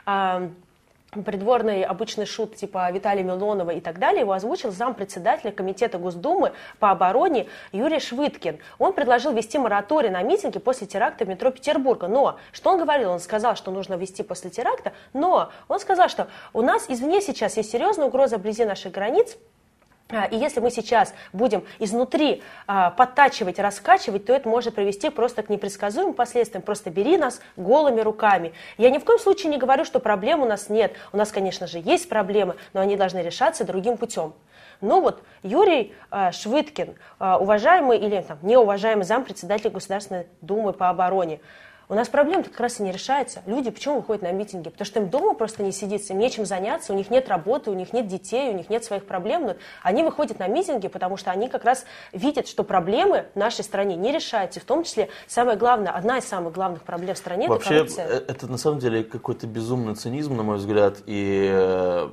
там 0.05 0.55
придворный 1.23 1.83
обычный 1.83 2.25
шут 2.25 2.55
типа 2.55 2.91
Виталия 2.91 3.23
Милонова 3.23 3.71
и 3.71 3.79
так 3.79 3.99
далее, 3.99 4.21
его 4.21 4.33
озвучил 4.33 4.71
зампредседателя 4.71 5.51
Комитета 5.51 5.97
Госдумы 5.97 6.53
по 6.79 6.91
обороне 6.91 7.47
Юрий 7.71 7.99
Швыдкин. 7.99 8.59
Он 8.79 8.93
предложил 8.93 9.33
вести 9.33 9.57
мораторий 9.57 10.09
на 10.09 10.21
митинги 10.21 10.59
после 10.59 10.87
теракта 10.87 11.25
в 11.25 11.29
метро 11.29 11.51
Петербурга. 11.51 12.07
Но 12.07 12.37
что 12.51 12.71
он 12.71 12.79
говорил? 12.79 13.11
Он 13.11 13.19
сказал, 13.19 13.55
что 13.55 13.71
нужно 13.71 13.95
вести 13.95 14.23
после 14.23 14.49
теракта, 14.49 14.93
но 15.13 15.51
он 15.67 15.79
сказал, 15.79 16.09
что 16.09 16.27
у 16.53 16.61
нас 16.61 16.85
извне 16.89 17.21
сейчас 17.21 17.57
есть 17.57 17.71
серьезная 17.71 18.07
угроза 18.07 18.37
вблизи 18.37 18.65
наших 18.65 18.91
границ, 18.91 19.37
и 20.31 20.35
если 20.35 20.59
мы 20.59 20.69
сейчас 20.69 21.15
будем 21.33 21.65
изнутри 21.79 22.43
а, 22.67 22.91
подтачивать, 22.91 23.57
раскачивать, 23.57 24.25
то 24.25 24.33
это 24.33 24.47
может 24.47 24.75
привести 24.75 25.09
просто 25.09 25.41
к 25.41 25.49
непредсказуемым 25.49 26.13
последствиям. 26.13 26.61
Просто 26.61 26.91
бери 26.91 27.17
нас 27.17 27.41
голыми 27.55 28.01
руками. 28.01 28.53
Я 28.77 28.91
ни 28.91 28.99
в 28.99 29.03
коем 29.03 29.17
случае 29.17 29.49
не 29.49 29.57
говорю, 29.57 29.83
что 29.83 29.99
проблем 29.99 30.41
у 30.41 30.45
нас 30.45 30.69
нет. 30.69 30.93
У 31.11 31.17
нас, 31.17 31.31
конечно 31.31 31.65
же, 31.65 31.79
есть 31.79 32.07
проблемы, 32.07 32.55
но 32.73 32.81
они 32.81 32.95
должны 32.97 33.19
решаться 33.19 33.65
другим 33.65 33.97
путем. 33.97 34.33
Но 34.79 35.01
вот 35.01 35.23
Юрий 35.41 35.95
а, 36.11 36.31
Швыдкин, 36.31 36.95
а, 37.17 37.39
уважаемый 37.39 37.97
или 37.97 38.21
там, 38.21 38.37
неуважаемый 38.43 39.05
зампредседатель 39.05 39.71
Государственной 39.71 40.27
Думы 40.41 40.73
по 40.73 40.89
обороне, 40.89 41.39
у 41.87 41.93
нас 41.93 42.09
проблема 42.09 42.43
как 42.43 42.59
раз 42.59 42.79
и 42.79 42.83
не 42.83 42.91
решается. 42.91 43.41
Люди 43.45 43.69
почему 43.69 43.97
выходят 43.97 44.23
на 44.23 44.31
митинги? 44.31 44.69
Потому 44.69 44.85
что 44.85 44.99
им 44.99 45.09
дома 45.09 45.33
просто 45.35 45.63
не 45.63 45.71
сидится, 45.71 46.13
им 46.13 46.19
нечем 46.19 46.45
заняться, 46.45 46.93
у 46.93 46.95
них 46.95 47.09
нет 47.09 47.29
работы, 47.29 47.69
у 47.69 47.73
них 47.73 47.93
нет 47.93 48.07
детей, 48.07 48.49
у 48.49 48.53
них 48.53 48.69
нет 48.69 48.83
своих 48.83 49.05
проблем. 49.05 49.45
Но 49.45 49.55
они 49.83 50.03
выходят 50.03 50.39
на 50.39 50.47
митинги, 50.47 50.87
потому 50.87 51.17
что 51.17 51.31
они 51.31 51.47
как 51.47 51.63
раз 51.63 51.85
видят, 52.11 52.47
что 52.47 52.63
проблемы 52.63 53.25
в 53.35 53.37
нашей 53.37 53.63
стране 53.63 53.95
не 53.95 54.11
решаются. 54.11 54.59
В 54.59 54.63
том 54.65 54.83
числе, 54.83 55.09
самое 55.27 55.57
главное, 55.57 55.91
одна 55.91 56.17
из 56.17 56.25
самых 56.25 56.53
главных 56.53 56.83
проблем 56.83 57.15
в 57.15 57.17
стране 57.17 57.47
Вообще, 57.47 57.75
это 57.75 57.75
коррупция. 57.75 58.07
Э, 58.07 58.23
это 58.27 58.47
на 58.47 58.57
самом 58.57 58.79
деле 58.79 59.03
какой-то 59.03 59.47
безумный 59.47 59.95
цинизм, 59.95 60.35
на 60.35 60.43
мой 60.43 60.57
взгляд, 60.57 60.97
и 61.05 62.07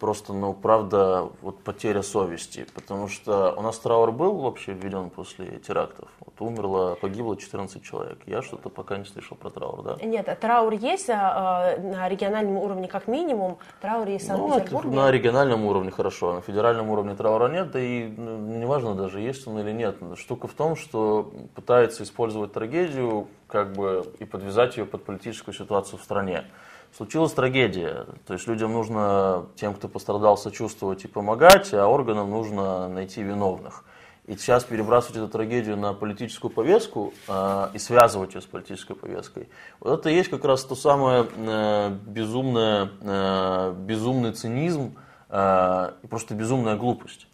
просто, 0.00 0.32
ну, 0.32 0.54
правда, 0.54 1.28
вот 1.42 1.62
потеря 1.62 2.02
совести. 2.02 2.66
Потому 2.74 3.06
что 3.06 3.54
у 3.56 3.62
нас 3.62 3.78
траур 3.78 4.10
был 4.10 4.38
вообще 4.38 4.72
введен 4.72 5.10
после 5.10 5.58
терактов. 5.58 6.08
Вот 6.20 6.34
умерло, 6.40 6.96
погибло 7.00 7.36
14 7.36 7.82
человек. 7.82 8.18
Я 8.26 8.42
что-то 8.42 8.70
пока 8.70 8.96
не 8.96 9.04
слышал 9.04 9.36
про 9.36 9.50
траур, 9.50 9.82
да? 9.82 9.96
Нет, 10.02 10.26
траур 10.40 10.72
есть 10.72 11.10
а, 11.10 11.74
а, 11.76 11.80
на 11.80 12.08
региональном 12.08 12.56
уровне 12.56 12.88
как 12.88 13.06
минимум. 13.06 13.58
Траур 13.80 14.08
есть 14.08 14.24
в 14.24 14.28
Санкт-Петербурге. 14.28 14.88
Ну, 14.88 14.96
на 14.96 15.10
региональном 15.10 15.64
уровне 15.66 15.90
хорошо, 15.90 16.30
а 16.30 16.34
на 16.36 16.40
федеральном 16.40 16.88
уровне 16.88 17.14
траура 17.14 17.48
нет, 17.48 17.70
да 17.70 17.78
и 17.78 18.08
ну, 18.08 18.38
неважно 18.38 18.94
даже, 18.94 19.20
есть 19.20 19.46
он 19.46 19.58
или 19.60 19.72
нет. 19.72 19.96
Штука 20.16 20.48
в 20.48 20.54
том, 20.54 20.76
что 20.76 21.30
пытается 21.54 22.02
использовать 22.02 22.52
трагедию 22.52 23.28
как 23.46 23.74
бы 23.74 24.06
и 24.18 24.24
подвязать 24.24 24.78
ее 24.78 24.86
под 24.86 25.04
политическую 25.04 25.54
ситуацию 25.54 25.98
в 25.98 26.02
стране. 26.02 26.44
Случилась 26.96 27.32
трагедия, 27.32 28.06
то 28.26 28.34
есть 28.34 28.46
людям 28.48 28.72
нужно, 28.72 29.46
тем, 29.56 29.74
кто 29.74 29.88
пострадал, 29.88 30.36
сочувствовать 30.36 31.04
и 31.04 31.08
помогать, 31.08 31.72
а 31.72 31.86
органам 31.86 32.30
нужно 32.30 32.88
найти 32.88 33.22
виновных. 33.22 33.84
И 34.26 34.36
сейчас 34.36 34.64
перебрасывать 34.64 35.16
эту 35.16 35.28
трагедию 35.28 35.76
на 35.76 35.94
политическую 35.94 36.50
повестку 36.50 37.14
э, 37.26 37.68
и 37.74 37.78
связывать 37.78 38.34
ее 38.34 38.42
с 38.42 38.44
политической 38.44 38.94
повесткой, 38.94 39.48
вот 39.80 40.00
это 40.00 40.10
и 40.10 40.14
есть 40.14 40.30
как 40.30 40.44
раз 40.44 40.64
то 40.64 40.74
самое 40.74 41.26
э, 41.36 41.90
безумное, 42.06 42.90
э, 43.00 43.74
безумный 43.78 44.32
цинизм 44.32 44.96
э, 45.30 45.92
и 46.02 46.06
просто 46.06 46.34
безумная 46.34 46.76
глупость. 46.76 47.28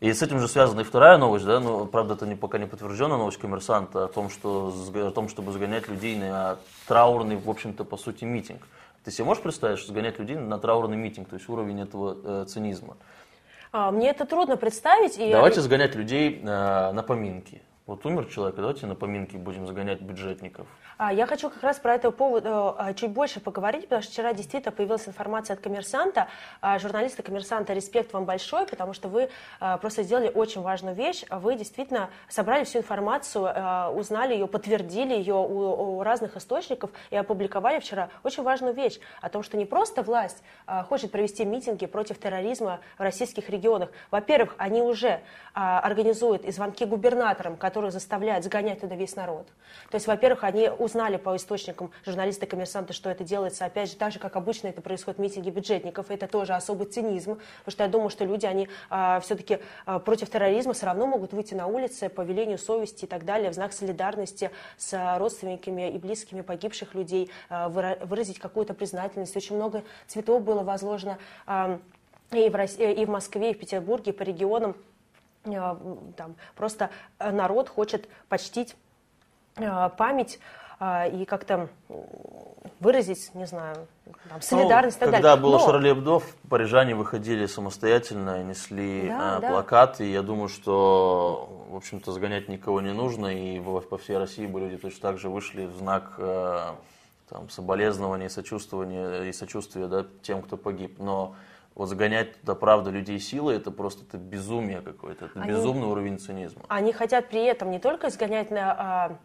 И 0.00 0.10
с 0.10 0.22
этим 0.22 0.40
же 0.40 0.48
связана 0.48 0.80
и 0.80 0.84
вторая 0.84 1.18
новость, 1.18 1.44
да, 1.44 1.60
но 1.60 1.84
правда 1.84 2.14
это 2.14 2.26
не, 2.26 2.34
пока 2.34 2.56
не 2.56 2.66
подтвержденная 2.66 3.18
новость 3.18 3.38
коммерсанта 3.38 4.04
о 4.04 4.08
том, 4.08 4.30
что, 4.30 4.74
о 4.94 5.10
том, 5.10 5.28
чтобы 5.28 5.52
сгонять 5.52 5.88
людей 5.88 6.16
на 6.16 6.56
траурный, 6.86 7.36
в 7.36 7.50
общем-то, 7.50 7.84
по 7.84 7.98
сути, 7.98 8.24
митинг. 8.24 8.62
Ты 9.04 9.10
себе 9.10 9.24
можешь 9.24 9.42
представить, 9.42 9.78
что 9.78 9.88
сгонять 9.88 10.18
людей 10.18 10.36
на 10.36 10.58
траурный 10.58 10.96
митинг, 10.96 11.28
то 11.28 11.36
есть 11.36 11.48
уровень 11.48 11.80
этого 11.80 12.42
э, 12.42 12.44
цинизма? 12.46 12.96
А, 13.72 13.90
мне 13.90 14.10
это 14.10 14.26
трудно 14.26 14.56
представить. 14.56 15.16
И... 15.18 15.30
Давайте 15.30 15.60
сгонять 15.60 15.94
людей 15.94 16.40
э, 16.42 16.44
на 16.44 17.02
поминки. 17.02 17.62
Вот 17.90 18.06
умер 18.06 18.26
человек, 18.26 18.54
давайте 18.54 18.86
на 18.86 18.94
поминки 18.94 19.36
будем 19.36 19.66
загонять 19.66 20.00
бюджетников. 20.00 20.68
А, 20.96 21.12
я 21.12 21.26
хочу 21.26 21.50
как 21.50 21.60
раз 21.64 21.80
про 21.80 21.96
это 21.96 22.12
повод 22.12 22.44
а, 22.46 22.94
чуть 22.94 23.10
больше 23.10 23.40
поговорить, 23.40 23.84
потому 23.84 24.02
что 24.02 24.12
вчера 24.12 24.32
действительно 24.32 24.70
появилась 24.70 25.08
информация 25.08 25.54
от 25.54 25.60
коммерсанта. 25.60 26.28
А, 26.60 26.78
журналисты 26.78 27.24
коммерсанта, 27.24 27.72
респект 27.72 28.12
вам 28.12 28.26
большой, 28.26 28.64
потому 28.66 28.92
что 28.92 29.08
вы 29.08 29.28
просто 29.80 30.04
сделали 30.04 30.30
очень 30.32 30.60
важную 30.60 30.94
вещь. 30.94 31.24
Вы 31.30 31.56
действительно 31.56 32.10
собрали 32.28 32.62
всю 32.62 32.78
информацию, 32.78 33.42
узнали 33.92 34.34
ее, 34.34 34.46
подтвердили 34.46 35.14
ее 35.14 35.34
у, 35.34 35.96
у 35.96 36.02
разных 36.04 36.36
источников 36.36 36.90
и 37.10 37.16
опубликовали 37.16 37.80
вчера 37.80 38.10
очень 38.22 38.44
важную 38.44 38.72
вещь 38.72 39.00
о 39.20 39.30
том, 39.30 39.42
что 39.42 39.56
не 39.56 39.64
просто 39.64 40.02
власть 40.02 40.44
хочет 40.88 41.10
провести 41.10 41.44
митинги 41.44 41.86
против 41.86 42.20
терроризма 42.20 42.78
в 42.98 43.02
российских 43.02 43.50
регионах. 43.50 43.90
Во-первых, 44.12 44.54
они 44.58 44.80
уже 44.80 45.22
организуют 45.54 46.44
и 46.44 46.52
звонки 46.52 46.84
губернаторам, 46.84 47.56
которые 47.56 47.79
заставляют 47.88 48.44
сгонять 48.44 48.80
туда 48.80 48.96
весь 48.96 49.16
народ. 49.16 49.46
То 49.90 49.94
есть, 49.94 50.06
во-первых, 50.06 50.44
они 50.44 50.68
узнали 50.68 51.16
по 51.16 51.34
источникам 51.36 51.90
журналисты 52.04 52.44
коммерсанты, 52.44 52.92
что 52.92 53.08
это 53.08 53.24
делается, 53.24 53.64
опять 53.64 53.90
же, 53.90 53.96
так 53.96 54.12
же, 54.12 54.18
как 54.18 54.36
обычно 54.36 54.68
это 54.68 54.82
происходит 54.82 55.18
в 55.18 55.22
митинге 55.22 55.50
бюджетников. 55.50 56.10
Это 56.10 56.26
тоже 56.26 56.52
особый 56.52 56.86
цинизм, 56.86 57.38
потому 57.64 57.72
что 57.72 57.82
я 57.84 57.88
думаю, 57.88 58.10
что 58.10 58.24
люди, 58.26 58.44
они 58.44 58.68
а, 58.90 59.20
все-таки 59.20 59.60
а, 59.86 59.98
против 59.98 60.28
терроризма 60.28 60.74
все 60.74 60.84
равно 60.84 61.06
могут 61.06 61.32
выйти 61.32 61.54
на 61.54 61.66
улицы 61.66 62.10
по 62.10 62.20
велению 62.20 62.58
совести 62.58 63.04
и 63.06 63.08
так 63.08 63.24
далее, 63.24 63.50
в 63.50 63.54
знак 63.54 63.72
солидарности 63.72 64.50
с 64.76 65.16
родственниками 65.18 65.90
и 65.90 65.98
близкими 65.98 66.42
погибших 66.42 66.94
людей, 66.94 67.30
а, 67.48 67.68
выразить 67.68 68.38
какую-то 68.38 68.74
признательность. 68.74 69.36
Очень 69.36 69.56
много 69.56 69.84
цветов 70.06 70.42
было 70.42 70.62
возложено 70.62 71.18
а, 71.46 71.78
и 72.32 72.48
в, 72.48 72.54
России, 72.54 72.92
и 72.92 73.04
в 73.04 73.08
Москве, 73.08 73.52
и 73.52 73.54
в 73.54 73.58
Петербурге, 73.58 74.12
по 74.12 74.22
регионам. 74.22 74.76
А, 75.44 75.78
там, 76.16 76.34
просто 76.54 76.90
народ 77.18 77.68
хочет 77.68 78.08
почтить 78.28 78.76
а, 79.56 79.88
память 79.88 80.38
и 81.12 81.26
как-то 81.28 81.68
выразить, 82.80 83.34
не 83.34 83.46
знаю, 83.46 83.86
там, 84.04 84.14
ну, 84.36 84.40
солидарность 84.40 84.98
ну, 85.00 85.06
и 85.06 85.10
так 85.10 85.14
когда 85.14 85.20
далее. 85.20 85.22
Когда 85.22 85.36
было 85.36 85.58
Но... 85.58 85.64
Шарли 85.66 85.92
Эбдо, 85.92 86.22
парижане 86.48 86.94
выходили 86.94 87.44
самостоятельно, 87.44 88.42
несли 88.42 89.08
да, 89.08 89.36
а, 89.36 89.40
да. 89.40 89.50
плакаты, 89.50 90.06
и 90.08 90.12
я 90.12 90.22
думаю, 90.22 90.48
что, 90.48 91.66
в 91.68 91.76
общем-то, 91.76 92.12
загонять 92.12 92.48
никого 92.48 92.80
не 92.80 92.94
нужно, 92.94 93.26
и 93.26 93.60
по 93.60 93.98
всей 93.98 94.16
России 94.16 94.46
бы 94.46 94.60
люди 94.60 94.78
точно 94.78 95.00
так 95.10 95.18
же 95.18 95.28
вышли 95.28 95.66
в 95.66 95.76
знак 95.76 96.14
э, 96.16 96.72
там, 97.28 97.50
соболезнования, 97.50 98.30
сочувствования 98.30 99.24
и 99.24 99.32
сочувствия 99.32 99.86
да, 99.86 100.06
тем, 100.22 100.40
кто 100.40 100.56
погиб. 100.56 100.98
Но 100.98 101.34
вот 101.74 101.86
загонять 101.86 102.40
туда 102.40 102.54
правда 102.54 102.90
людей 102.90 103.18
силой, 103.18 103.56
это 103.56 103.70
просто 103.70 104.04
это 104.04 104.18
безумие 104.18 104.80
какое-то, 104.80 105.26
это 105.26 105.40
они, 105.40 105.50
безумный 105.50 105.86
уровень 105.86 106.18
цинизма. 106.18 106.62
Они 106.68 106.92
хотят 106.92 107.28
при 107.28 107.44
этом 107.44 107.70
не 107.70 107.78
только 107.78 108.10
сгонять 108.10 108.50
на 108.50 108.72
а, 108.72 109.18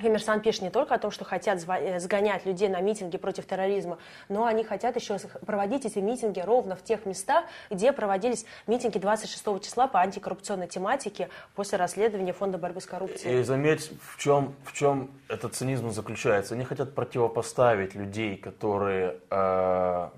Коммерсант 0.00 0.42
пишет 0.42 0.62
не 0.62 0.70
только 0.70 0.94
о 0.94 0.98
том, 0.98 1.10
что 1.10 1.26
хотят 1.26 1.62
э, 1.68 2.00
сгонять 2.00 2.46
людей 2.46 2.70
на 2.70 2.80
митинги 2.80 3.18
против 3.18 3.46
терроризма, 3.46 3.98
но 4.30 4.46
они 4.46 4.64
хотят 4.64 4.96
еще 4.96 5.18
проводить 5.44 5.84
эти 5.84 5.98
митинги 5.98 6.40
ровно 6.40 6.76
в 6.76 6.82
тех 6.82 7.04
местах, 7.04 7.44
где 7.68 7.92
проводились 7.92 8.46
митинги 8.66 8.96
26 8.96 9.62
числа 9.62 9.88
по 9.88 10.00
антикоррупционной 10.00 10.66
тематике 10.66 11.28
после 11.54 11.76
расследования 11.76 12.32
Фонда 12.32 12.56
борьбы 12.56 12.80
с 12.80 12.86
коррупцией. 12.86 13.40
И 13.40 13.42
заметь, 13.42 13.90
в 14.02 14.18
чем, 14.18 14.54
в 14.64 14.72
чем 14.72 15.10
этот 15.28 15.54
цинизм 15.54 15.90
заключается. 15.90 16.54
Они 16.54 16.64
хотят 16.64 16.94
противопоставить 16.94 17.94
людей, 17.94 18.38
которые, 18.38 19.18
э, 19.28 20.08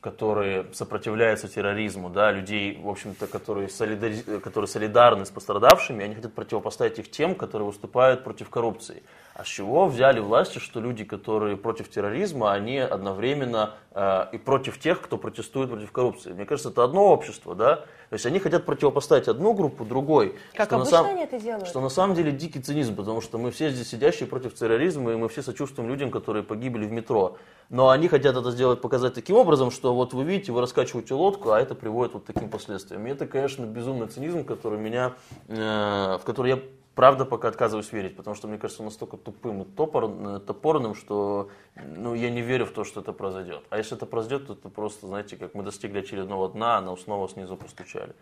которые 0.00 0.66
сопротивляются 0.72 1.46
терроризму, 1.46 2.10
да, 2.10 2.32
людей, 2.32 2.80
в 2.82 2.88
общем-то, 2.88 3.28
которые, 3.28 3.68
солидари... 3.68 4.40
которые 4.40 4.66
солидарны 4.66 5.24
с 5.24 5.30
пострадавшими, 5.30 6.04
они 6.04 6.16
хотят 6.16 6.34
противопоставить 6.34 6.98
их 6.98 7.12
тем, 7.12 7.36
которые 7.36 7.66
выступают 7.66 8.24
против 8.24 8.50
коррупции. 8.50 9.04
А 9.34 9.44
с 9.44 9.46
чего 9.46 9.86
взяли 9.86 10.20
власти, 10.20 10.58
что 10.58 10.80
люди, 10.80 11.04
которые 11.04 11.56
против 11.56 11.88
терроризма, 11.88 12.52
они 12.52 12.78
одновременно 12.78 13.74
э, 13.92 14.26
и 14.32 14.38
против 14.38 14.78
тех, 14.78 15.00
кто 15.00 15.16
протестует 15.18 15.70
против 15.70 15.92
коррупции? 15.92 16.32
Мне 16.32 16.44
кажется, 16.44 16.70
это 16.70 16.84
одно 16.84 17.06
общество, 17.06 17.54
да? 17.54 17.76
То 18.10 18.14
есть 18.14 18.26
они 18.26 18.40
хотят 18.40 18.66
противопоставить 18.66 19.28
одну 19.28 19.54
группу 19.54 19.84
другой. 19.84 20.36
Как 20.54 20.66
что 20.66 20.76
обычно 20.76 20.98
на 20.98 21.04
сам... 21.04 21.06
они 21.14 21.22
это 21.22 21.38
делают. 21.38 21.68
Что 21.68 21.80
на 21.80 21.88
самом 21.88 22.16
деле 22.16 22.32
дикий 22.32 22.60
цинизм, 22.60 22.96
потому 22.96 23.20
что 23.20 23.38
мы 23.38 23.52
все 23.52 23.70
здесь 23.70 23.88
сидящие 23.88 24.26
против 24.28 24.54
терроризма, 24.54 25.12
и 25.12 25.16
мы 25.16 25.28
все 25.28 25.42
сочувствуем 25.42 25.88
людям, 25.88 26.10
которые 26.10 26.42
погибли 26.42 26.84
в 26.86 26.92
метро. 26.92 27.36
Но 27.68 27.88
они 27.88 28.08
хотят 28.08 28.36
это 28.36 28.50
сделать, 28.50 28.80
показать 28.80 29.14
таким 29.14 29.36
образом, 29.36 29.70
что 29.70 29.94
вот 29.94 30.12
вы 30.12 30.24
видите, 30.24 30.50
вы 30.50 30.60
раскачиваете 30.60 31.14
лодку, 31.14 31.52
а 31.52 31.60
это 31.60 31.76
приводит 31.76 32.14
вот 32.14 32.24
к 32.24 32.26
таким 32.26 32.50
последствиям. 32.50 33.06
И 33.06 33.10
это, 33.10 33.26
конечно, 33.26 33.64
безумный 33.64 34.08
цинизм, 34.08 34.44
который 34.44 34.80
меня, 34.80 35.12
э, 35.46 36.18
в 36.20 36.22
который 36.24 36.50
я 36.50 36.58
правда 37.00 37.24
пока 37.24 37.48
отказываюсь 37.48 37.90
верить, 37.92 38.14
потому 38.14 38.36
что 38.36 38.46
мне 38.46 38.58
кажется 38.58 38.82
настолько 38.82 39.16
тупым 39.16 39.62
и 39.62 39.64
топор, 39.64 40.04
э, 40.04 40.40
топорным, 40.46 40.94
что 40.94 41.48
ну, 41.74 42.14
я 42.14 42.28
не 42.28 42.42
верю 42.42 42.66
в 42.66 42.72
то, 42.72 42.84
что 42.84 43.00
это 43.00 43.14
произойдет. 43.14 43.62
А 43.70 43.78
если 43.78 43.96
это 43.96 44.04
произойдет, 44.04 44.48
то 44.48 44.52
это 44.52 44.68
просто, 44.68 45.06
знаете, 45.06 45.38
как 45.38 45.54
мы 45.54 45.62
достигли 45.62 46.00
очередного 46.00 46.50
дна, 46.50 46.76
а 46.76 46.82
нас 46.82 47.00
снова 47.00 47.26
снизу 47.26 47.56
постучали. 47.56 48.14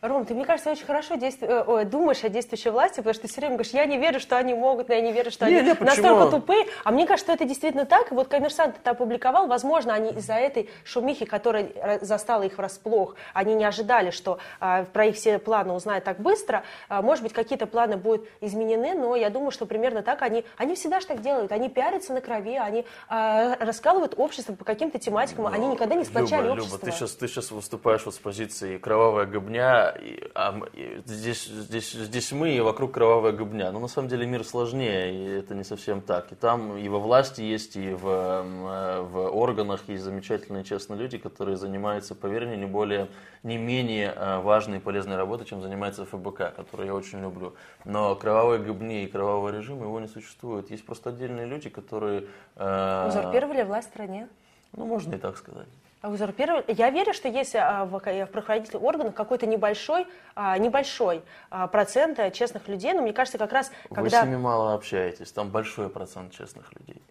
Ром, 0.00 0.24
ты, 0.24 0.32
мне 0.32 0.44
кажется, 0.44 0.70
очень 0.70 0.86
хорошо 0.86 1.16
действ... 1.16 1.42
Э, 1.42 1.64
ой, 1.66 1.84
думаешь 1.84 2.22
о 2.22 2.28
действующей 2.28 2.70
власти, 2.70 2.98
потому 2.98 3.14
что 3.14 3.22
ты 3.22 3.28
все 3.28 3.40
время 3.40 3.56
говоришь, 3.56 3.72
я 3.72 3.84
не 3.84 3.98
верю, 3.98 4.20
что 4.20 4.36
они 4.38 4.54
могут, 4.54 4.90
я 4.90 5.00
не 5.00 5.12
верю, 5.12 5.32
что 5.32 5.50
не, 5.50 5.56
они 5.56 5.70
не, 5.70 5.74
настолько 5.74 6.30
тупые. 6.30 6.66
А 6.84 6.92
мне 6.92 7.04
кажется, 7.04 7.26
что 7.26 7.32
это 7.32 7.44
действительно 7.44 7.84
так. 7.84 8.12
И 8.12 8.14
вот 8.14 8.28
коммерсант 8.28 8.76
это 8.80 8.92
опубликовал. 8.92 9.48
Возможно, 9.48 9.92
они 9.92 10.10
из-за 10.10 10.34
этой 10.34 10.70
шумихи, 10.84 11.24
которая 11.24 11.98
застала 12.00 12.44
их 12.44 12.58
врасплох, 12.58 13.16
они 13.34 13.54
не 13.54 13.64
ожидали, 13.64 14.10
что 14.10 14.38
а, 14.60 14.84
про 14.84 15.06
их 15.06 15.16
все 15.16 15.40
планы 15.40 15.72
узнают 15.72 16.04
так 16.04 16.20
быстро. 16.20 16.62
А, 16.88 17.02
может 17.02 17.24
быть, 17.24 17.32
какие-то 17.32 17.66
планы 17.66 17.96
будут 17.96 18.28
изменены, 18.40 18.94
но 18.94 19.16
я 19.16 19.30
думаю, 19.30 19.50
что 19.50 19.66
примерно 19.66 20.02
так 20.02 20.22
они... 20.22 20.44
Они 20.58 20.76
всегда 20.76 21.00
же 21.00 21.08
так 21.08 21.22
делают. 21.22 21.50
Они 21.50 21.68
пиарятся 21.68 22.12
на 22.12 22.20
крови, 22.20 22.56
они 22.56 22.86
а, 23.08 23.56
раскалывают 23.56 24.14
общество 24.16 24.52
по 24.52 24.64
каким-то 24.64 25.00
тематикам. 25.00 25.46
Но, 25.46 25.50
они 25.50 25.66
никогда 25.66 25.96
не 25.96 26.04
сплочали 26.04 26.42
Люба, 26.42 26.52
общество. 26.52 26.76
Люба, 26.76 26.86
ты 26.86 26.92
сейчас, 26.92 27.16
ты 27.16 27.26
сейчас 27.26 27.50
выступаешь 27.50 28.04
вот 28.04 28.14
с 28.14 28.18
позиции 28.18 28.78
кровавая 28.78 29.26
гобня 29.26 29.87
а 30.34 30.60
здесь, 31.06 31.46
здесь, 31.46 31.92
здесь 31.92 32.32
мы 32.32 32.50
и 32.50 32.60
вокруг 32.60 32.92
кровавая 32.92 33.32
губня. 33.32 33.70
Но 33.72 33.80
на 33.80 33.88
самом 33.88 34.08
деле 34.08 34.26
мир 34.26 34.44
сложнее, 34.44 35.14
и 35.14 35.38
это 35.38 35.54
не 35.54 35.64
совсем 35.64 36.00
так. 36.00 36.32
И 36.32 36.34
там 36.34 36.76
и 36.76 36.88
во 36.88 36.98
власти 36.98 37.40
есть, 37.40 37.76
и 37.76 37.92
в, 37.92 38.02
в 38.02 39.36
органах 39.36 39.88
есть 39.88 40.02
замечательные, 40.02 40.64
честные 40.64 40.98
люди, 40.98 41.18
которые 41.18 41.56
занимаются, 41.56 42.14
поверь 42.14 42.46
мне, 42.46 42.56
не 42.56 42.66
более, 42.66 43.08
не 43.42 43.56
менее 43.56 44.12
а, 44.16 44.40
важной 44.40 44.78
и 44.78 44.80
полезной 44.80 45.16
работой, 45.16 45.46
чем 45.46 45.60
занимается 45.62 46.04
ФБК, 46.04 46.54
которую 46.54 46.86
я 46.86 46.94
очень 46.94 47.20
люблю. 47.20 47.54
Но 47.84 48.14
кровавой 48.16 48.58
губни 48.58 49.04
и 49.04 49.06
кровавого 49.06 49.50
режима 49.50 49.84
его 49.84 50.00
не 50.00 50.08
существует. 50.08 50.70
Есть 50.70 50.84
просто 50.84 51.10
отдельные 51.10 51.46
люди, 51.46 51.68
которые... 51.68 52.24
Э, 52.56 53.08
Узурпировали 53.08 53.62
власть 53.62 53.88
в 53.88 53.90
стране? 53.92 54.28
Ну, 54.76 54.86
можно 54.86 55.14
и 55.14 55.18
так 55.18 55.36
сказать. 55.36 55.68
Узурпировали. 56.02 56.64
Я 56.68 56.90
верю, 56.90 57.12
что 57.12 57.28
есть 57.28 57.56
а, 57.56 57.84
в 57.84 57.98
правоохранительных 57.98 58.82
органах 58.82 59.14
какой-то 59.14 59.46
небольшой, 59.46 60.06
а, 60.36 60.56
небольшой 60.56 61.24
а, 61.50 61.66
процент 61.66 62.20
честных 62.32 62.68
людей, 62.68 62.92
но 62.92 63.02
мне 63.02 63.12
кажется, 63.12 63.36
как 63.36 63.52
раз 63.52 63.72
когда... 63.88 64.02
Вы 64.02 64.10
с 64.10 64.22
ними 64.22 64.36
мало 64.36 64.74
общаетесь, 64.74 65.32
там 65.32 65.50
большой 65.50 65.88
процент 65.88 66.32
честных 66.32 66.72
людей. 66.74 67.02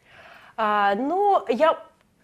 А, 0.56 0.96
ну, 0.96 1.46
я 1.50 1.78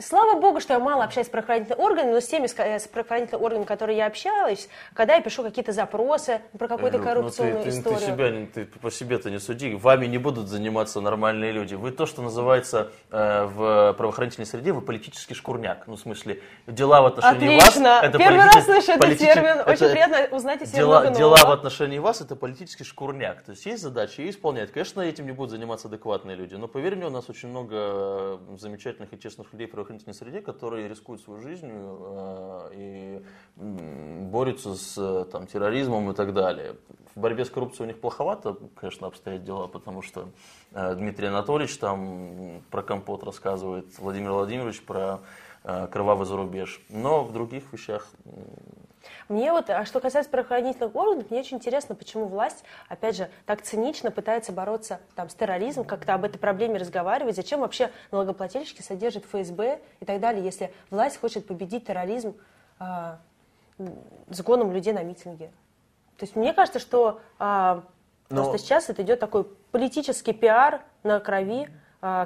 Слава 0.03 0.39
богу, 0.39 0.59
что 0.59 0.73
я 0.73 0.79
мало 0.79 1.05
общаюсь 1.05 1.27
с 1.27 1.29
правоохранительными 1.29 1.81
органами, 1.81 2.11
но 2.11 2.19
с 2.19 2.27
теми 2.27 2.47
э, 2.57 2.79
с 2.79 2.87
правоохранительными 2.87 3.43
органами, 3.43 3.65
которые 3.65 3.97
я 3.97 4.05
общалась, 4.07 4.67
когда 4.93 5.15
я 5.15 5.21
пишу 5.21 5.43
какие-то 5.43 5.71
запросы 5.71 6.41
про 6.57 6.67
какую-то 6.67 6.97
ну, 6.97 7.03
коррупционную 7.03 7.59
ну, 7.59 7.63
ты, 7.63 7.69
историю. 7.69 7.99
Ты, 7.99 8.05
себя, 8.05 8.47
ты 8.53 8.79
по 8.79 8.91
себе-то 8.91 9.29
не 9.29 9.39
суди, 9.39 9.75
вами 9.75 10.07
не 10.07 10.17
будут 10.17 10.49
заниматься 10.49 10.99
нормальные 10.99 11.53
люди. 11.53 11.75
Вы 11.75 11.91
то, 11.91 12.05
что 12.05 12.21
называется 12.21 12.91
э, 13.11 13.45
в 13.45 13.93
правоохранительной 13.93 14.45
среде, 14.45 14.73
вы 14.73 14.81
политический 14.81 15.35
шкурняк. 15.35 15.87
Ну, 15.87 15.95
в 15.95 15.99
смысле, 15.99 16.41
дела 16.67 17.01
в 17.01 17.05
отношении 17.05 17.57
Отлично. 17.57 17.83
вас... 17.83 18.03
Это 18.03 18.17
Первый 18.17 18.39
раз 18.39 18.65
слышу 18.65 18.91
этот 18.91 19.17
термин. 19.17 19.63
Очень 19.65 19.89
приятно 19.89 20.35
узнать 20.35 20.61
о 20.61 20.65
себе 20.65 20.77
дела, 20.77 21.11
Дела 21.11 21.37
в 21.37 21.51
отношении 21.51 21.99
вас 21.99 22.19
это 22.19 22.35
политический 22.35 22.83
шкурняк. 22.83 23.41
То 23.43 23.51
есть 23.51 23.65
есть 23.65 23.81
задачи, 23.81 24.21
и 24.21 24.29
исполнять. 24.29 24.71
Конечно, 24.73 24.99
этим 25.01 25.25
не 25.25 25.31
будут 25.31 25.51
заниматься 25.51 25.87
адекватные 25.87 26.35
люди, 26.35 26.55
но 26.55 26.67
поверь 26.67 26.95
мне, 26.95 27.05
у 27.05 27.09
нас 27.09 27.29
очень 27.29 27.49
много 27.49 27.73
э, 27.73 28.37
замечательных 28.57 29.13
и 29.13 29.19
честных 29.19 29.53
людей 29.53 29.67
в 29.67 29.71
правоохранительной 29.93 30.13
среде, 30.13 30.41
которые 30.41 30.87
рискуют 30.87 31.21
свою 31.21 31.41
жизнью 31.41 31.97
э, 32.01 32.69
и 32.73 33.23
борются 33.55 34.75
с 34.75 35.25
там, 35.31 35.47
терроризмом 35.47 36.11
и 36.11 36.13
так 36.13 36.33
далее. 36.33 36.75
В 37.15 37.19
борьбе 37.19 37.45
с 37.45 37.49
коррупцией 37.49 37.85
у 37.85 37.87
них 37.87 38.01
плоховато, 38.01 38.57
конечно, 38.75 39.07
обстоят 39.07 39.43
дела, 39.43 39.67
потому 39.67 40.01
что 40.01 40.29
э, 40.73 40.95
Дмитрий 40.95 41.27
Анатольевич 41.27 41.77
там 41.77 42.61
про 42.71 42.81
компот 42.81 43.23
рассказывает, 43.23 43.85
Владимир 43.99 44.31
Владимирович 44.31 44.83
про 44.83 45.19
э, 45.63 45.87
кровавый 45.87 46.25
зарубеж. 46.25 46.81
Но 46.89 47.23
в 47.23 47.31
других 47.33 47.71
вещах 47.71 48.07
мне 49.29 49.51
вот, 49.51 49.69
а 49.69 49.85
что 49.85 49.99
касается 49.99 50.29
правоохранительных 50.31 50.95
органов, 50.95 51.29
мне 51.31 51.39
очень 51.39 51.57
интересно, 51.57 51.95
почему 51.95 52.25
власть, 52.25 52.63
опять 52.89 53.15
же, 53.15 53.29
так 53.45 53.61
цинично 53.61 54.11
пытается 54.11 54.51
бороться 54.51 54.99
там, 55.15 55.29
с 55.29 55.35
терроризмом, 55.35 55.85
как-то 55.85 56.13
об 56.13 56.25
этой 56.25 56.37
проблеме 56.37 56.77
разговаривать. 56.77 57.35
Зачем 57.35 57.61
вообще 57.61 57.91
налогоплательщики 58.11 58.81
содержат 58.81 59.25
ФСБ 59.25 59.79
и 59.99 60.05
так 60.05 60.19
далее, 60.19 60.43
если 60.43 60.73
власть 60.89 61.19
хочет 61.19 61.47
победить 61.47 61.85
терроризм 61.85 62.35
а, 62.79 63.19
сгоном 64.29 64.71
людей 64.71 64.93
на 64.93 65.03
митинге? 65.03 65.51
То 66.17 66.25
есть 66.25 66.35
мне 66.35 66.53
кажется, 66.53 66.79
что 66.79 67.21
а, 67.39 67.83
Но... 68.29 68.43
Просто 68.43 68.57
сейчас 68.57 68.89
это 68.89 69.01
идет 69.01 69.19
такой 69.19 69.45
политический 69.71 70.33
пиар 70.33 70.81
на 71.03 71.19
крови, 71.19 71.69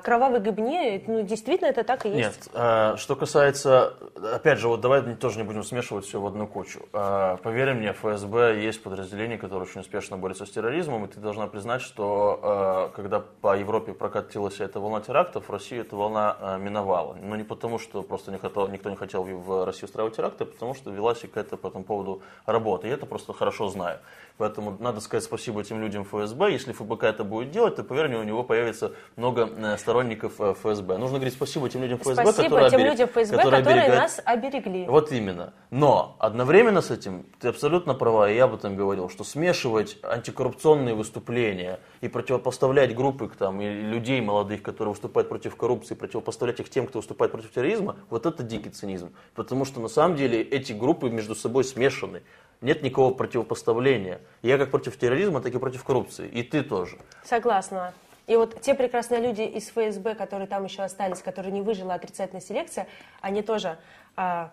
кровавой 0.03 0.39
гыбне, 0.39 1.03
ну, 1.05 1.21
действительно 1.21 1.67
это 1.67 1.83
так 1.83 2.07
и 2.07 2.09
есть. 2.09 2.17
Нет, 2.17 2.49
а, 2.53 2.97
что 2.97 3.15
касается, 3.15 3.93
опять 4.33 4.57
же, 4.57 4.69
вот 4.69 4.81
давай 4.81 5.03
тоже 5.15 5.37
не 5.37 5.43
будем 5.43 5.63
смешивать 5.63 6.05
все 6.05 6.19
в 6.19 6.25
одну 6.25 6.47
кучу. 6.47 6.79
А, 6.93 7.37
поверь 7.37 7.73
мне, 7.73 7.93
ФСБ 7.93 8.59
есть 8.59 8.81
подразделение, 8.81 9.37
которое 9.37 9.63
очень 9.65 9.81
успешно 9.81 10.17
борется 10.17 10.47
с 10.47 10.49
терроризмом, 10.49 11.05
и 11.05 11.07
ты 11.07 11.19
должна 11.19 11.45
признать, 11.45 11.81
что 11.81 12.91
когда 12.95 13.19
по 13.19 13.55
Европе 13.55 13.93
прокатилась 13.93 14.59
эта 14.59 14.79
волна 14.79 15.01
терактов, 15.01 15.47
в 15.47 15.51
России 15.51 15.79
эта 15.79 15.95
волна 15.95 16.57
миновала. 16.59 17.15
Но 17.21 17.35
не 17.35 17.43
потому, 17.43 17.77
что 17.77 18.01
просто 18.01 18.31
никто, 18.31 18.67
никто 18.67 18.89
не 18.89 18.95
хотел 18.95 19.23
в 19.23 19.65
России 19.65 19.85
устраивать 19.85 20.15
теракты, 20.15 20.43
а 20.43 20.47
потому 20.47 20.73
что 20.73 20.89
велась 20.89 21.19
какая-то 21.19 21.57
по 21.57 21.67
этому 21.67 21.83
поводу 21.83 22.21
работа. 22.45 22.87
И 22.87 22.89
это 22.89 23.05
просто 23.05 23.33
хорошо 23.33 23.69
знаю. 23.69 23.99
Поэтому 24.37 24.77
надо 24.79 25.01
сказать 25.01 25.23
спасибо 25.23 25.61
этим 25.61 25.81
людям 25.81 26.03
ФСБ. 26.03 26.51
Если 26.51 26.71
ФБК 26.71 27.03
это 27.03 27.23
будет 27.23 27.51
делать, 27.51 27.75
то, 27.75 27.83
поверь 27.83 28.07
мне, 28.07 28.17
у 28.17 28.23
него 28.23 28.43
появится 28.43 28.91
много 29.15 29.47
э, 29.47 29.66
сторонников 29.75 30.39
э, 30.39 30.53
ФСБ. 30.53 30.97
Нужно 30.97 31.17
говорить 31.17 31.33
спасибо 31.33 31.69
тем 31.69 31.81
людям 31.81 31.97
ФСБ, 31.97 32.13
спасибо 32.13 32.43
которые, 32.43 32.69
тем 32.69 32.79
оберег... 32.79 32.91
людям 32.93 33.09
ФСБ, 33.09 33.37
которые, 33.37 33.63
которые 33.63 33.89
нас 33.89 34.21
оберегли. 34.23 34.85
Вот 34.87 35.11
именно. 35.11 35.53
Но 35.71 36.15
одновременно 36.19 36.81
с 36.81 36.91
этим 36.91 37.25
ты 37.39 37.49
абсолютно 37.49 37.93
права, 37.93 38.29
и 38.31 38.35
я 38.35 38.45
об 38.45 38.53
этом 38.53 38.75
говорил, 38.75 39.09
что 39.09 39.23
смешивать 39.23 39.97
антикоррупционные 40.03 40.95
выступления 40.95 41.79
и 42.01 42.07
противопоставлять 42.07 42.95
группы 42.95 43.29
там, 43.37 43.59
и 43.59 43.67
людей 43.67 44.21
молодых, 44.21 44.61
которые 44.61 44.93
выступают 44.93 45.27
против 45.27 45.55
коррупции, 45.55 45.95
противопоставлять 45.95 46.59
их 46.59 46.69
тем, 46.69 46.87
кто 46.87 46.99
выступает 46.99 47.31
против 47.31 47.51
терроризма, 47.51 47.97
вот 48.09 48.25
это 48.25 48.43
дикий 48.43 48.69
цинизм. 48.69 49.13
Потому 49.35 49.65
что 49.65 49.81
на 49.81 49.89
самом 49.89 50.15
деле 50.15 50.41
эти 50.41 50.71
группы 50.71 51.09
между 51.09 51.35
собой 51.35 51.63
смешаны 51.63 52.21
нет 52.61 52.83
никакого 52.83 53.13
противопоставления. 53.13 54.21
Я 54.41 54.57
как 54.57 54.71
против 54.71 54.97
терроризма, 54.97 55.41
так 55.41 55.53
и 55.53 55.59
против 55.59 55.83
коррупции. 55.83 56.27
И 56.27 56.43
ты 56.43 56.63
тоже. 56.63 56.97
Согласна. 57.23 57.93
И 58.27 58.35
вот 58.35 58.61
те 58.61 58.75
прекрасные 58.75 59.21
люди 59.21 59.41
из 59.41 59.69
ФСБ, 59.69 60.13
которые 60.15 60.47
там 60.47 60.65
еще 60.65 60.83
остались, 60.83 61.21
которые 61.21 61.53
не 61.53 61.61
выжила 61.61 61.93
отрицательная 61.93 62.41
селекция, 62.41 62.87
они 63.21 63.41
тоже, 63.41 63.77
а, 64.17 64.51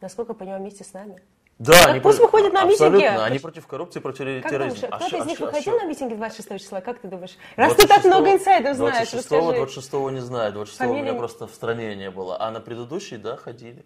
насколько 0.00 0.32
я 0.32 0.38
понимаю, 0.38 0.60
вместе 0.62 0.84
с 0.84 0.94
нами. 0.94 1.20
Да, 1.58 1.74
так 1.74 1.88
они 1.90 2.00
пусть 2.00 2.18
выходят 2.18 2.52
на 2.52 2.64
митинги. 2.64 3.04
Они 3.04 3.38
против 3.38 3.66
коррупции, 3.66 4.00
против 4.00 4.42
как 4.42 4.50
терроризма. 4.50 4.88
Думаешь, 4.88 5.00
кто-то 5.00 5.16
а 5.16 5.18
из 5.18 5.26
них 5.26 5.40
а 5.40 5.44
выходил 5.44 5.76
а 5.76 5.82
на 5.82 5.84
митинги 5.84 6.14
26 6.14 6.58
числа? 6.58 6.80
Как 6.80 6.98
ты 6.98 7.08
думаешь? 7.08 7.36
Раз 7.56 7.74
ты 7.74 7.86
так 7.86 8.04
много 8.04 8.32
инсайдов 8.32 8.76
знаешь, 8.76 9.10
26 9.10 9.28
26 9.28 9.92
не 9.92 10.20
знаю, 10.20 10.52
26 10.52 10.78
Фамилия... 10.78 11.00
у 11.00 11.04
меня 11.04 11.14
просто 11.14 11.46
в 11.46 11.54
стране 11.54 11.94
не 11.94 12.10
было. 12.10 12.40
А 12.40 12.50
на 12.50 12.60
предыдущий, 12.60 13.18
да, 13.18 13.36
ходили. 13.36 13.84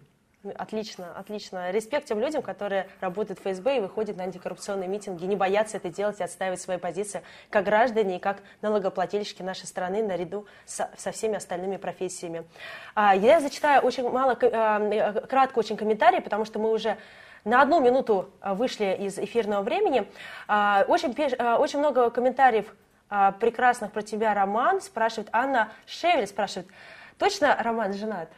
Отлично, 0.55 1.11
отлично. 1.17 1.69
Респект 1.71 2.07
тем 2.07 2.21
людям, 2.21 2.41
которые 2.41 2.87
работают 3.01 3.39
в 3.39 3.41
ФСБ 3.41 3.77
и 3.77 3.79
выходят 3.81 4.15
на 4.15 4.23
антикоррупционные 4.23 4.87
митинги, 4.87 5.25
не 5.25 5.35
боятся 5.35 5.75
это 5.75 5.89
делать 5.89 6.21
и 6.21 6.23
отстаивать 6.23 6.61
свои 6.61 6.77
позиции 6.77 7.23
как 7.49 7.65
граждане 7.65 8.15
и 8.15 8.19
как 8.19 8.37
налогоплательщики 8.61 9.41
нашей 9.41 9.65
страны 9.65 10.01
наряду 10.01 10.45
со, 10.65 10.91
со 10.95 11.11
всеми 11.11 11.35
остальными 11.35 11.75
профессиями. 11.75 12.45
А, 12.95 13.13
я 13.13 13.41
зачитаю 13.41 13.81
очень 13.81 14.09
мало, 14.09 14.37
а, 14.41 15.11
кратко 15.27 15.59
очень 15.59 15.75
комментарий, 15.75 16.21
потому 16.21 16.45
что 16.45 16.57
мы 16.57 16.71
уже 16.71 16.95
на 17.43 17.61
одну 17.61 17.81
минуту 17.81 18.29
вышли 18.41 18.95
из 18.97 19.19
эфирного 19.19 19.61
времени. 19.61 20.09
А, 20.47 20.85
очень, 20.87 21.11
очень 21.11 21.79
много 21.79 22.09
комментариев 22.11 22.73
прекрасных 23.39 23.91
про 23.91 24.03
тебя, 24.03 24.33
Роман, 24.33 24.79
спрашивает 24.79 25.27
Анна 25.33 25.73
Шевель, 25.85 26.27
спрашивает, 26.27 26.67
точно 27.17 27.57
Роман 27.59 27.93
женат? 27.93 28.29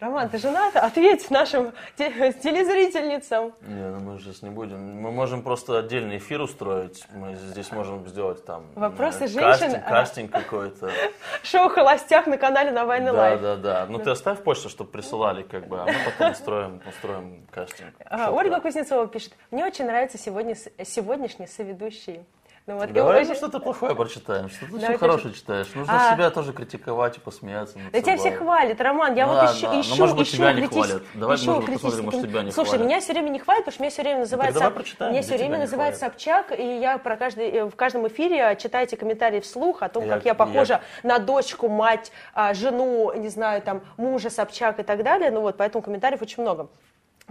Роман, 0.00 0.30
ты 0.30 0.38
женат? 0.38 0.76
Ответь 0.76 1.30
нашим 1.30 1.72
телезрительницам. 1.98 3.52
Не, 3.60 3.90
ну 3.90 4.00
мы 4.00 4.18
здесь 4.18 4.40
не 4.40 4.48
будем. 4.48 4.78
Мы 5.02 5.12
можем 5.12 5.42
просто 5.42 5.78
отдельный 5.78 6.16
эфир 6.16 6.40
устроить. 6.40 7.04
Мы 7.12 7.34
здесь 7.34 7.70
можем 7.70 8.08
сделать 8.08 8.42
там... 8.46 8.64
Вопросы 8.76 9.24
э, 9.24 9.28
женщин? 9.28 9.72
Кастинг, 9.72 9.84
кастинг 9.84 10.30
какой-то. 10.30 10.90
Шоу 11.42 11.68
«Холостяк» 11.68 12.26
на 12.26 12.38
канале 12.38 12.70
Навальный 12.70 13.10
Лайв. 13.10 13.42
Да, 13.42 13.56
да, 13.56 13.62
да. 13.62 13.86
Ну 13.90 13.98
ты 13.98 14.08
оставь 14.08 14.42
почту, 14.42 14.70
чтобы 14.70 14.90
присылали, 14.90 15.42
как 15.42 15.68
бы, 15.68 15.78
а 15.78 15.84
мы 15.84 15.94
потом 16.06 16.32
устроим, 16.32 16.82
устроим 16.88 17.46
кастинг. 17.50 17.94
А, 18.06 18.30
Ольга 18.30 18.58
Кузнецова 18.58 19.06
пишет. 19.06 19.34
Мне 19.50 19.66
очень 19.66 19.84
нравится 19.84 20.16
сегодня, 20.16 20.56
сегодняшний 20.82 21.46
соведущий. 21.46 22.24
Ну, 22.70 22.76
вот 22.76 22.92
Давай 22.92 23.22
очень... 23.22 23.34
что-то 23.34 23.58
плохое 23.58 23.96
прочитаем. 23.96 24.48
Что 24.48 24.66
ты 24.66 24.78
Давай 24.78 24.96
хорошее 24.96 25.34
читаешь? 25.34 25.66
Нужно 25.74 26.10
а... 26.10 26.14
себя 26.14 26.30
тоже 26.30 26.52
критиковать 26.52 27.16
и 27.16 27.20
посмеяться. 27.20 27.78
Да 27.92 28.00
тебя 28.00 28.16
все 28.16 28.30
хвалят, 28.30 28.80
Роман. 28.80 29.16
Я 29.16 29.26
ну, 29.26 29.34
вот 29.34 29.50
ищу, 29.50 29.66
ищу, 29.80 29.90
ну, 29.90 29.96
может 29.96 30.16
быть, 30.16 30.28
ищу, 30.28 30.36
тебя 30.36 30.52
не 30.52 30.66
хвалят. 30.66 31.02
Давай, 31.14 31.36
может, 31.44 31.66
посмотрим, 31.66 32.04
может, 32.04 32.22
тебя 32.22 32.42
не 32.44 32.52
Слушай, 32.52 32.78
меня 32.78 33.00
все 33.00 33.12
время 33.12 33.28
не 33.30 33.40
хвалят, 33.40 33.64
потому 33.64 33.74
что 33.74 33.82
меня 33.82 33.90
все 33.90 34.02
время 34.02 34.18
называют... 34.20 34.54
Ну, 34.54 34.70
прочитаем, 34.70 35.12
меня 35.12 35.22
все 35.22 35.36
время 35.36 35.58
называют 35.58 35.96
Собчак, 35.96 36.56
и 36.56 36.78
я 36.78 36.98
про 36.98 37.16
каждый, 37.16 37.50
э, 37.50 37.64
в 37.64 37.74
каждом 37.74 38.06
эфире 38.06 38.56
читайте 38.60 38.96
комментарии 38.96 39.40
вслух 39.40 39.82
о 39.82 39.88
том, 39.88 40.08
как 40.08 40.24
я 40.24 40.34
похожа 40.34 40.80
на 41.02 41.18
дочку, 41.18 41.68
мать, 41.68 42.12
а, 42.34 42.54
жену, 42.54 43.12
не 43.16 43.28
знаю, 43.28 43.62
там, 43.62 43.82
мужа 43.96 44.30
Собчак 44.30 44.78
и 44.78 44.84
так 44.84 45.02
далее. 45.02 45.32
Ну 45.32 45.40
вот, 45.40 45.56
поэтому 45.56 45.82
комментариев 45.82 46.22
очень 46.22 46.42
много 46.42 46.68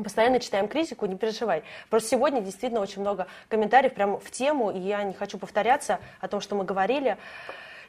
постоянно 0.03 0.39
читаем 0.39 0.67
критику, 0.67 1.05
не 1.05 1.17
переживай. 1.17 1.63
Просто 1.89 2.09
сегодня 2.09 2.41
действительно 2.41 2.81
очень 2.81 3.01
много 3.01 3.27
комментариев 3.47 3.93
прямо 3.93 4.19
в 4.19 4.31
тему, 4.31 4.71
и 4.71 4.79
я 4.79 5.03
не 5.03 5.13
хочу 5.13 5.37
повторяться 5.37 5.99
о 6.19 6.27
том, 6.27 6.41
что 6.41 6.55
мы 6.55 6.63
говорили 6.63 7.17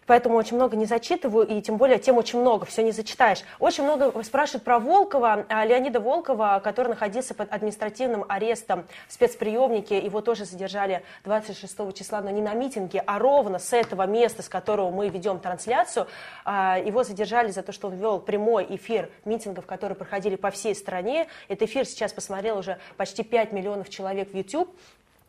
поэтому 0.07 0.37
очень 0.37 0.57
много 0.57 0.77
не 0.77 0.87
зачитываю, 0.87 1.47
и 1.47 1.61
тем 1.61 1.77
более 1.77 1.99
тем 1.99 2.17
очень 2.17 2.41
много, 2.41 2.67
все 2.67 2.83
не 2.83 2.93
зачитаешь. 2.93 3.43
Очень 3.59 3.85
много 3.85 4.23
спрашивают 4.23 4.65
про 4.65 4.79
Волкова, 4.79 5.47
а, 5.49 5.65
Леонида 5.65 6.01
Волкова, 6.01 6.61
который 6.63 6.89
находился 6.89 7.35
под 7.35 7.53
административным 7.53 8.25
арестом 8.29 8.87
в 9.09 9.13
спецприемнике, 9.13 9.99
его 9.99 10.21
тоже 10.21 10.45
задержали 10.45 11.03
26 11.25 11.93
числа, 11.93 12.21
но 12.21 12.31
не 12.31 12.43
на 12.43 12.55
митинге, 12.55 13.03
а 13.07 13.19
ровно 13.19 13.59
с 13.59 13.73
этого 13.73 14.07
места, 14.07 14.43
с 14.43 14.49
которого 14.49 14.91
мы 14.91 15.09
ведем 15.09 15.39
трансляцию. 15.39 16.07
А, 16.45 16.79
его 16.79 17.05
задержали 17.05 17.51
за 17.51 17.63
то, 17.63 17.73
что 17.73 17.89
он 17.89 17.95
вел 17.95 18.21
прямой 18.21 18.67
эфир 18.71 19.11
митингов, 19.25 19.67
которые 19.67 19.97
проходили 19.97 20.37
по 20.37 20.51
всей 20.51 20.75
стране. 20.75 21.29
Этот 21.49 21.69
эфир 21.69 21.85
сейчас 21.85 22.13
посмотрел 22.13 22.59
уже 22.59 22.79
почти 22.97 23.23
5 23.23 23.53
миллионов 23.53 23.89
человек 23.89 24.33
в 24.33 24.37
YouTube. 24.37 24.75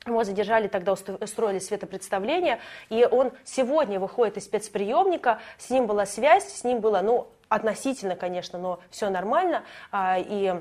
Его 0.05 0.23
задержали, 0.23 0.67
тогда 0.67 0.93
устроили 0.93 1.59
светопредставление, 1.59 2.59
и 2.89 3.05
он 3.05 3.31
сегодня 3.43 3.99
выходит 3.99 4.37
из 4.37 4.45
спецприемника, 4.45 5.39
с 5.59 5.69
ним 5.69 5.85
была 5.85 6.07
связь, 6.07 6.51
с 6.51 6.63
ним 6.63 6.79
было, 6.79 7.01
ну, 7.01 7.27
относительно, 7.49 8.15
конечно, 8.15 8.57
но 8.57 8.79
все 8.89 9.09
нормально, 9.09 9.63
а, 9.91 10.17
и 10.17 10.59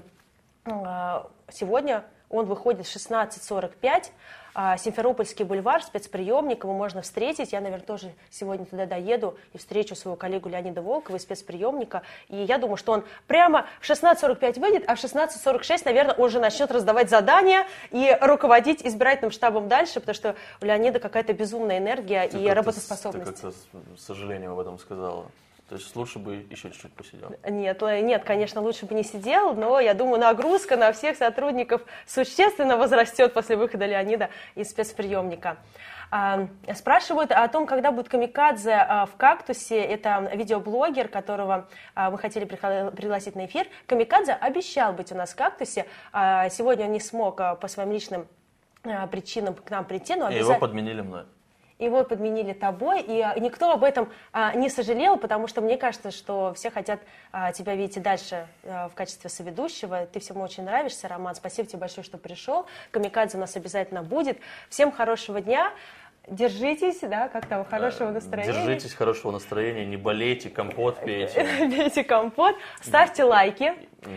а, 0.66 1.30
сегодня 1.50 2.04
он 2.28 2.44
выходит 2.44 2.86
в 2.86 2.94
16.45, 2.94 3.72
а, 3.82 4.10
Симферопольский 4.54 5.44
бульвар, 5.44 5.82
спецприемник, 5.82 6.64
его 6.64 6.72
можно 6.72 7.02
встретить. 7.02 7.52
Я, 7.52 7.60
наверное, 7.60 7.86
тоже 7.86 8.12
сегодня 8.30 8.66
туда 8.66 8.86
доеду 8.86 9.36
и 9.52 9.58
встречу 9.58 9.94
своего 9.94 10.16
коллегу 10.16 10.48
Леонида 10.48 10.82
Волкова 10.82 11.16
из 11.16 11.22
спецприемника. 11.22 12.02
И 12.28 12.36
я 12.36 12.58
думаю, 12.58 12.76
что 12.76 12.92
он 12.92 13.04
прямо 13.26 13.66
в 13.80 13.88
16.45 13.88 14.60
выйдет, 14.60 14.84
а 14.86 14.96
в 14.96 14.98
16.46, 14.98 15.82
наверное, 15.84 16.14
он 16.14 16.24
уже 16.24 16.40
начнет 16.40 16.70
раздавать 16.70 17.10
задания 17.10 17.66
и 17.90 18.16
руководить 18.20 18.84
избирательным 18.84 19.30
штабом 19.30 19.68
дальше, 19.68 20.00
потому 20.00 20.14
что 20.14 20.34
у 20.60 20.64
Леонида 20.64 20.98
какая-то 20.98 21.32
безумная 21.32 21.78
энергия 21.78 22.28
ты 22.28 22.38
и 22.38 22.48
работоспособность. 22.48 23.36
Ты 23.36 23.42
как-то 23.42 23.52
с 23.96 24.04
сожалением 24.04 24.52
об 24.52 24.58
этом 24.58 24.78
сказала. 24.78 25.26
То 25.70 25.76
есть 25.76 25.94
лучше 25.94 26.18
бы 26.18 26.44
еще 26.50 26.68
чуть-чуть 26.68 26.92
посидел? 26.94 27.32
Нет, 27.48 27.80
нет, 27.80 28.24
конечно, 28.24 28.60
лучше 28.60 28.86
бы 28.86 28.94
не 28.96 29.04
сидел, 29.04 29.54
но 29.54 29.78
я 29.78 29.94
думаю, 29.94 30.18
нагрузка 30.18 30.76
на 30.76 30.90
всех 30.90 31.16
сотрудников 31.16 31.82
существенно 32.08 32.76
возрастет 32.76 33.32
после 33.32 33.54
выхода 33.54 33.86
Леонида 33.86 34.30
из 34.56 34.68
спецприемника. 34.68 35.58
А, 36.10 36.48
спрашивают 36.74 37.30
о 37.30 37.46
том, 37.46 37.66
когда 37.66 37.92
будет 37.92 38.08
камикадзе 38.08 38.72
а, 38.72 39.06
в 39.06 39.14
«Кактусе». 39.14 39.80
Это 39.80 40.28
видеоблогер, 40.34 41.06
которого 41.06 41.68
а, 41.94 42.10
мы 42.10 42.18
хотели 42.18 42.46
пригласить 42.46 43.36
на 43.36 43.46
эфир. 43.46 43.68
Камикадзе 43.86 44.32
обещал 44.32 44.92
быть 44.92 45.12
у 45.12 45.14
нас 45.14 45.30
в 45.30 45.36
«Кактусе». 45.36 45.86
Сегодня 46.12 46.86
он 46.86 46.92
не 46.92 47.00
смог 47.00 47.36
по 47.36 47.68
своим 47.68 47.92
личным 47.92 48.26
причинам 49.12 49.54
к 49.54 49.70
нам 49.70 49.84
прийти, 49.84 50.16
но 50.16 50.26
обязательно... 50.26 50.50
Его 50.50 50.58
подменили 50.58 51.00
мной 51.00 51.26
его 51.84 52.04
подменили 52.04 52.52
тобой, 52.52 53.00
и 53.00 53.20
а, 53.20 53.38
никто 53.38 53.72
об 53.72 53.84
этом 53.84 54.12
а, 54.32 54.54
не 54.54 54.68
сожалел, 54.68 55.16
потому 55.16 55.48
что 55.48 55.60
мне 55.60 55.76
кажется, 55.76 56.10
что 56.10 56.52
все 56.54 56.70
хотят 56.70 57.00
а, 57.32 57.52
тебя 57.52 57.74
видеть 57.74 57.96
и 57.96 58.00
дальше 58.00 58.46
в 58.62 58.92
качестве 58.94 59.30
соведущего. 59.30 60.06
Ты 60.06 60.20
всему 60.20 60.42
очень 60.42 60.64
нравишься, 60.64 61.08
Роман. 61.08 61.34
Спасибо 61.34 61.68
тебе 61.68 61.78
большое, 61.78 62.04
что 62.04 62.18
пришел. 62.18 62.66
Камикадзе 62.90 63.36
у 63.36 63.40
нас 63.40 63.56
обязательно 63.56 64.02
будет. 64.02 64.38
Всем 64.68 64.92
хорошего 64.92 65.40
дня. 65.40 65.72
Держитесь, 66.30 67.00
да, 67.00 67.28
как 67.28 67.46
там, 67.46 67.64
хорошего 67.64 68.10
настроения. 68.10 68.52
Держитесь, 68.52 68.94
хорошего 68.94 69.32
настроения, 69.32 69.84
не 69.84 69.96
болейте, 69.96 70.48
компот 70.48 71.00
пейте. 71.00 71.44
Пейте 71.58 72.04
компот, 72.04 72.54
ставьте 72.80 73.24
лайки, 73.24 73.74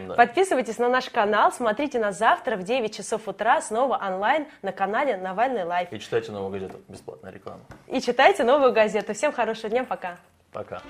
да. 0.08 0.14
подписывайтесь 0.14 0.78
на 0.78 0.90
наш 0.90 1.10
канал, 1.10 1.52
смотрите 1.52 1.98
нас 1.98 2.20
завтра 2.20 2.56
в 2.56 2.64
9 2.64 2.96
часов 2.96 3.28
утра 3.28 3.60
снова 3.62 3.98
онлайн 3.98 4.46
на 4.62 4.72
канале 4.72 5.18
Навальный 5.18 5.64
Live. 5.64 5.92
И 5.92 6.00
читайте 6.00 6.32
Новую 6.32 6.52
газету, 6.52 6.80
бесплатная 6.88 7.32
реклама. 7.32 7.62
И 7.88 8.00
читайте 8.00 8.44
Новую 8.44 8.74
газету. 8.74 9.16
Всем 9.16 9.32
хорошего 9.32 9.70
дня, 9.70 9.84
пока. 9.84 10.18
Пока. 10.52 10.84